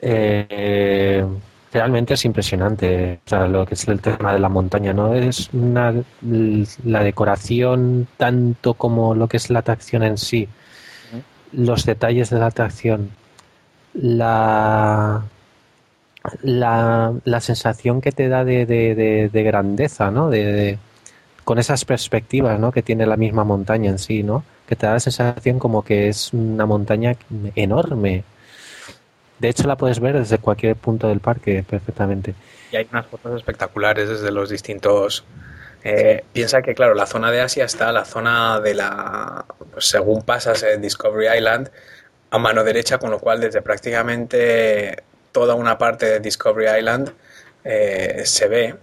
[0.00, 1.26] Eh,
[1.72, 3.20] realmente es impresionante.
[3.26, 5.14] O sea, lo que es el tema de la montaña, ¿no?
[5.14, 10.48] Es una, la decoración tanto como lo que es la atracción en sí,
[11.52, 13.10] los detalles de la atracción,
[13.94, 15.24] la,
[16.42, 20.28] la, la sensación que te da de, de, de, grandeza, ¿no?
[20.30, 20.78] De,
[21.44, 22.72] con esas perspectivas, ¿no?
[22.72, 24.44] Que tiene la misma montaña en sí, ¿no?
[24.66, 27.16] Que te da la sensación como que es una montaña
[27.54, 28.24] enorme
[29.38, 32.34] de hecho, la puedes ver desde cualquier punto del parque perfectamente.
[32.72, 35.24] Y hay unas fotos espectaculares desde los distintos.
[35.84, 39.44] Eh, piensa que, claro, la zona de Asia está la zona de la.
[39.78, 41.70] Según pasas en Discovery Island,
[42.30, 45.02] a mano derecha, con lo cual desde prácticamente
[45.32, 47.12] toda una parte de Discovery Island
[47.62, 48.74] eh, se ve.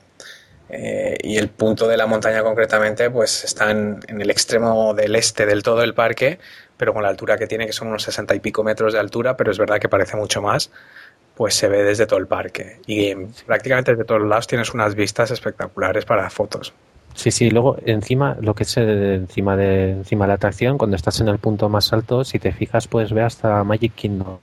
[0.70, 5.46] Eh, y el punto de la montaña concretamente pues está en, el extremo del este
[5.46, 6.40] del todo el parque
[6.84, 9.38] pero con la altura que tiene, que son unos sesenta y pico metros de altura,
[9.38, 10.70] pero es verdad que parece mucho más,
[11.34, 12.82] pues se ve desde todo el parque.
[12.86, 13.16] Y
[13.46, 16.74] prácticamente desde todos lados tienes unas vistas espectaculares para fotos.
[17.14, 21.22] Sí, sí, luego encima, lo que es encima de encima de la atracción, cuando estás
[21.22, 24.40] en el punto más alto, si te fijas, puedes ver hasta Magic Kingdom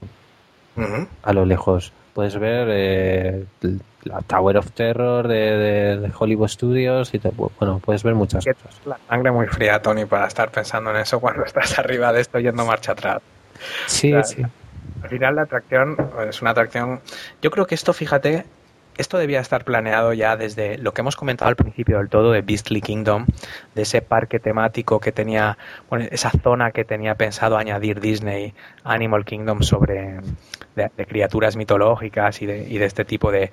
[1.22, 1.92] a lo lejos.
[2.14, 3.44] Puedes ver eh,
[4.04, 7.20] la Tower of Terror de, Hollywood Studios y
[7.58, 8.80] bueno, puedes ver muchas cosas.
[8.86, 12.38] La sangre muy fría, Tony, para estar pensando en eso cuando estás arriba de esto
[12.38, 13.22] yendo marcha atrás.
[13.86, 14.42] Sí, sí.
[15.02, 15.96] Al final la atracción
[16.28, 17.00] es una atracción...
[17.42, 18.44] Yo creo que esto, fíjate,
[19.00, 22.42] esto debía estar planeado ya desde lo que hemos comentado al principio del todo de
[22.42, 23.26] Beastly Kingdom,
[23.74, 25.56] de ese parque temático que tenía,
[25.88, 28.54] bueno, esa zona que tenía pensado añadir Disney,
[28.84, 30.20] Animal Kingdom, sobre
[30.76, 33.50] de, criaturas mitológicas y de, y de este tipo de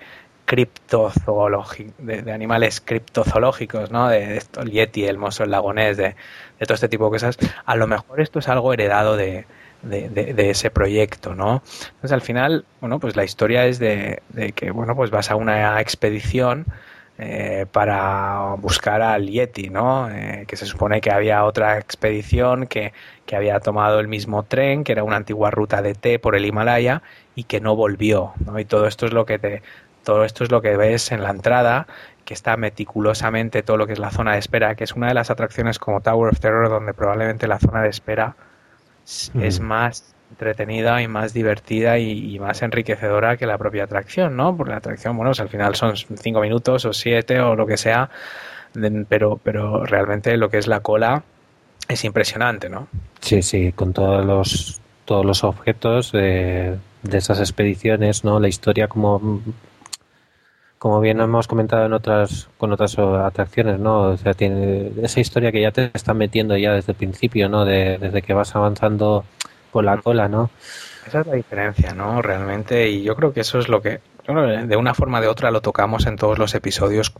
[0.47, 4.07] criptozoológicos, de, animales criptozoológicos, ¿no?
[4.07, 6.15] De, esto, el yeti, el mozo, el lagonés, de,
[6.59, 7.37] todo este tipo de cosas.
[7.65, 9.45] A lo mejor esto es algo heredado de,
[9.83, 11.61] de, ese proyecto, ¿no?
[11.87, 14.21] Entonces al final, bueno, pues la historia es de,
[14.55, 16.65] que, bueno, pues vas a una expedición
[17.17, 20.09] eh, para buscar al Yeti, ¿no?
[20.09, 22.93] Eh, que se supone que había otra expedición que,
[23.25, 26.45] que, había tomado el mismo tren, que era una antigua ruta de té por el
[26.45, 27.01] Himalaya
[27.35, 28.59] y que no volvió, ¿no?
[28.59, 29.61] Y todo esto es lo que te,
[30.07, 31.85] todo esto es lo que ves en la entrada
[32.23, 35.13] que está meticulosamente todo lo que es la zona de espera, que es una de
[35.13, 38.37] las atracciones como Tower of Terror donde probablemente la zona de espera
[39.41, 44.55] es más entretenida y más divertida y, más enriquecedora que la propia atracción, ¿no?
[44.55, 48.09] Porque la atracción, bueno, al final son cinco minutos o siete o lo que sea,
[49.09, 51.23] pero, pero realmente lo que es la cola
[51.89, 52.87] es impresionante, ¿no?
[53.19, 58.39] Sí, sí, con todos los todos los objetos de, de esas expediciones, ¿no?
[58.39, 59.41] La historia como
[60.79, 64.01] como bien hemos comentado en otras con otras atracciones, ¿no?
[64.01, 67.65] O sea, tiene esa historia que ya te están metiendo ya desde el principio, ¿no?
[67.65, 69.25] De, desde que vas avanzando
[69.71, 70.49] con la cola, ¿no?
[71.07, 72.21] Esa es la diferencia, ¿no?
[72.21, 75.51] Realmente, y yo creo que eso es lo que, de una forma o de otra
[75.51, 77.13] lo tocamos en todos los episodios,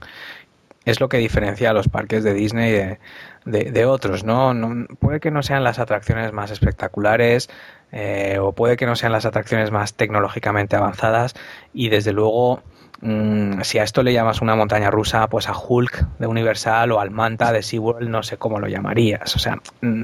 [0.86, 3.00] es lo que diferencia a los parques de Disney de,
[3.46, 4.54] de, otros, ¿no?
[5.00, 7.50] Puede que no sean las atracciones más espectaculares,
[7.92, 11.34] eh, o puede que no sean las atracciones más tecnológicamente avanzadas,
[11.74, 12.62] y desde luego
[13.02, 16.99] Mm, si a esto le llamas una montaña rusa, pues a Hulk de Universal o
[16.99, 19.36] al Manta de SeaWorld, no sé cómo lo llamarías.
[19.36, 20.02] O sea, mm,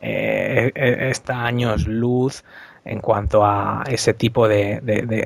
[0.00, 2.44] eh, eh, está años luz
[2.84, 4.80] en cuanto a ese tipo de,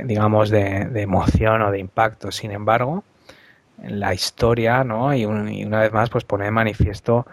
[0.05, 2.32] digamos, de, emoción o de impacto.
[2.32, 3.05] Sin embargo,
[3.82, 5.15] la historia, ¿no?
[5.15, 7.27] Y, una vez más, pues pone de manifiesto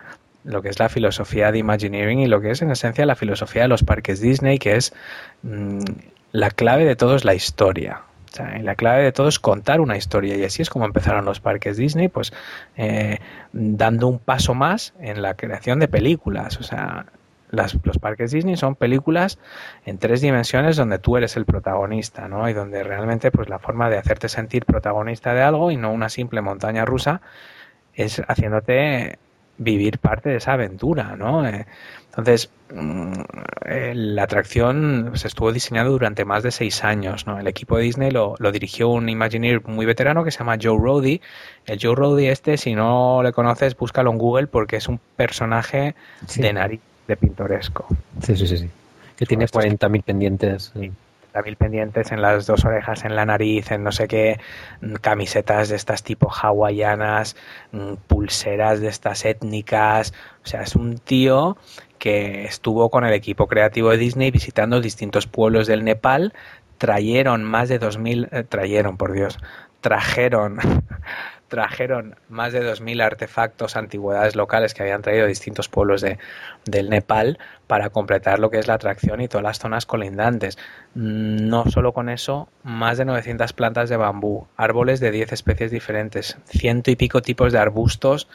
[0.44, 3.64] lo que es la filosofía de Imagineering y lo que es en esencia la filosofía
[3.64, 4.94] de los parques Disney, que es
[5.44, 5.80] mm,
[6.32, 8.02] la clave de todo es la historia
[8.40, 11.78] la clave de todo es contar una historia y así es como empezaron los parques
[11.78, 12.34] Disney, pues
[12.78, 13.20] eh,
[13.52, 16.58] dando un paso más en la creación de películas.
[16.58, 17.08] O sea,
[17.52, 19.38] los parques Disney son películas
[19.86, 22.48] en tres dimensiones donde tú eres el protagonista, ¿no?
[22.48, 26.10] Y donde realmente pues la forma de hacerte sentir protagonista de algo y no una
[26.10, 27.22] simple montaña rusa
[27.94, 29.20] es haciéndote
[29.58, 31.46] vivir parte de esa aventura, ¿no?
[31.46, 31.66] Eh,
[32.12, 33.14] entonces, mm,
[33.66, 37.26] eh, la atracción se estuvo diseñando durante más de seis años.
[37.26, 37.40] ¿no?
[37.40, 41.22] El equipo de Disney lo, dirigió un Imagineer muy veterano que se llama Joe Roddy.
[41.66, 45.96] El Joe Roddy este, si no le conoces, búscalo en Google porque es un personaje
[46.36, 47.88] de nariz, de pintoresco.
[48.22, 48.58] Sí, sí, sí.
[48.58, 48.70] sí.
[49.16, 50.74] Que tiene 40.000 pendientes.
[50.78, 50.92] Sí
[51.46, 54.40] mil pendientes en las dos orejas, en la nariz, en no sé qué,
[54.82, 57.36] mm, camisetas de estas tipo hawaianas,
[57.72, 60.14] mm, pulseras de estas étnicas.
[60.44, 61.58] O sea, es un tío
[62.02, 66.34] que estuvo con el equipo creativo de Disney visitando distintos pueblos del Nepal,
[66.80, 69.38] trajeron más de 2.000, eh, trajeron, por Dios,
[69.82, 70.58] trajeron,
[71.48, 76.18] trajeron más de 2.000 artefactos, antigüedades locales que habían traído distintos pueblos de,
[76.66, 77.38] del Nepal
[77.68, 80.58] para completar lo que es la atracción y todas las zonas colindantes.
[80.96, 86.40] No solo con eso, más de 900 plantas de bambú, árboles de 10 especies diferentes,
[86.46, 88.28] ciento y pico tipos de arbustos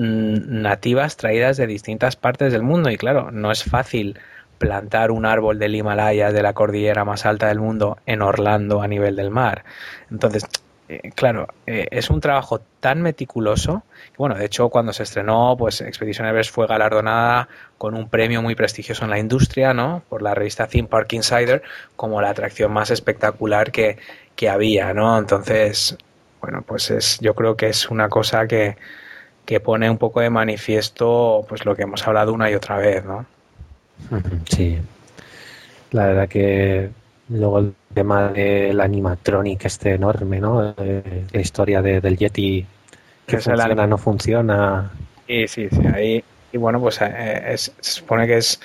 [0.00, 4.18] nativas traídas de distintas partes del mundo y claro, no es fácil
[4.58, 8.88] plantar un árbol del Himalaya, de la cordillera más alta del mundo, en Orlando a
[8.88, 9.64] nivel del mar.
[10.10, 10.46] Entonces,
[10.88, 13.82] eh, claro, eh, es un trabajo tan meticuloso
[14.12, 17.48] que, bueno, de hecho, cuando se estrenó, pues Expedition Everest fue galardonada
[17.78, 20.02] con un premio muy prestigioso en la industria, ¿no?
[20.08, 21.62] Por la revista Theme Park Insider,
[21.96, 23.98] como la atracción más espectacular que,
[24.34, 25.18] que había, ¿no?
[25.18, 25.96] Entonces,
[26.40, 28.76] bueno, pues es, yo creo que es una cosa que,
[29.50, 33.04] que pone un poco de manifiesto pues lo que hemos hablado una y otra vez,
[33.04, 33.26] ¿no?
[34.48, 34.78] Sí.
[35.90, 36.88] La verdad que
[37.30, 40.72] luego el tema del animatronic este enorme, ¿no?
[40.78, 42.64] Eh, la historia del Yeti
[43.26, 44.92] que funciona, no funciona.
[45.26, 45.82] Sí, sí, sí.
[45.92, 48.60] Ahí, y bueno, pues eh, se supone que es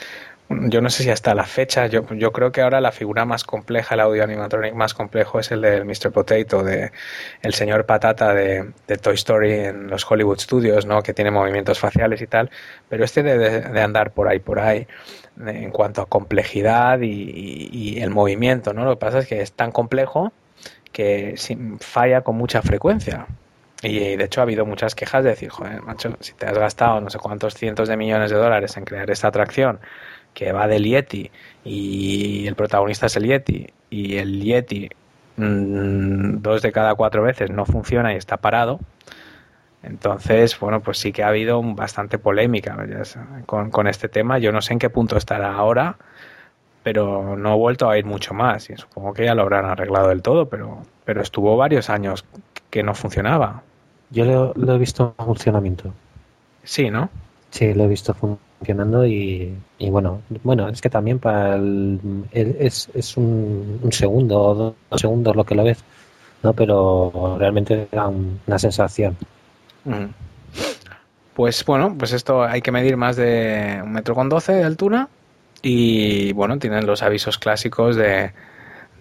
[0.49, 3.43] yo no sé si hasta la fecha, yo, yo creo que ahora la figura más
[3.43, 6.11] compleja, el audio animatronic más complejo es el del Mr.
[6.11, 6.91] Potato, de
[7.41, 11.01] el señor patata de, Toy Story en los Hollywood Studios, ¿no?
[11.01, 12.51] que tiene movimientos faciales y tal,
[12.89, 14.87] pero este de andar por ahí, por ahí,
[15.43, 18.85] en cuanto a complejidad y, el movimiento, ¿no?
[18.85, 20.31] Lo que pasa es que es tan complejo
[20.91, 21.35] que
[21.79, 23.27] falla con mucha frecuencia.
[23.81, 27.01] Y de hecho ha habido muchas quejas de decir, joder, macho, si te has gastado
[27.01, 29.79] no sé cuántos cientos de millones de dólares en crear esta atracción
[30.35, 31.31] que va del Yeti
[31.63, 34.89] y el protagonista es el Yeti y el Yeti
[35.37, 38.79] mm, dos de cada cuatro veces no funciona y está parado.
[39.81, 42.75] Entonces, bueno, pues sí que ha habido bastante polémica
[43.45, 44.39] con, con, este tema.
[44.39, 45.97] Yo no sé en qué punto estará ahora,
[46.81, 48.69] pero no he vuelto a ir mucho más.
[48.71, 52.25] Y supongo que ya lo habrán arreglado del todo, pero, pero estuvo varios años
[52.71, 53.61] que no funcionaba.
[54.09, 55.93] Yo lo, lo he visto en funcionamiento.
[56.63, 57.09] Sí, ¿no?
[57.51, 58.15] Sí, lo he visto
[59.05, 59.53] y,
[59.89, 61.99] bueno, bueno, es que también para el,
[62.31, 64.55] es, es un, un, segundo o
[64.89, 65.83] dos segundos lo que lo ves,
[66.43, 66.53] ¿no?
[66.53, 69.15] Pero realmente da una sensación.
[71.33, 75.09] Pues bueno, pues esto hay que medir más de un metro con doce de altura
[75.61, 78.31] y bueno, tienen los avisos clásicos de,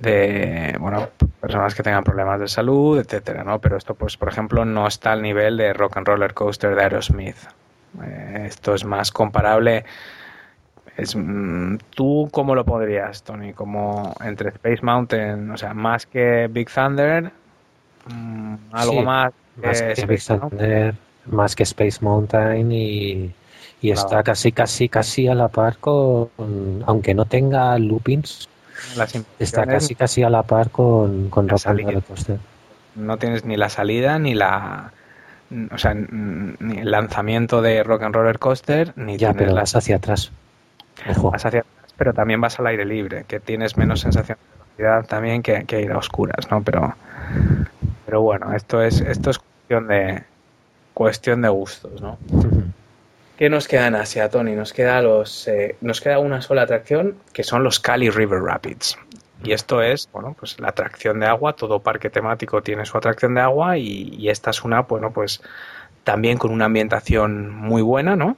[0.01, 1.09] de bueno,
[1.41, 3.61] personas que tengan problemas de salud, etcétera, ¿no?
[3.61, 6.83] Pero esto, pues, por ejemplo, no está al nivel de Rock and Roller Coaster de
[6.83, 7.37] Aerosmith.
[8.03, 9.85] Eh, esto es más comparable.
[10.97, 13.53] Es, mm, ¿Tú cómo lo podrías, Tony?
[13.53, 17.33] Como entre Space Mountain, o sea, más que Big Thunder,
[18.09, 20.41] mm, algo Sí, más que, Más que Space Big?
[20.41, 20.95] Thunder,
[21.27, 23.33] más que Space Mountain y,
[23.81, 26.31] y está casi, casi, casi a la par con,
[26.87, 28.49] aunque no tenga loopings,
[29.39, 31.67] está casi, casi a la par con, con Rock
[32.97, 34.93] no tienes ni la salida ni la
[35.71, 39.97] o sea ni el lanzamiento de Rock and Roller Coaster ni Ya, pero vas hacia
[39.97, 40.33] atrás.
[41.09, 41.31] Ojo.
[41.31, 45.07] vas hacia atrás, pero también vas al aire libre que tienes menos sensación de velocidad
[45.07, 46.95] también que, que ir a oscuras no pero
[48.07, 50.23] pero bueno esto es esto es cuestión de
[50.95, 52.19] cuestión de gustos no
[53.37, 54.53] ¿Qué nos queda en Asia, Tony?
[54.53, 58.97] Nos queda los eh, nos queda una sola atracción que son los Cali River Rapids.
[59.45, 63.35] Y esto es, bueno, pues la atracción de agua, todo parque temático tiene su atracción
[63.35, 65.43] de agua y, y esta es una, bueno, pues
[66.03, 68.37] también con una ambientación muy buena, ¿no?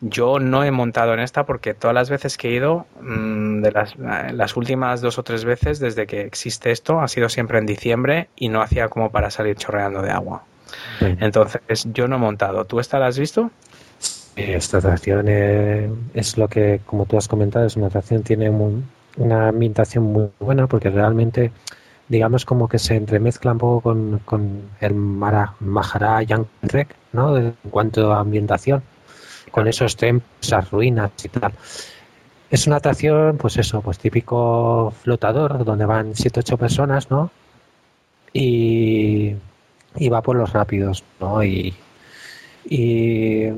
[0.00, 3.72] Yo no he montado en esta porque todas las veces que he ido, mm, de
[3.72, 7.66] las, las últimas dos o tres veces desde que existe esto, ha sido siempre en
[7.66, 10.44] diciembre y no hacía como para salir chorreando de agua.
[11.00, 12.64] Entonces, yo no he montado.
[12.66, 13.50] ¿Tú esta la has visto?
[14.36, 18.88] Esta atracción eh, es lo que, como tú has comentado, es una atracción, tiene un-
[19.18, 21.52] una ambientación muy buena porque realmente,
[22.08, 27.36] digamos, como que se entremezcla un poco con, con el Mara, Maharajan Trek, ¿no?
[27.36, 28.82] En cuanto a ambientación,
[29.50, 31.52] con esos templos, esas ruinas y tal.
[32.50, 37.30] Es una atracción, pues eso, pues típico flotador, donde van siete ocho personas, ¿no?
[38.32, 39.34] Y,
[39.96, 41.42] y va por los rápidos, ¿no?
[41.44, 41.74] Y,
[42.64, 43.48] y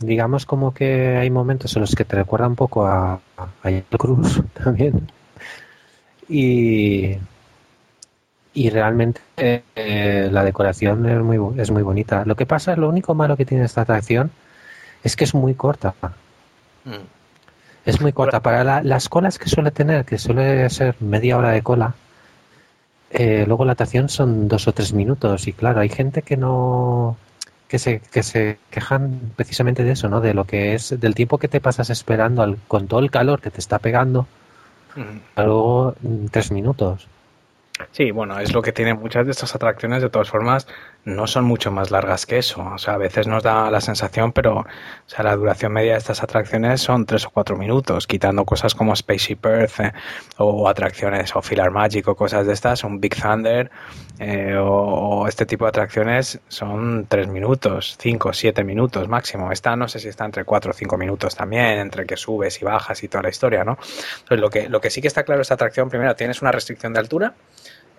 [0.00, 3.50] digamos como que hay momentos en los que te recuerda un poco a, a
[3.98, 5.08] Cruz también.
[6.28, 7.18] Y,
[8.54, 9.20] y realmente
[9.76, 12.24] eh, la decoración es muy, es muy bonita.
[12.24, 14.30] Lo que pasa, lo único malo que tiene esta atracción
[15.04, 15.94] es que es muy corta.
[17.84, 18.40] Es muy corta.
[18.40, 21.94] Para la- las colas que suele tener, que suele ser media hora de cola,
[23.10, 25.46] eh, luego la atracción son dos o tres minutos.
[25.48, 27.16] Y claro, hay gente que no.
[27.70, 30.20] Que se, que se quejan precisamente de eso, ¿no?
[30.20, 31.00] De lo que es.
[31.00, 34.26] del tiempo que te pasas esperando al- con todo el calor que te está pegando,
[35.36, 37.06] a luego mm, tres minutos.
[37.92, 40.66] Sí, bueno, es lo que tiene muchas de estas atracciones, de todas formas,
[41.04, 42.62] no son mucho más largas que eso.
[42.62, 44.66] O sea, a veces nos da la sensación, pero o
[45.06, 48.94] sea, la duración media de estas atracciones son tres o cuatro minutos, quitando cosas como
[48.94, 49.92] Spaceship Earth eh,
[50.38, 53.70] o atracciones o Filar Magic o cosas de estas, un Big Thunder
[54.18, 59.50] eh, o, este tipo de atracciones son tres minutos, cinco, siete minutos máximo.
[59.52, 62.64] Esta no sé si está entre cuatro o cinco minutos también, entre que subes y
[62.64, 63.78] bajas y toda la historia, ¿no?
[64.20, 66.92] Entonces, lo que, lo que sí que está claro esta atracción, primero, tienes una restricción
[66.92, 67.34] de altura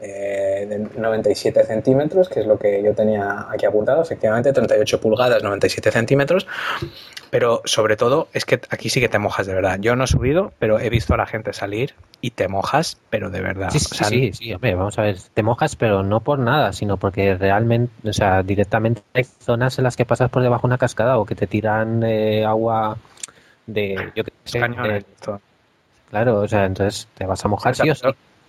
[0.02, 5.44] eh, de 97 centímetros, que es lo que yo tenía aquí apuntado, efectivamente, 38 pulgadas,
[5.44, 6.48] 97 centímetros,
[7.30, 9.78] pero sobre todo es que aquí sí que te mojas de verdad.
[9.80, 13.30] Yo no he subido, pero he visto a la gente salir y te mojas, pero
[13.30, 13.70] de verdad.
[13.70, 16.40] Sí, sí, O sea, sí, sí, hombre, vamos a ver, te mojas, pero no por
[16.40, 20.64] nada, sino porque realmente, o sea, directamente hay zonas en las que pasas por debajo
[20.64, 22.98] de una cascada o que te tiran eh, agua
[23.68, 25.40] de, yo qué sé, cañones, de-
[26.10, 28.02] claro, o sea, entonces te vas a mojar sí o sí.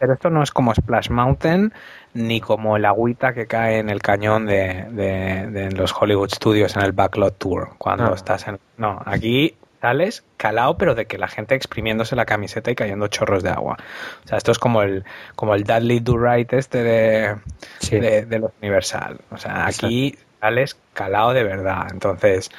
[0.03, 1.73] Pero, esto no es como Splash Mountain
[2.15, 6.75] ni como el agüita que cae en el cañón de, de- de los Hollywood Studios
[6.75, 7.71] en el Backlot Tour.
[7.79, 8.15] Cuando Ah.
[8.17, 8.59] estás en.
[8.77, 13.43] No, aquí sales calado, pero de que la gente exprimiéndose la camiseta y cayendo chorros
[13.45, 13.77] de agua.
[14.25, 15.05] O sea, esto es como el,
[15.37, 17.37] como el Dudley Do Right este de,
[17.79, 17.99] Sí.
[18.01, 19.19] de, de los Universal.
[19.31, 21.87] O sea, aquí sales calado de verdad.
[21.93, 22.51] Entonces,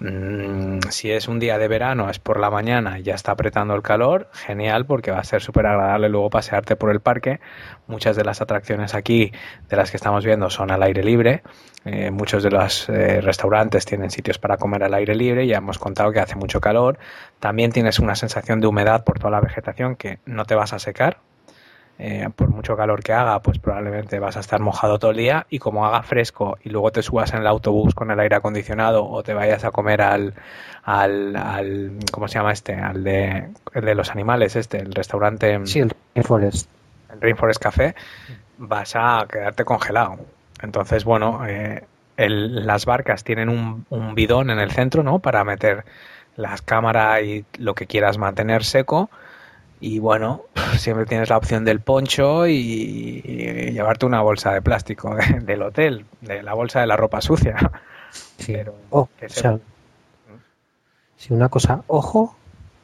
[0.00, 3.74] mm, si es un día de verano, es por la mañana y ya está apretando
[3.74, 7.40] el calor, genial porque va a ser súper agradable luego pasearte por el parque.
[7.86, 9.32] Muchas de las atracciones aquí,
[9.68, 11.42] de las que estamos viendo, son al aire libre.
[11.84, 15.46] Eh, muchos de los eh, restaurantes tienen sitios para comer al aire libre.
[15.46, 16.98] Ya hemos contado que hace mucho calor.
[17.38, 20.78] También tienes una sensación de humedad por toda la vegetación que no te vas a
[20.78, 21.18] secar.
[22.02, 25.46] Eh, por mucho calor que haga, pues probablemente vas a estar mojado todo el día
[25.50, 29.06] y como haga fresco y luego te subas en el autobús con el aire acondicionado
[29.06, 30.32] o te vayas a comer al,
[30.82, 32.74] al, al ¿cómo se llama este?
[32.74, 35.60] Al de, el de los animales, este, el restaurante.
[35.66, 36.70] Sí, el Rainforest.
[37.12, 37.94] El Rainforest Café,
[38.56, 40.16] vas a quedarte congelado.
[40.62, 41.84] Entonces, bueno, eh,
[42.16, 45.18] el, las barcas tienen un, un bidón en el centro, ¿no?
[45.18, 45.84] Para meter
[46.36, 49.10] las cámaras y lo que quieras mantener seco
[49.80, 50.42] y bueno,
[50.76, 55.62] siempre tienes la opción del poncho y, y llevarte una bolsa de plástico de, del
[55.62, 57.56] hotel, de la bolsa de la ropa sucia.
[58.38, 58.52] Sí.
[58.52, 59.58] Pero, oh, o sea,
[61.16, 62.36] sí, una cosa, ojo,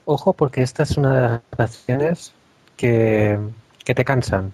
[0.05, 2.32] ojo, porque esta es una de las atracciones
[2.77, 3.39] que,
[3.85, 4.52] que te cansan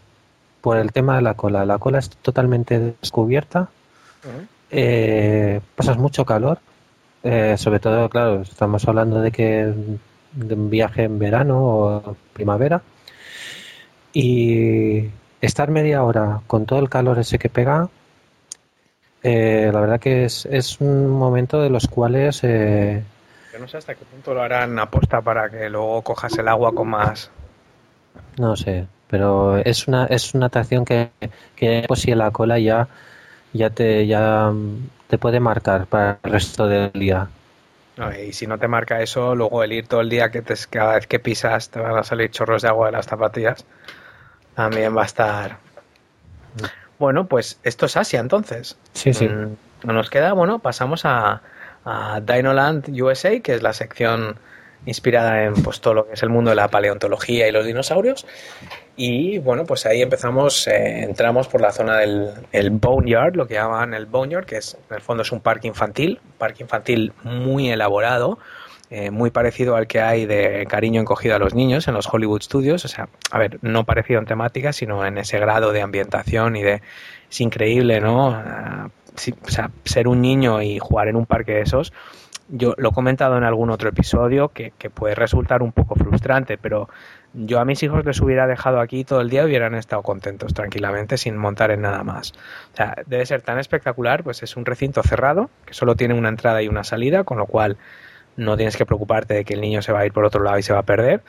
[0.60, 1.64] por el tema de la cola.
[1.64, 3.68] La cola es totalmente descubierta,
[4.24, 4.46] uh -huh.
[4.70, 6.58] eh, pasas mucho calor,
[7.22, 9.74] eh, sobre todo, claro, estamos hablando de que
[10.32, 12.82] de un viaje en verano o primavera
[14.12, 15.08] y
[15.40, 17.88] estar media hora con todo el calor ese que pega
[19.22, 23.02] eh, la verdad que es, es, un momento de los cuales eh...
[23.52, 26.74] yo no sé hasta qué punto lo harán aposta para que luego cojas el agua
[26.74, 27.30] con más.
[28.38, 31.10] no sé pero es una es una atracción que,
[31.54, 32.88] que pues si la cola ya
[33.52, 34.52] ya te ya
[35.06, 37.28] te puede marcar para el resto del día
[37.96, 40.54] no, y si no te marca eso, luego el ir todo el día que te,
[40.70, 43.64] cada vez que pisas te van a salir chorros de agua de las zapatillas,
[44.54, 45.58] también va a estar.
[46.98, 48.76] Bueno, pues esto es Asia entonces.
[48.92, 49.28] Sí, sí.
[49.28, 51.42] Mm, no nos queda, bueno, pasamos a,
[51.84, 54.36] a Dinoland USA, que es la sección
[54.86, 58.26] inspirada en pues, todo lo que es el mundo de la paleontología y los dinosaurios.
[58.96, 63.54] Y bueno, pues ahí empezamos, eh, entramos por la zona del el Boneyard, lo que
[63.54, 67.12] llaman el Boneyard, que es en el fondo es un parque infantil, un parque infantil
[67.22, 68.38] muy elaborado,
[68.90, 72.42] eh, muy parecido al que hay de cariño encogido a los niños en los Hollywood
[72.42, 72.84] Studios.
[72.84, 76.62] O sea, a ver, no parecido en temática, sino en ese grado de ambientación y
[76.62, 76.82] de.
[77.30, 78.90] Es increíble, ¿no?
[79.14, 81.94] Si, o sea, ser un niño y jugar en un parque de esos
[82.48, 86.88] yo lo he comentado en algún otro episodio que, puede resultar un poco frustrante, pero
[87.34, 91.16] yo a mis hijos les hubiera dejado aquí todo el día hubieran estado contentos tranquilamente
[91.16, 92.32] sin montar en nada más.
[92.72, 96.28] O sea, debe ser tan espectacular, pues es un recinto cerrado que solo tiene una
[96.28, 97.78] entrada y una salida, con lo cual
[98.36, 100.58] no tienes que preocuparte de que el niño se va a ir por otro lado
[100.58, 101.22] y se va a perder.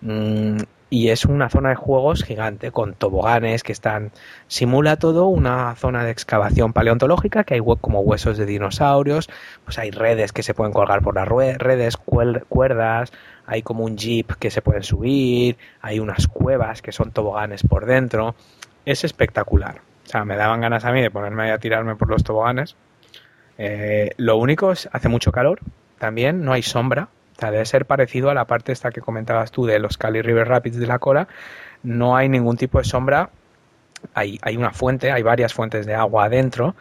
[0.00, 0.58] Mm,
[0.90, 4.10] y es una zona de juegos gigante con toboganes que están
[4.46, 9.28] simula todo una zona de excavación paleontológica que hay como huesos de dinosaurios
[9.64, 13.12] pues hay redes que se pueden colgar por las redes cuerdas
[13.48, 17.86] hay como un jeep que se pueden subir hay unas cuevas que son toboganes por
[17.86, 18.36] dentro
[18.84, 22.22] es espectacular o sea me daban ganas a mí de ponerme a tirarme por los
[22.22, 22.76] toboganes
[23.56, 25.60] eh, lo único es hace mucho calor
[25.98, 27.08] también no hay sombra
[27.38, 30.22] o sea, debe ser parecido a la parte esta que comentabas tú de los Cali
[30.22, 31.28] River Rapids de la cola.
[31.84, 33.30] No hay ningún tipo de sombra.
[34.12, 36.74] Hay, hay una fuente, hay varias fuentes de agua adentro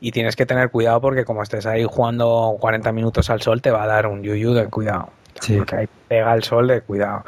[0.00, 3.70] y tienes que tener cuidado porque como estés ahí jugando 40 minutos al sol te
[3.70, 5.08] va a dar un yuyu de cuidado.
[5.42, 5.56] Sí.
[5.56, 7.24] Porque ahí pega el sol de cuidado.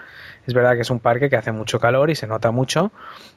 [0.47, 2.93] Es verdad que es un parque que hace mucho calor y se nota mucho.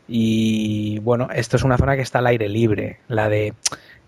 [0.08, 3.00] Y bueno, esto es una zona que está al aire libre.
[3.08, 3.54] La de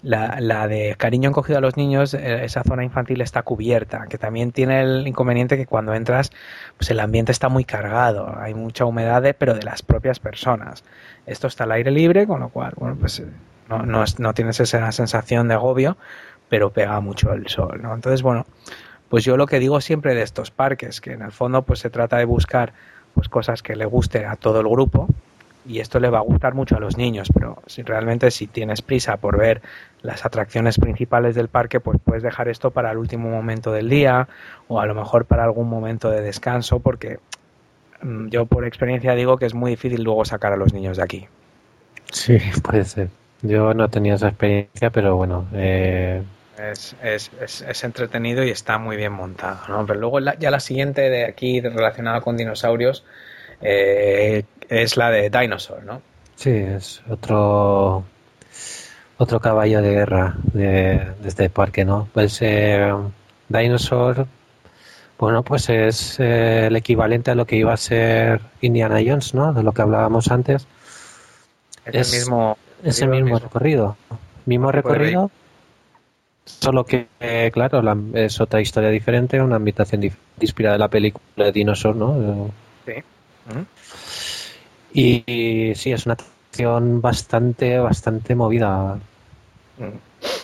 [0.03, 4.17] la, la, de cariño encogido a los niños, eh, esa zona infantil está cubierta, que
[4.17, 6.31] también tiene el inconveniente que cuando entras,
[6.77, 10.83] pues el ambiente está muy cargado, hay mucha humedad, pero de las propias personas.
[11.25, 13.23] Esto está al aire libre, con lo cual, bueno, pues
[13.67, 15.97] no, no, no tienes esa sensación de agobio,
[16.47, 17.93] pero pega mucho el sol, ¿no?
[17.93, 18.45] Entonces, bueno,
[19.09, 21.89] pues yo lo que digo siempre de estos parques, que en el fondo pues se
[21.89, 22.73] trata de buscar
[23.13, 25.07] pues cosas que le guste a todo el grupo,
[25.65, 28.81] y esto le va a gustar mucho a los niños, pero si realmente si tienes
[28.81, 29.61] prisa por ver
[30.01, 34.27] las atracciones principales del parque, pues puedes dejar esto para el último momento del día
[34.67, 37.19] o a lo mejor para algún momento de descanso, porque
[38.29, 41.27] yo por experiencia digo que es muy difícil luego sacar a los niños de aquí.
[42.11, 43.09] Sí, puede ser.
[43.41, 45.45] Yo no tenía esa experiencia, pero bueno.
[45.53, 46.23] Eh...
[46.59, 49.85] Es, es, es, es, entretenido y está muy bien montado, ¿no?
[49.85, 53.05] Pero luego la, ya la siguiente de aquí relacionada con dinosaurios
[53.61, 56.01] eh, es la de Dinosaur, ¿no?
[56.35, 58.03] Sí, es otro
[59.17, 62.07] otro caballo de guerra de, de este parque, ¿no?
[62.13, 62.93] Pues eh,
[63.49, 64.27] Dinosaur,
[65.17, 69.51] bueno, pues es eh, el equivalente a lo que iba a ser Indiana Jones, ¿no?
[69.53, 70.67] De lo que hablábamos antes.
[71.85, 73.97] Es, el mismo, es el mismo, mismo, recorrido.
[74.45, 75.31] Mismo recorrido,
[76.59, 81.45] solo que, eh, claro, la, es otra historia diferente, una ambientación inspirada en la película
[81.45, 82.51] de Dinosaur, ¿no?
[82.85, 82.93] Sí.
[83.49, 83.65] Uh -huh.
[84.93, 88.99] Y, y sí, es una acción bastante, bastante movida.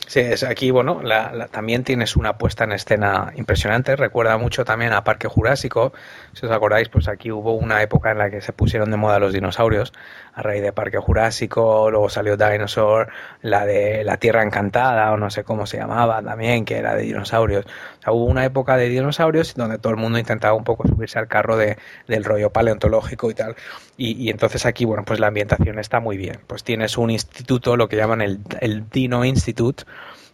[0.07, 3.95] Sí, es aquí, bueno, la, la, también tienes una puesta en escena impresionante.
[3.97, 5.91] Recuerda mucho también a Parque Jurásico.
[6.33, 9.19] Si os acordáis, pues aquí hubo una época en la que se pusieron de moda
[9.19, 9.91] los dinosaurios.
[10.35, 13.07] A raíz de Parque Jurásico, luego salió Dinosaur,
[13.41, 17.03] la de La Tierra Encantada, o no sé cómo se llamaba también, que era de
[17.03, 17.65] dinosaurios.
[18.05, 21.55] Hubo una época de dinosaurios donde todo el mundo intentaba un poco subirse al carro
[21.55, 23.55] de, del rollo paleontológico y tal.
[23.95, 26.41] Y, entonces aquí, bueno, pues la ambientación está muy bien.
[26.47, 29.85] Pues tienes un instituto, lo que llaman el, el Dino Institute,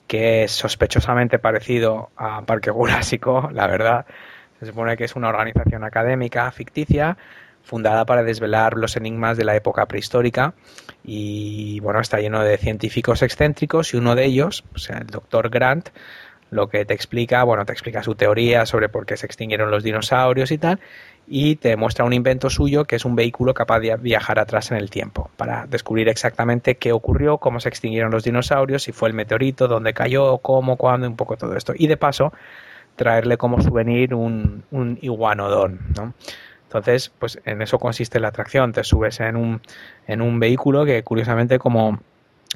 [0.08, 4.08] que es sospechosamente parecido a Parque Jurásico, la verdad.
[4.60, 7.18] Se supone que es una organización académica ficticia
[7.64, 10.54] fundada para desvelar los enigmas de la época prehistórica
[11.04, 15.50] y bueno, está lleno de científicos excéntricos y uno de ellos, o sea, el doctor
[15.50, 15.90] Grant,
[16.50, 19.84] lo que te explica, bueno, te explica su teoría sobre por qué se extinguieron los
[19.84, 20.80] dinosaurios y tal,
[21.28, 24.78] y te muestra un invento suyo que es un vehículo capaz de viajar atrás en
[24.78, 29.16] el tiempo para descubrir exactamente qué ocurrió, cómo se extinguieron los dinosaurios, si fue el
[29.16, 31.74] meteorito, dónde cayó, cómo, cuándo, un poco todo esto.
[31.76, 32.34] Y de paso,
[32.98, 36.14] traerle como souvenir un, un iguanodón, ¿no?
[36.72, 38.72] Entonces, pues en eso consiste la atracción.
[38.72, 39.62] Te subes en un,
[40.08, 42.00] en un vehículo que curiosamente como,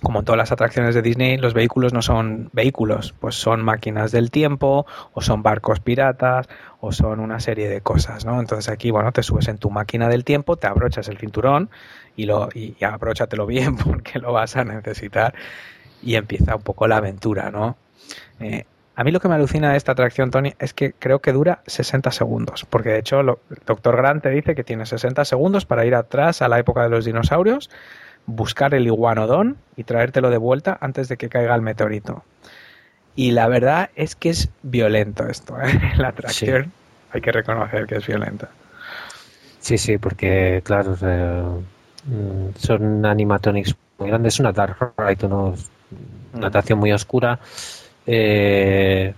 [0.01, 4.13] como en todas las atracciones de Disney, los vehículos no son vehículos, pues son máquinas
[4.13, 6.47] del tiempo, o son barcos piratas,
[6.79, 8.39] o son una serie de cosas, ¿no?
[8.39, 11.69] Entonces aquí, bueno, te subes en tu máquina del tiempo, te abrochas el cinturón
[12.15, 15.33] y, lo, y, y abróchatelo bien porque lo vas a necesitar
[16.01, 17.75] y empieza un poco la aventura, ¿no?
[18.39, 18.63] Eh,
[18.95, 21.61] a mí lo que me alucina de esta atracción, Tony, es que creo que dura
[21.67, 23.33] 60 segundos, porque de hecho el
[23.65, 26.89] doctor Grant te dice que tiene 60 segundos para ir atrás a la época de
[26.89, 27.69] los dinosaurios,
[28.25, 32.23] buscar el iguanodón y traértelo de vuelta antes de que caiga el meteorito.
[33.17, 35.79] Y la verdad es que es violento esto, ¿eh?
[35.97, 36.71] la atracción.
[37.11, 38.49] Hay que reconocer que es violenta.
[39.59, 40.95] Sí, sí, porque claro,
[42.05, 45.51] mm, son animatronics muy grandes, es una dark ride, una
[46.33, 46.43] mm.
[46.45, 47.39] atracción muy oscura
[48.05, 49.13] eh,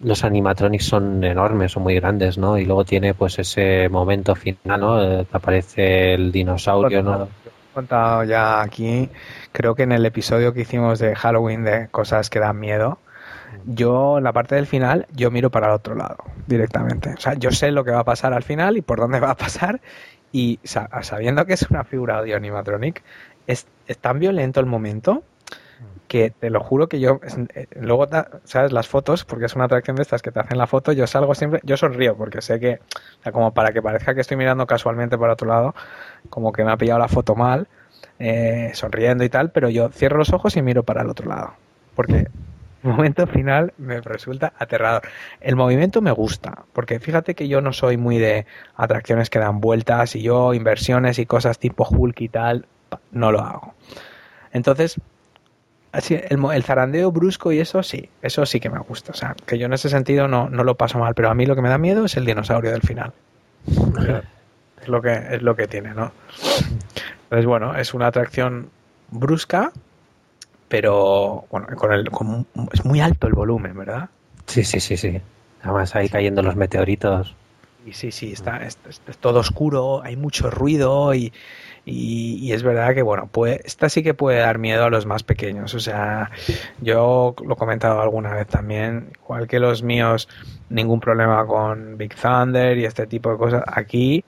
[0.00, 2.58] los animatronics son enormes, son muy grandes, ¿no?
[2.58, 5.02] Y luego tiene pues ese momento final, ¿no?
[5.02, 7.28] Eh, aparece el dinosaurio, ¿no?
[7.72, 9.08] Contado ya aquí,
[9.52, 12.98] creo que en el episodio que hicimos de Halloween de cosas que dan miedo,
[13.64, 17.14] yo en la parte del final yo miro para el otro lado directamente.
[17.14, 19.30] O sea, yo sé lo que va a pasar al final y por dónde va
[19.30, 19.80] a pasar
[20.32, 23.02] y sabiendo que es una figura de animatronic,
[23.46, 23.66] es
[24.00, 25.22] tan violento el momento
[26.08, 27.20] que te lo juro que yo,
[27.54, 28.06] eh, luego,
[28.44, 28.70] ¿sabes?
[28.70, 31.34] Las fotos, porque es una atracción de estas que te hacen la foto, yo salgo
[31.34, 32.80] siempre, yo sonrío, porque sé que,
[33.20, 35.74] o sea, como para que parezca que estoy mirando casualmente para otro lado,
[36.28, 37.66] como que me ha pillado la foto mal,
[38.18, 41.54] eh, sonriendo y tal, pero yo cierro los ojos y miro para el otro lado,
[41.94, 42.28] porque
[42.84, 45.02] el momento final me resulta aterrador.
[45.40, 48.44] El movimiento me gusta, porque fíjate que yo no soy muy de
[48.76, 52.66] atracciones que dan vueltas y yo inversiones y cosas tipo Hulk y tal,
[53.12, 53.74] no lo hago.
[54.52, 55.00] Entonces,
[55.92, 59.12] Así, el, zarandeo brusco y eso sí, eso sí que me gusta.
[59.12, 61.44] O sea, que yo en ese sentido no, no lo paso mal, pero a mí
[61.44, 63.12] lo que me da miedo es el dinosaurio del final.
[64.80, 66.12] es lo que es lo que tiene, ¿no?
[67.24, 68.70] Entonces, bueno, es una atracción
[69.10, 69.70] brusca,
[70.68, 72.08] pero bueno, con el,
[72.72, 74.08] es muy alto el volumen, ¿verdad?
[74.46, 75.20] Sí, sí, sí, sí.
[75.62, 77.36] Además ahí cayendo los meteoritos.
[77.84, 78.78] Y sí, sí, está, es
[79.20, 81.32] todo oscuro, hay mucho ruido y,
[81.84, 85.24] y, es verdad que, bueno, puede, esta sí que puede dar miedo a los más
[85.24, 85.74] pequeños.
[85.74, 86.30] O sea,
[86.80, 90.28] yo lo he comentado alguna vez también, igual que los míos,
[90.68, 93.64] ningún problema con Big Thunder y este tipo de cosas.
[93.66, 94.24] Aquí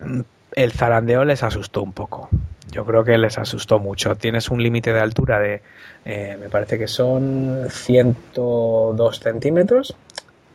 [0.00, 0.20] mm,
[0.56, 2.28] el zarandeo les asustó un poco.
[2.72, 4.16] Yo creo que les asustó mucho.
[4.16, 5.62] Tienes un límite de altura de,
[6.04, 9.96] eh, me parece que son 102 centímetros,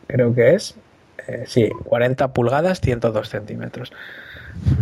[0.06, 0.76] creo que es.
[1.28, 3.92] Eh, sí, 40 pulgadas, 102 centímetros.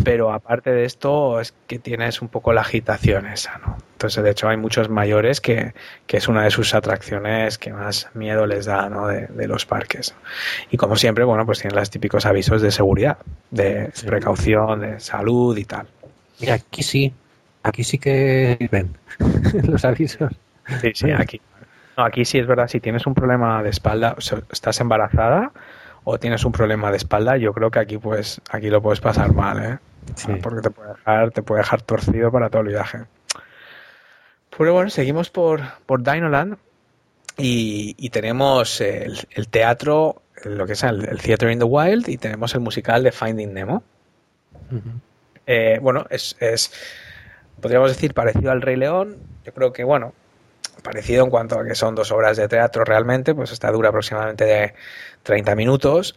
[0.04, 3.76] Pero aparte de esto, es que tienes un poco la agitación esa, ¿no?
[3.92, 5.72] Entonces, de hecho, hay muchos mayores que,
[6.08, 9.06] es una de sus atracciones que más miedo les da, ¿no?
[9.06, 10.14] De, los parques.
[10.70, 13.18] Y como siempre, bueno, pues tienen los típicos avisos de seguridad,
[13.50, 15.86] de precaución, de salud y tal.
[16.40, 17.12] Mira, aquí sí,
[17.62, 18.96] aquí sí que ven
[19.64, 20.32] los avisos.
[20.80, 21.40] Sí, sí, aquí.
[21.96, 25.52] No, aquí sí es verdad, si tienes un problema de espalda, o estás embarazada,
[26.04, 29.32] o tienes un problema de espalda, yo creo que aquí pues aquí lo puedes pasar
[29.32, 29.78] mal, ¿eh?
[30.42, 33.04] Porque te puede dejar, te puede dejar torcido para todo el viaje.
[34.56, 36.58] Pero bueno, seguimos por, por Dinoland
[37.36, 42.60] y, tenemos el, teatro, lo que es el, Theater in the Wild, y tenemos el
[42.60, 43.82] musical de Finding Nemo.
[45.46, 46.72] Eh, bueno, es, es,
[47.60, 49.16] podríamos decir, parecido al Rey León.
[49.44, 50.12] Yo creo que, bueno,
[50.84, 54.44] parecido en cuanto a que son dos obras de teatro realmente, pues esta dura aproximadamente
[54.44, 54.74] de
[55.24, 56.14] 30 minutos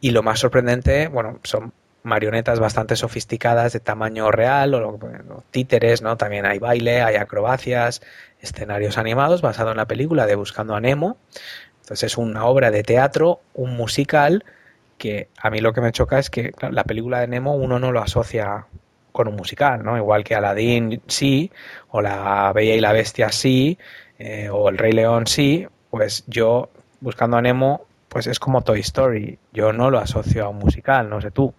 [0.00, 1.72] y lo más sorprendente, bueno, son
[2.02, 4.98] marionetas bastante sofisticadas de tamaño real o,
[5.50, 6.16] títeres, ¿no?
[6.16, 8.00] También hay baile, hay acrobacias,
[8.40, 11.18] escenarios animados basado en la película de Buscando a Nemo.
[11.82, 14.44] Entonces es una obra de teatro, un musical
[14.96, 17.92] que a mí lo que me choca es que la película de Nemo uno no
[17.92, 18.66] lo asocia
[19.12, 19.96] con un musical, ¿no?
[19.96, 21.50] Igual que Aladdin sí,
[21.90, 23.78] o La Bella y la Bestia sí,
[24.18, 26.68] eh, o El Rey León sí, pues yo,
[27.00, 29.38] buscando a Nemo, pues es como Toy Story.
[29.52, 31.54] Yo no lo asocio a un musical, no sé tú.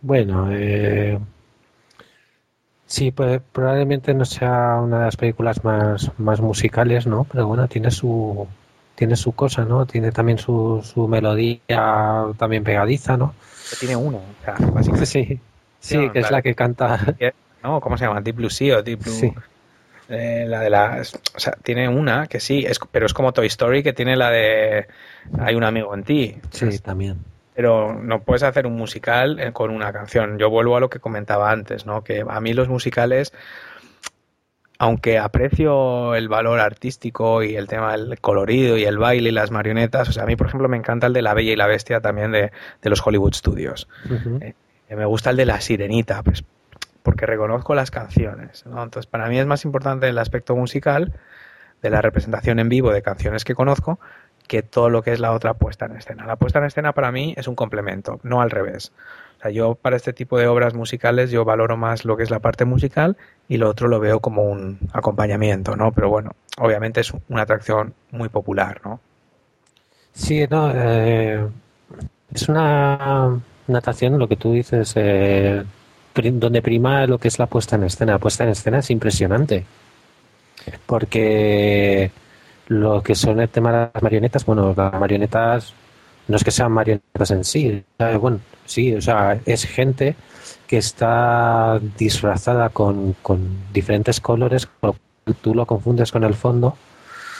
[0.00, 1.18] Bueno, eh,
[2.86, 7.24] sí, pues probablemente no sea una de las películas más, más musicales, ¿no?
[7.24, 8.46] Pero bueno, tiene su
[8.94, 9.86] tiene su cosa, ¿no?
[9.86, 11.60] Tiene también su, su melodía
[12.36, 13.32] también pegadiza, ¿no?
[13.78, 15.06] Tiene uno, o sea, básicamente.
[15.06, 15.40] Sí,
[15.80, 17.16] sí, que es la que canta.
[17.62, 17.80] ¿No?
[17.80, 18.20] ¿Cómo se llama?
[18.20, 19.12] Deep Blue Sea o Deep Blue...
[19.12, 19.32] Sí.
[20.08, 21.14] Eh, la de las.
[21.14, 24.30] O sea, tiene una que sí, es, pero es como Toy Story que tiene la
[24.30, 24.86] de
[25.38, 26.38] Hay un amigo en ti.
[26.50, 27.18] Sí, también.
[27.54, 30.38] Pero no puedes hacer un musical eh, con una canción.
[30.38, 32.04] Yo vuelvo a lo que comentaba antes, ¿no?
[32.04, 33.34] Que a mí los musicales,
[34.78, 39.50] aunque aprecio el valor artístico y el tema del colorido y el baile y las
[39.50, 41.66] marionetas, o sea, a mí, por ejemplo, me encanta el de La Bella y la
[41.66, 42.50] Bestia también de,
[42.82, 43.88] los Hollywood Studios.
[44.40, 44.54] Eh,
[44.96, 46.44] me gusta el de La Sirenita, pues
[47.02, 48.64] porque reconozco las canciones.
[48.66, 51.14] Entonces, para mí es más importante el aspecto musical
[51.80, 53.98] de la representación en vivo de canciones que conozco
[54.46, 56.26] que todo lo que es la otra puesta en escena.
[56.26, 58.92] La puesta en escena para mí es un complemento, no al revés.
[59.38, 62.30] O sea, yo para este tipo de obras musicales yo valoro más lo que es
[62.30, 63.16] la parte musical
[63.48, 65.92] y lo otro lo veo como un acompañamiento, ¿no?
[65.92, 69.00] Pero bueno, obviamente es una atracción muy popular, ¿no?
[70.12, 71.46] Sí, no, eh,
[72.34, 73.38] es una,
[73.68, 75.62] una atracción, lo que tú dices, eh,
[76.14, 78.12] donde prima lo que es la puesta en escena.
[78.12, 79.64] La puesta en escena es impresionante.
[80.86, 82.10] Porque
[82.66, 85.74] lo que son el tema de las marionetas, bueno, las marionetas
[86.26, 87.82] no es que sean marionetas en sí,
[88.20, 90.14] bueno, sí, o sea, es gente
[90.66, 93.16] que está disfrazada con,
[93.72, 94.68] diferentes colores,
[95.40, 96.76] tú lo confundes con el fondo,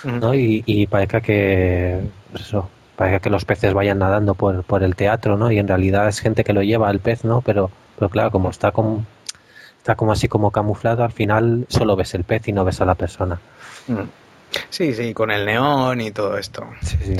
[0.05, 0.35] ¿no?
[0.35, 2.01] Y, y parezca que,
[2.33, 5.51] pues eso, parezca que los peces vayan nadando por, por el teatro, ¿no?
[5.51, 7.41] Y en realidad es gente que lo lleva al pez, ¿no?
[7.41, 9.05] Pero pero claro, como está como,
[9.79, 12.85] está como así como camuflado, al final solo ves el pez y no ves a
[12.85, 13.41] la persona.
[13.89, 14.03] Mm.
[14.71, 16.67] Sí, sí, con el neón y todo esto.
[16.81, 17.17] Sí, sí.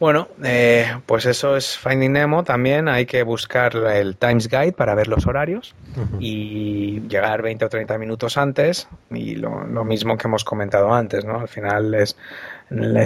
[0.00, 2.44] Bueno, eh, pues eso es Finding Nemo.
[2.44, 5.74] También hay que buscar el Times Guide para ver los horarios
[6.20, 8.88] y llegar 20 o 30 minutos antes.
[9.10, 11.40] Y lo, lo, mismo que hemos comentado antes, ¿no?
[11.40, 12.16] Al final es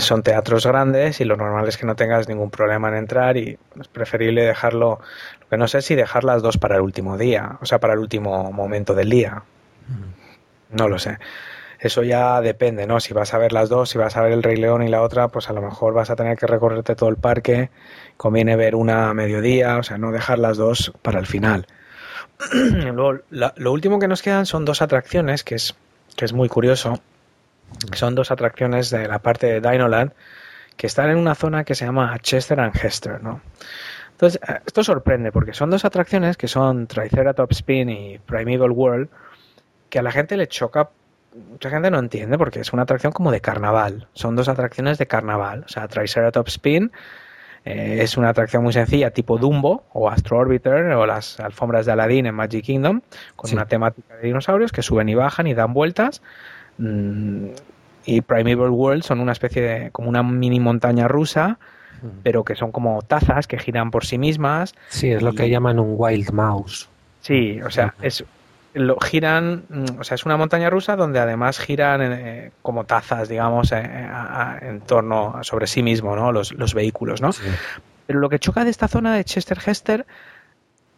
[0.01, 3.59] son teatros grandes y lo normal es que no tengas ningún problema en entrar y
[3.81, 5.01] es preferible dejarlo,
[5.41, 7.95] lo que no sé si dejar las dos para el último día, o sea, para
[7.95, 9.43] el último momento del día.
[10.71, 11.19] No lo sé.
[11.79, 13.01] Eso ya depende, ¿no?
[13.01, 15.03] Si vas a ver las dos, si vas a ver el Rey León y la
[15.03, 17.71] otra, pues a lo mejor vas a tener que recorrerte todo el parque,
[18.17, 21.67] conviene ver una a mediodía, o sea, no dejar las dos para el final.
[22.53, 25.75] Luego, lo último que nos quedan son dos atracciones, que es,
[26.17, 27.01] que es muy curioso
[27.95, 30.13] son dos atracciones de la parte de Dinoland
[30.77, 33.41] que están en una zona que se llama Chester and Hester, ¿no?
[34.13, 39.09] Entonces, eh, esto sorprende porque son dos atracciones que son Triceratops Spin y Primeval World
[39.91, 40.91] que a la gente le choca,
[41.51, 45.07] mucha gente no entiende porque es una atracción como de carnaval, son dos atracciones de
[45.07, 46.93] carnaval, o sea, Triceratops Spin
[47.65, 51.93] eh, es una atracción muy sencilla tipo Dumbo o Astro Orbiter o las alfombras de
[51.93, 53.03] Aladdin en Magic Kingdom
[53.37, 56.23] con una temática de dinosaurios que suben y bajan y dan vueltas
[56.79, 57.49] Mm,
[58.05, 61.59] y Primeval World son una especie de como una mini montaña rusa
[62.23, 64.75] pero que son como tazas que giran por sí mismas.
[64.89, 66.89] Sí, es lo que llaman un wild mouse.
[67.21, 68.25] Sí, o sea, es
[68.75, 73.29] lo giran, mm, o sea, es una montaña rusa donde además giran eh, como tazas,
[73.29, 74.09] digamos, eh,
[74.63, 76.33] en torno sobre sí mismo, ¿no?
[76.33, 77.31] Los, los vehículos, ¿no?
[78.07, 80.07] Pero lo que choca de esta zona de Chester Hester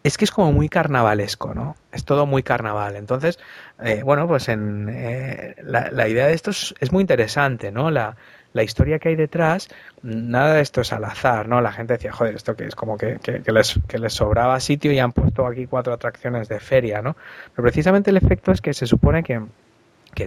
[0.05, 1.77] es que es como muy carnavalesco, ¿no?
[1.91, 2.95] Es todo muy carnaval.
[2.97, 3.39] Entonces,
[3.83, 7.91] eh, bueno, pues en, eh, la, idea de esto es, muy interesante, ¿no?
[7.91, 8.15] La,
[8.63, 9.69] historia que hay detrás,
[10.03, 11.61] nada de esto es al azar, ¿no?
[11.63, 14.99] La gente decía, joder, esto que es como que, les, que les sobraba sitio y
[14.99, 17.17] han puesto aquí cuatro atracciones de feria, ¿no?
[17.57, 19.41] Pero precisamente el efecto es que se supone que,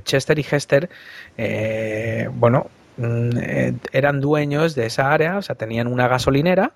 [0.04, 0.90] Chester y Hester,
[1.38, 3.30] eh, bueno, mm,
[3.94, 6.74] eran dueños de esa área, o sea, tenían una gasolinera,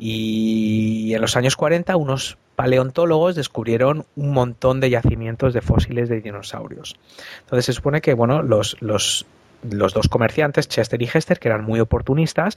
[0.00, 6.22] y en los años 40 unos paleontólogos descubrieron un montón de yacimientos de fósiles de
[6.22, 6.96] dinosaurios.
[7.40, 9.26] Entonces se supone que bueno, los, los,
[9.62, 12.56] los dos comerciantes, Chester y Hester, que eran muy oportunistas,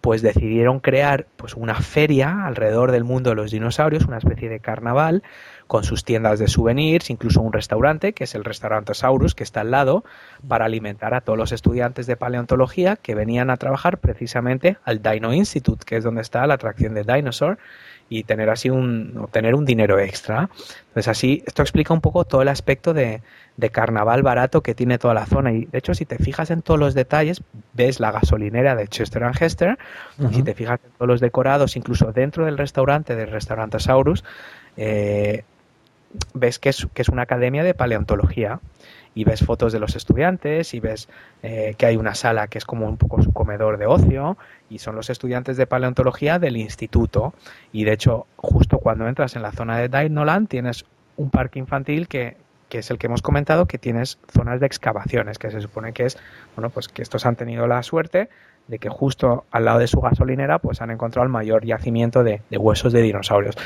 [0.00, 4.60] pues decidieron crear pues una feria alrededor del mundo de los dinosaurios, una especie de
[4.60, 5.22] carnaval,
[5.66, 9.62] con sus tiendas de souvenirs, incluso un restaurante, que es el restaurante Saurus, que está
[9.62, 10.04] al lado,
[10.46, 15.32] para alimentar a todos los estudiantes de paleontología que venían a trabajar precisamente al Dino
[15.32, 17.58] Institute, que es donde está la atracción de Dinosaur,
[18.08, 20.50] y tener así un, obtener un dinero extra.
[20.88, 23.22] Entonces así, esto explica un poco todo el aspecto de,
[23.56, 25.52] de carnaval barato que tiene toda la zona.
[25.52, 29.24] Y de hecho, si te fijas en todos los detalles, ves la gasolinera de Chester
[29.24, 29.78] and Hester,
[30.18, 34.24] y si te fijas en todos los decorados, incluso dentro del restaurante del restaurante Saurus,
[34.76, 35.44] eh,
[36.32, 38.60] ves que es, que es una academia de paleontología
[39.14, 41.08] y ves fotos de los estudiantes y ves
[41.42, 44.36] eh, que hay una sala que es como un poco su comedor de ocio
[44.68, 47.34] y son los estudiantes de paleontología del instituto.
[47.72, 50.84] Y de hecho justo cuando entras en la zona de Dinoland tienes
[51.16, 52.36] un parque infantil que,
[52.68, 56.06] que es el que hemos comentado que tienes zonas de excavaciones que se supone que
[56.06, 56.18] es
[56.56, 58.28] bueno pues que estos han tenido la suerte
[58.66, 62.42] de que justo al lado de su gasolinera pues han encontrado el mayor yacimiento de,
[62.50, 63.56] de huesos de dinosaurios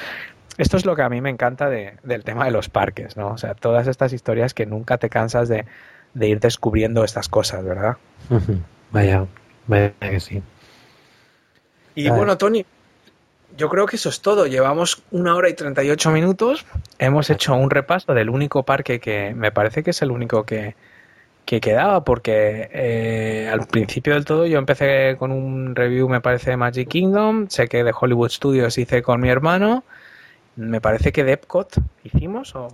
[0.59, 3.29] esto es lo que a mí me encanta de, del tema de los parques, ¿no?
[3.29, 5.65] O sea, todas estas historias que nunca te cansas de,
[6.15, 7.97] de ir descubriendo estas cosas, ¿verdad?
[8.91, 9.27] Vaya,
[9.67, 10.43] vaya que sí.
[11.95, 12.65] Y bueno, Tony,
[13.57, 14.47] yo creo que eso es todo.
[14.47, 16.65] Llevamos una hora y 38 minutos.
[16.99, 20.77] Hemos hecho un repaso del único parque que me parece que es el único que,
[21.45, 26.51] que quedaba, porque eh, al principio del todo yo empecé con un review, me parece,
[26.51, 27.49] de Magic Kingdom.
[27.49, 29.83] Sé que de Hollywood Studios hice con mi hermano.
[30.59, 32.69] Me parece que Depcot hicimos o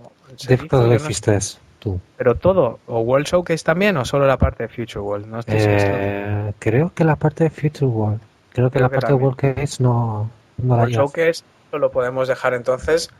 [0.47, 1.37] Depcot lo hiciste
[1.77, 2.01] tú.
[2.17, 5.27] Pero todo, o World Showcase también o solo la parte de Future World.
[5.27, 8.19] No estoy eh, creo que la parte de Future World.
[8.53, 9.19] Creo que creo la que parte también.
[9.19, 11.43] de World Case no, no World Showcase
[11.73, 13.11] lo podemos dejar entonces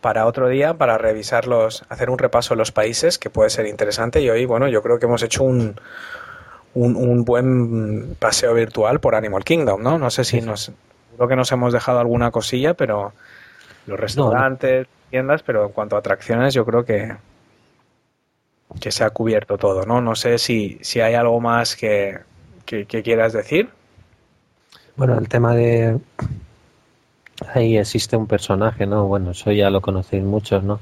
[0.00, 4.20] para otro día para revisarlos, hacer un repaso de los países que puede ser interesante
[4.20, 5.76] y hoy, bueno, yo creo que hemos hecho un,
[6.74, 9.98] un, un buen paseo virtual por Animal Kingdom, ¿no?
[9.98, 10.46] No sé si sí.
[10.46, 10.72] nos,
[11.16, 13.12] creo que nos hemos dejado alguna cosilla, pero
[13.90, 15.10] los restaurantes, no, no.
[15.10, 17.14] tiendas, pero en cuanto a atracciones yo creo que
[18.80, 20.00] que se ha cubierto todo, ¿no?
[20.00, 22.18] No sé si, si hay algo más que,
[22.64, 23.68] que, que quieras decir.
[24.96, 25.98] Bueno, el tema de
[27.52, 29.06] ahí existe un personaje, ¿no?
[29.06, 30.78] Bueno, eso ya lo conocéis muchos, ¿no?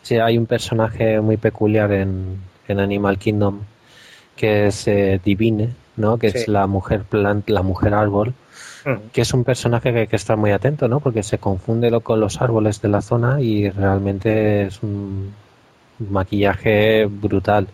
[0.00, 3.60] Sí, hay un personaje muy peculiar en, en Animal Kingdom
[4.38, 6.16] que es eh, Divine, ¿no?
[6.16, 6.38] Que sí.
[6.38, 8.32] es la mujer plant, la mujer árbol.
[9.12, 11.00] Que es un personaje que hay que estar muy atento, ¿no?
[11.00, 15.34] Porque se confunde lo con los árboles de la zona y realmente es un
[15.98, 17.68] maquillaje brutal.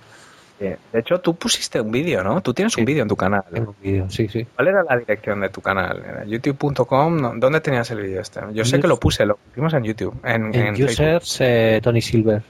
[0.58, 2.40] De hecho, tú pusiste un vídeo, ¿no?
[2.40, 2.80] Tú tienes sí.
[2.80, 3.42] un vídeo en tu canal.
[3.50, 3.54] ¿eh?
[3.54, 4.46] Tengo un vídeo, sí, sí.
[4.54, 6.24] ¿Cuál era la dirección de tu canal?
[6.26, 7.38] ¿YouTube.com?
[7.38, 8.40] ¿Dónde tenías el vídeo este?
[8.52, 10.18] Yo sé que lo puse, lo pusimos en YouTube.
[10.24, 12.42] En, en, en users, eh, Tony Silver.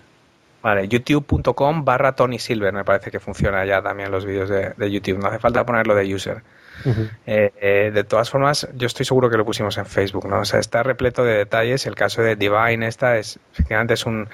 [0.63, 4.91] Vale, youtube.com barra Tony Silver, me parece que funciona ya también los vídeos de, de
[4.91, 5.19] YouTube.
[5.19, 6.43] No hace falta ponerlo de user.
[6.85, 7.11] Uh -huh.
[7.27, 10.41] eh, eh, de todas formas, yo estoy seguro que lo pusimos en Facebook, ¿no?
[10.41, 11.87] O sea, está repleto de detalles.
[11.87, 14.29] El caso de Divine, esta es, efectivamente, es un,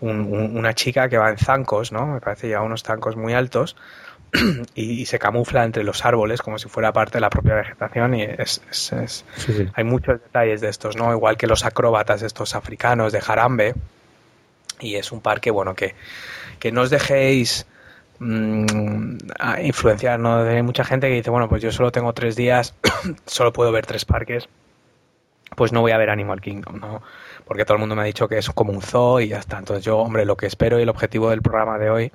[0.00, 2.06] un, un, una chica que va en zancos, ¿no?
[2.06, 3.76] Me parece ya unos zancos muy altos
[4.74, 8.22] y, se camufla entre los árboles como si fuera parte de la propia vegetación y
[8.22, 9.68] es, es, es sí, sí.
[9.72, 11.12] hay muchos detalles de estos, ¿no?
[11.12, 13.74] Igual que los acróbatas estos africanos de Jarambe
[14.80, 15.94] y es un parque, bueno, que,
[16.58, 17.66] que no os dejéis
[18.18, 19.16] mmm,
[19.62, 20.38] influenciar, ¿no?
[20.38, 22.74] Hay mucha gente que dice, bueno, pues yo solo tengo tres días,
[23.26, 24.48] solo puedo ver tres parques,
[25.54, 27.02] pues no voy a ver Animal Kingdom, ¿no?
[27.44, 29.58] Porque todo el mundo me ha dicho que es como un zoo y ya está.
[29.58, 32.12] Entonces yo, hombre, lo que espero y el objetivo del programa de hoy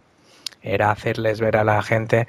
[0.61, 2.27] era hacerles ver a la gente,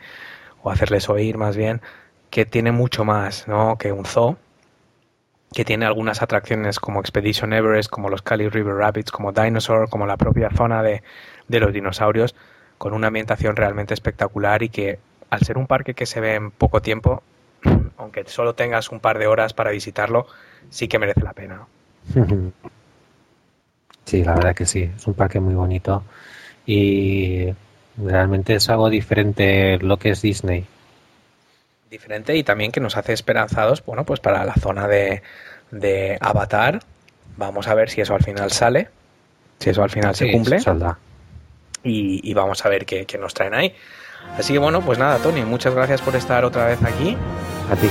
[0.63, 1.83] o hacerles oír más bien,
[2.31, 3.77] que tiene mucho más, ¿no?
[3.79, 4.39] Que un zoo,
[5.53, 10.07] que tiene algunas atracciones como Expedition Everest, como los Cali River Rapids, como Dinosaur, como
[10.07, 11.03] la propia zona de,
[11.49, 12.35] de los dinosaurios,
[12.83, 14.99] con una ambientación realmente espectacular y que
[15.31, 17.23] al ser un parque que se ve en poco tiempo,
[17.97, 20.27] aunque solo tengas un par de horas para visitarlo,
[20.69, 21.65] sí que merece la pena.
[24.05, 26.03] Sí, la verdad que sí, es un parque muy bonito
[26.67, 27.55] y
[27.97, 30.67] realmente es algo diferente lo que es Disney
[31.89, 35.23] diferente y también que nos hace esperanzados, bueno, pues para la zona de,
[35.71, 36.81] de Avatar.
[37.37, 38.89] Vamos a ver si eso al final sale,
[39.61, 40.59] si eso al final sí, se cumple.
[41.85, 43.75] Y, y, vamos a ver qué, qué, nos traen ahí.
[44.39, 47.17] Así que bueno, pues nada, Tony, muchas gracias por estar otra vez aquí.
[47.71, 47.89] A ti.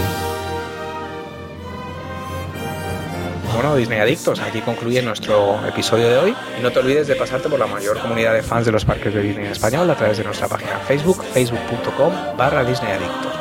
[3.54, 6.36] Bueno, Disney Adictos, aquí concluye nuestro episodio de hoy.
[6.58, 9.14] Y no te olvides de pasarte por la mayor comunidad de fans de los parques
[9.14, 13.34] de Disney en español a través de nuestra página Facebook, facebook.com barra Disney Adictos.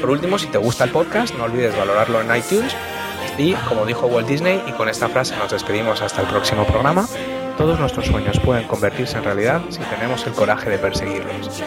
[0.00, 2.74] Por último, si te gusta el podcast, no olvides valorarlo en iTunes.
[3.36, 7.06] Y como dijo Walt Disney, y con esta frase nos despedimos hasta el próximo programa,
[7.60, 11.60] todos nuestros sueños pueden convertirse en realidad si tenemos el coraje de perseguirlos.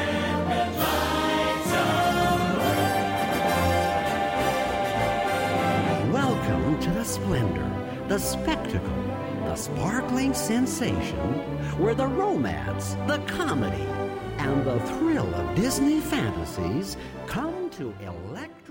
[6.12, 7.70] Welcome to the splendor,
[8.08, 8.82] the spectacle,
[9.46, 11.20] the sparkling sensation,
[11.78, 13.86] where the romance, the comedy,
[14.40, 16.98] and the thrill of Disney fantasies
[17.28, 18.63] come to electric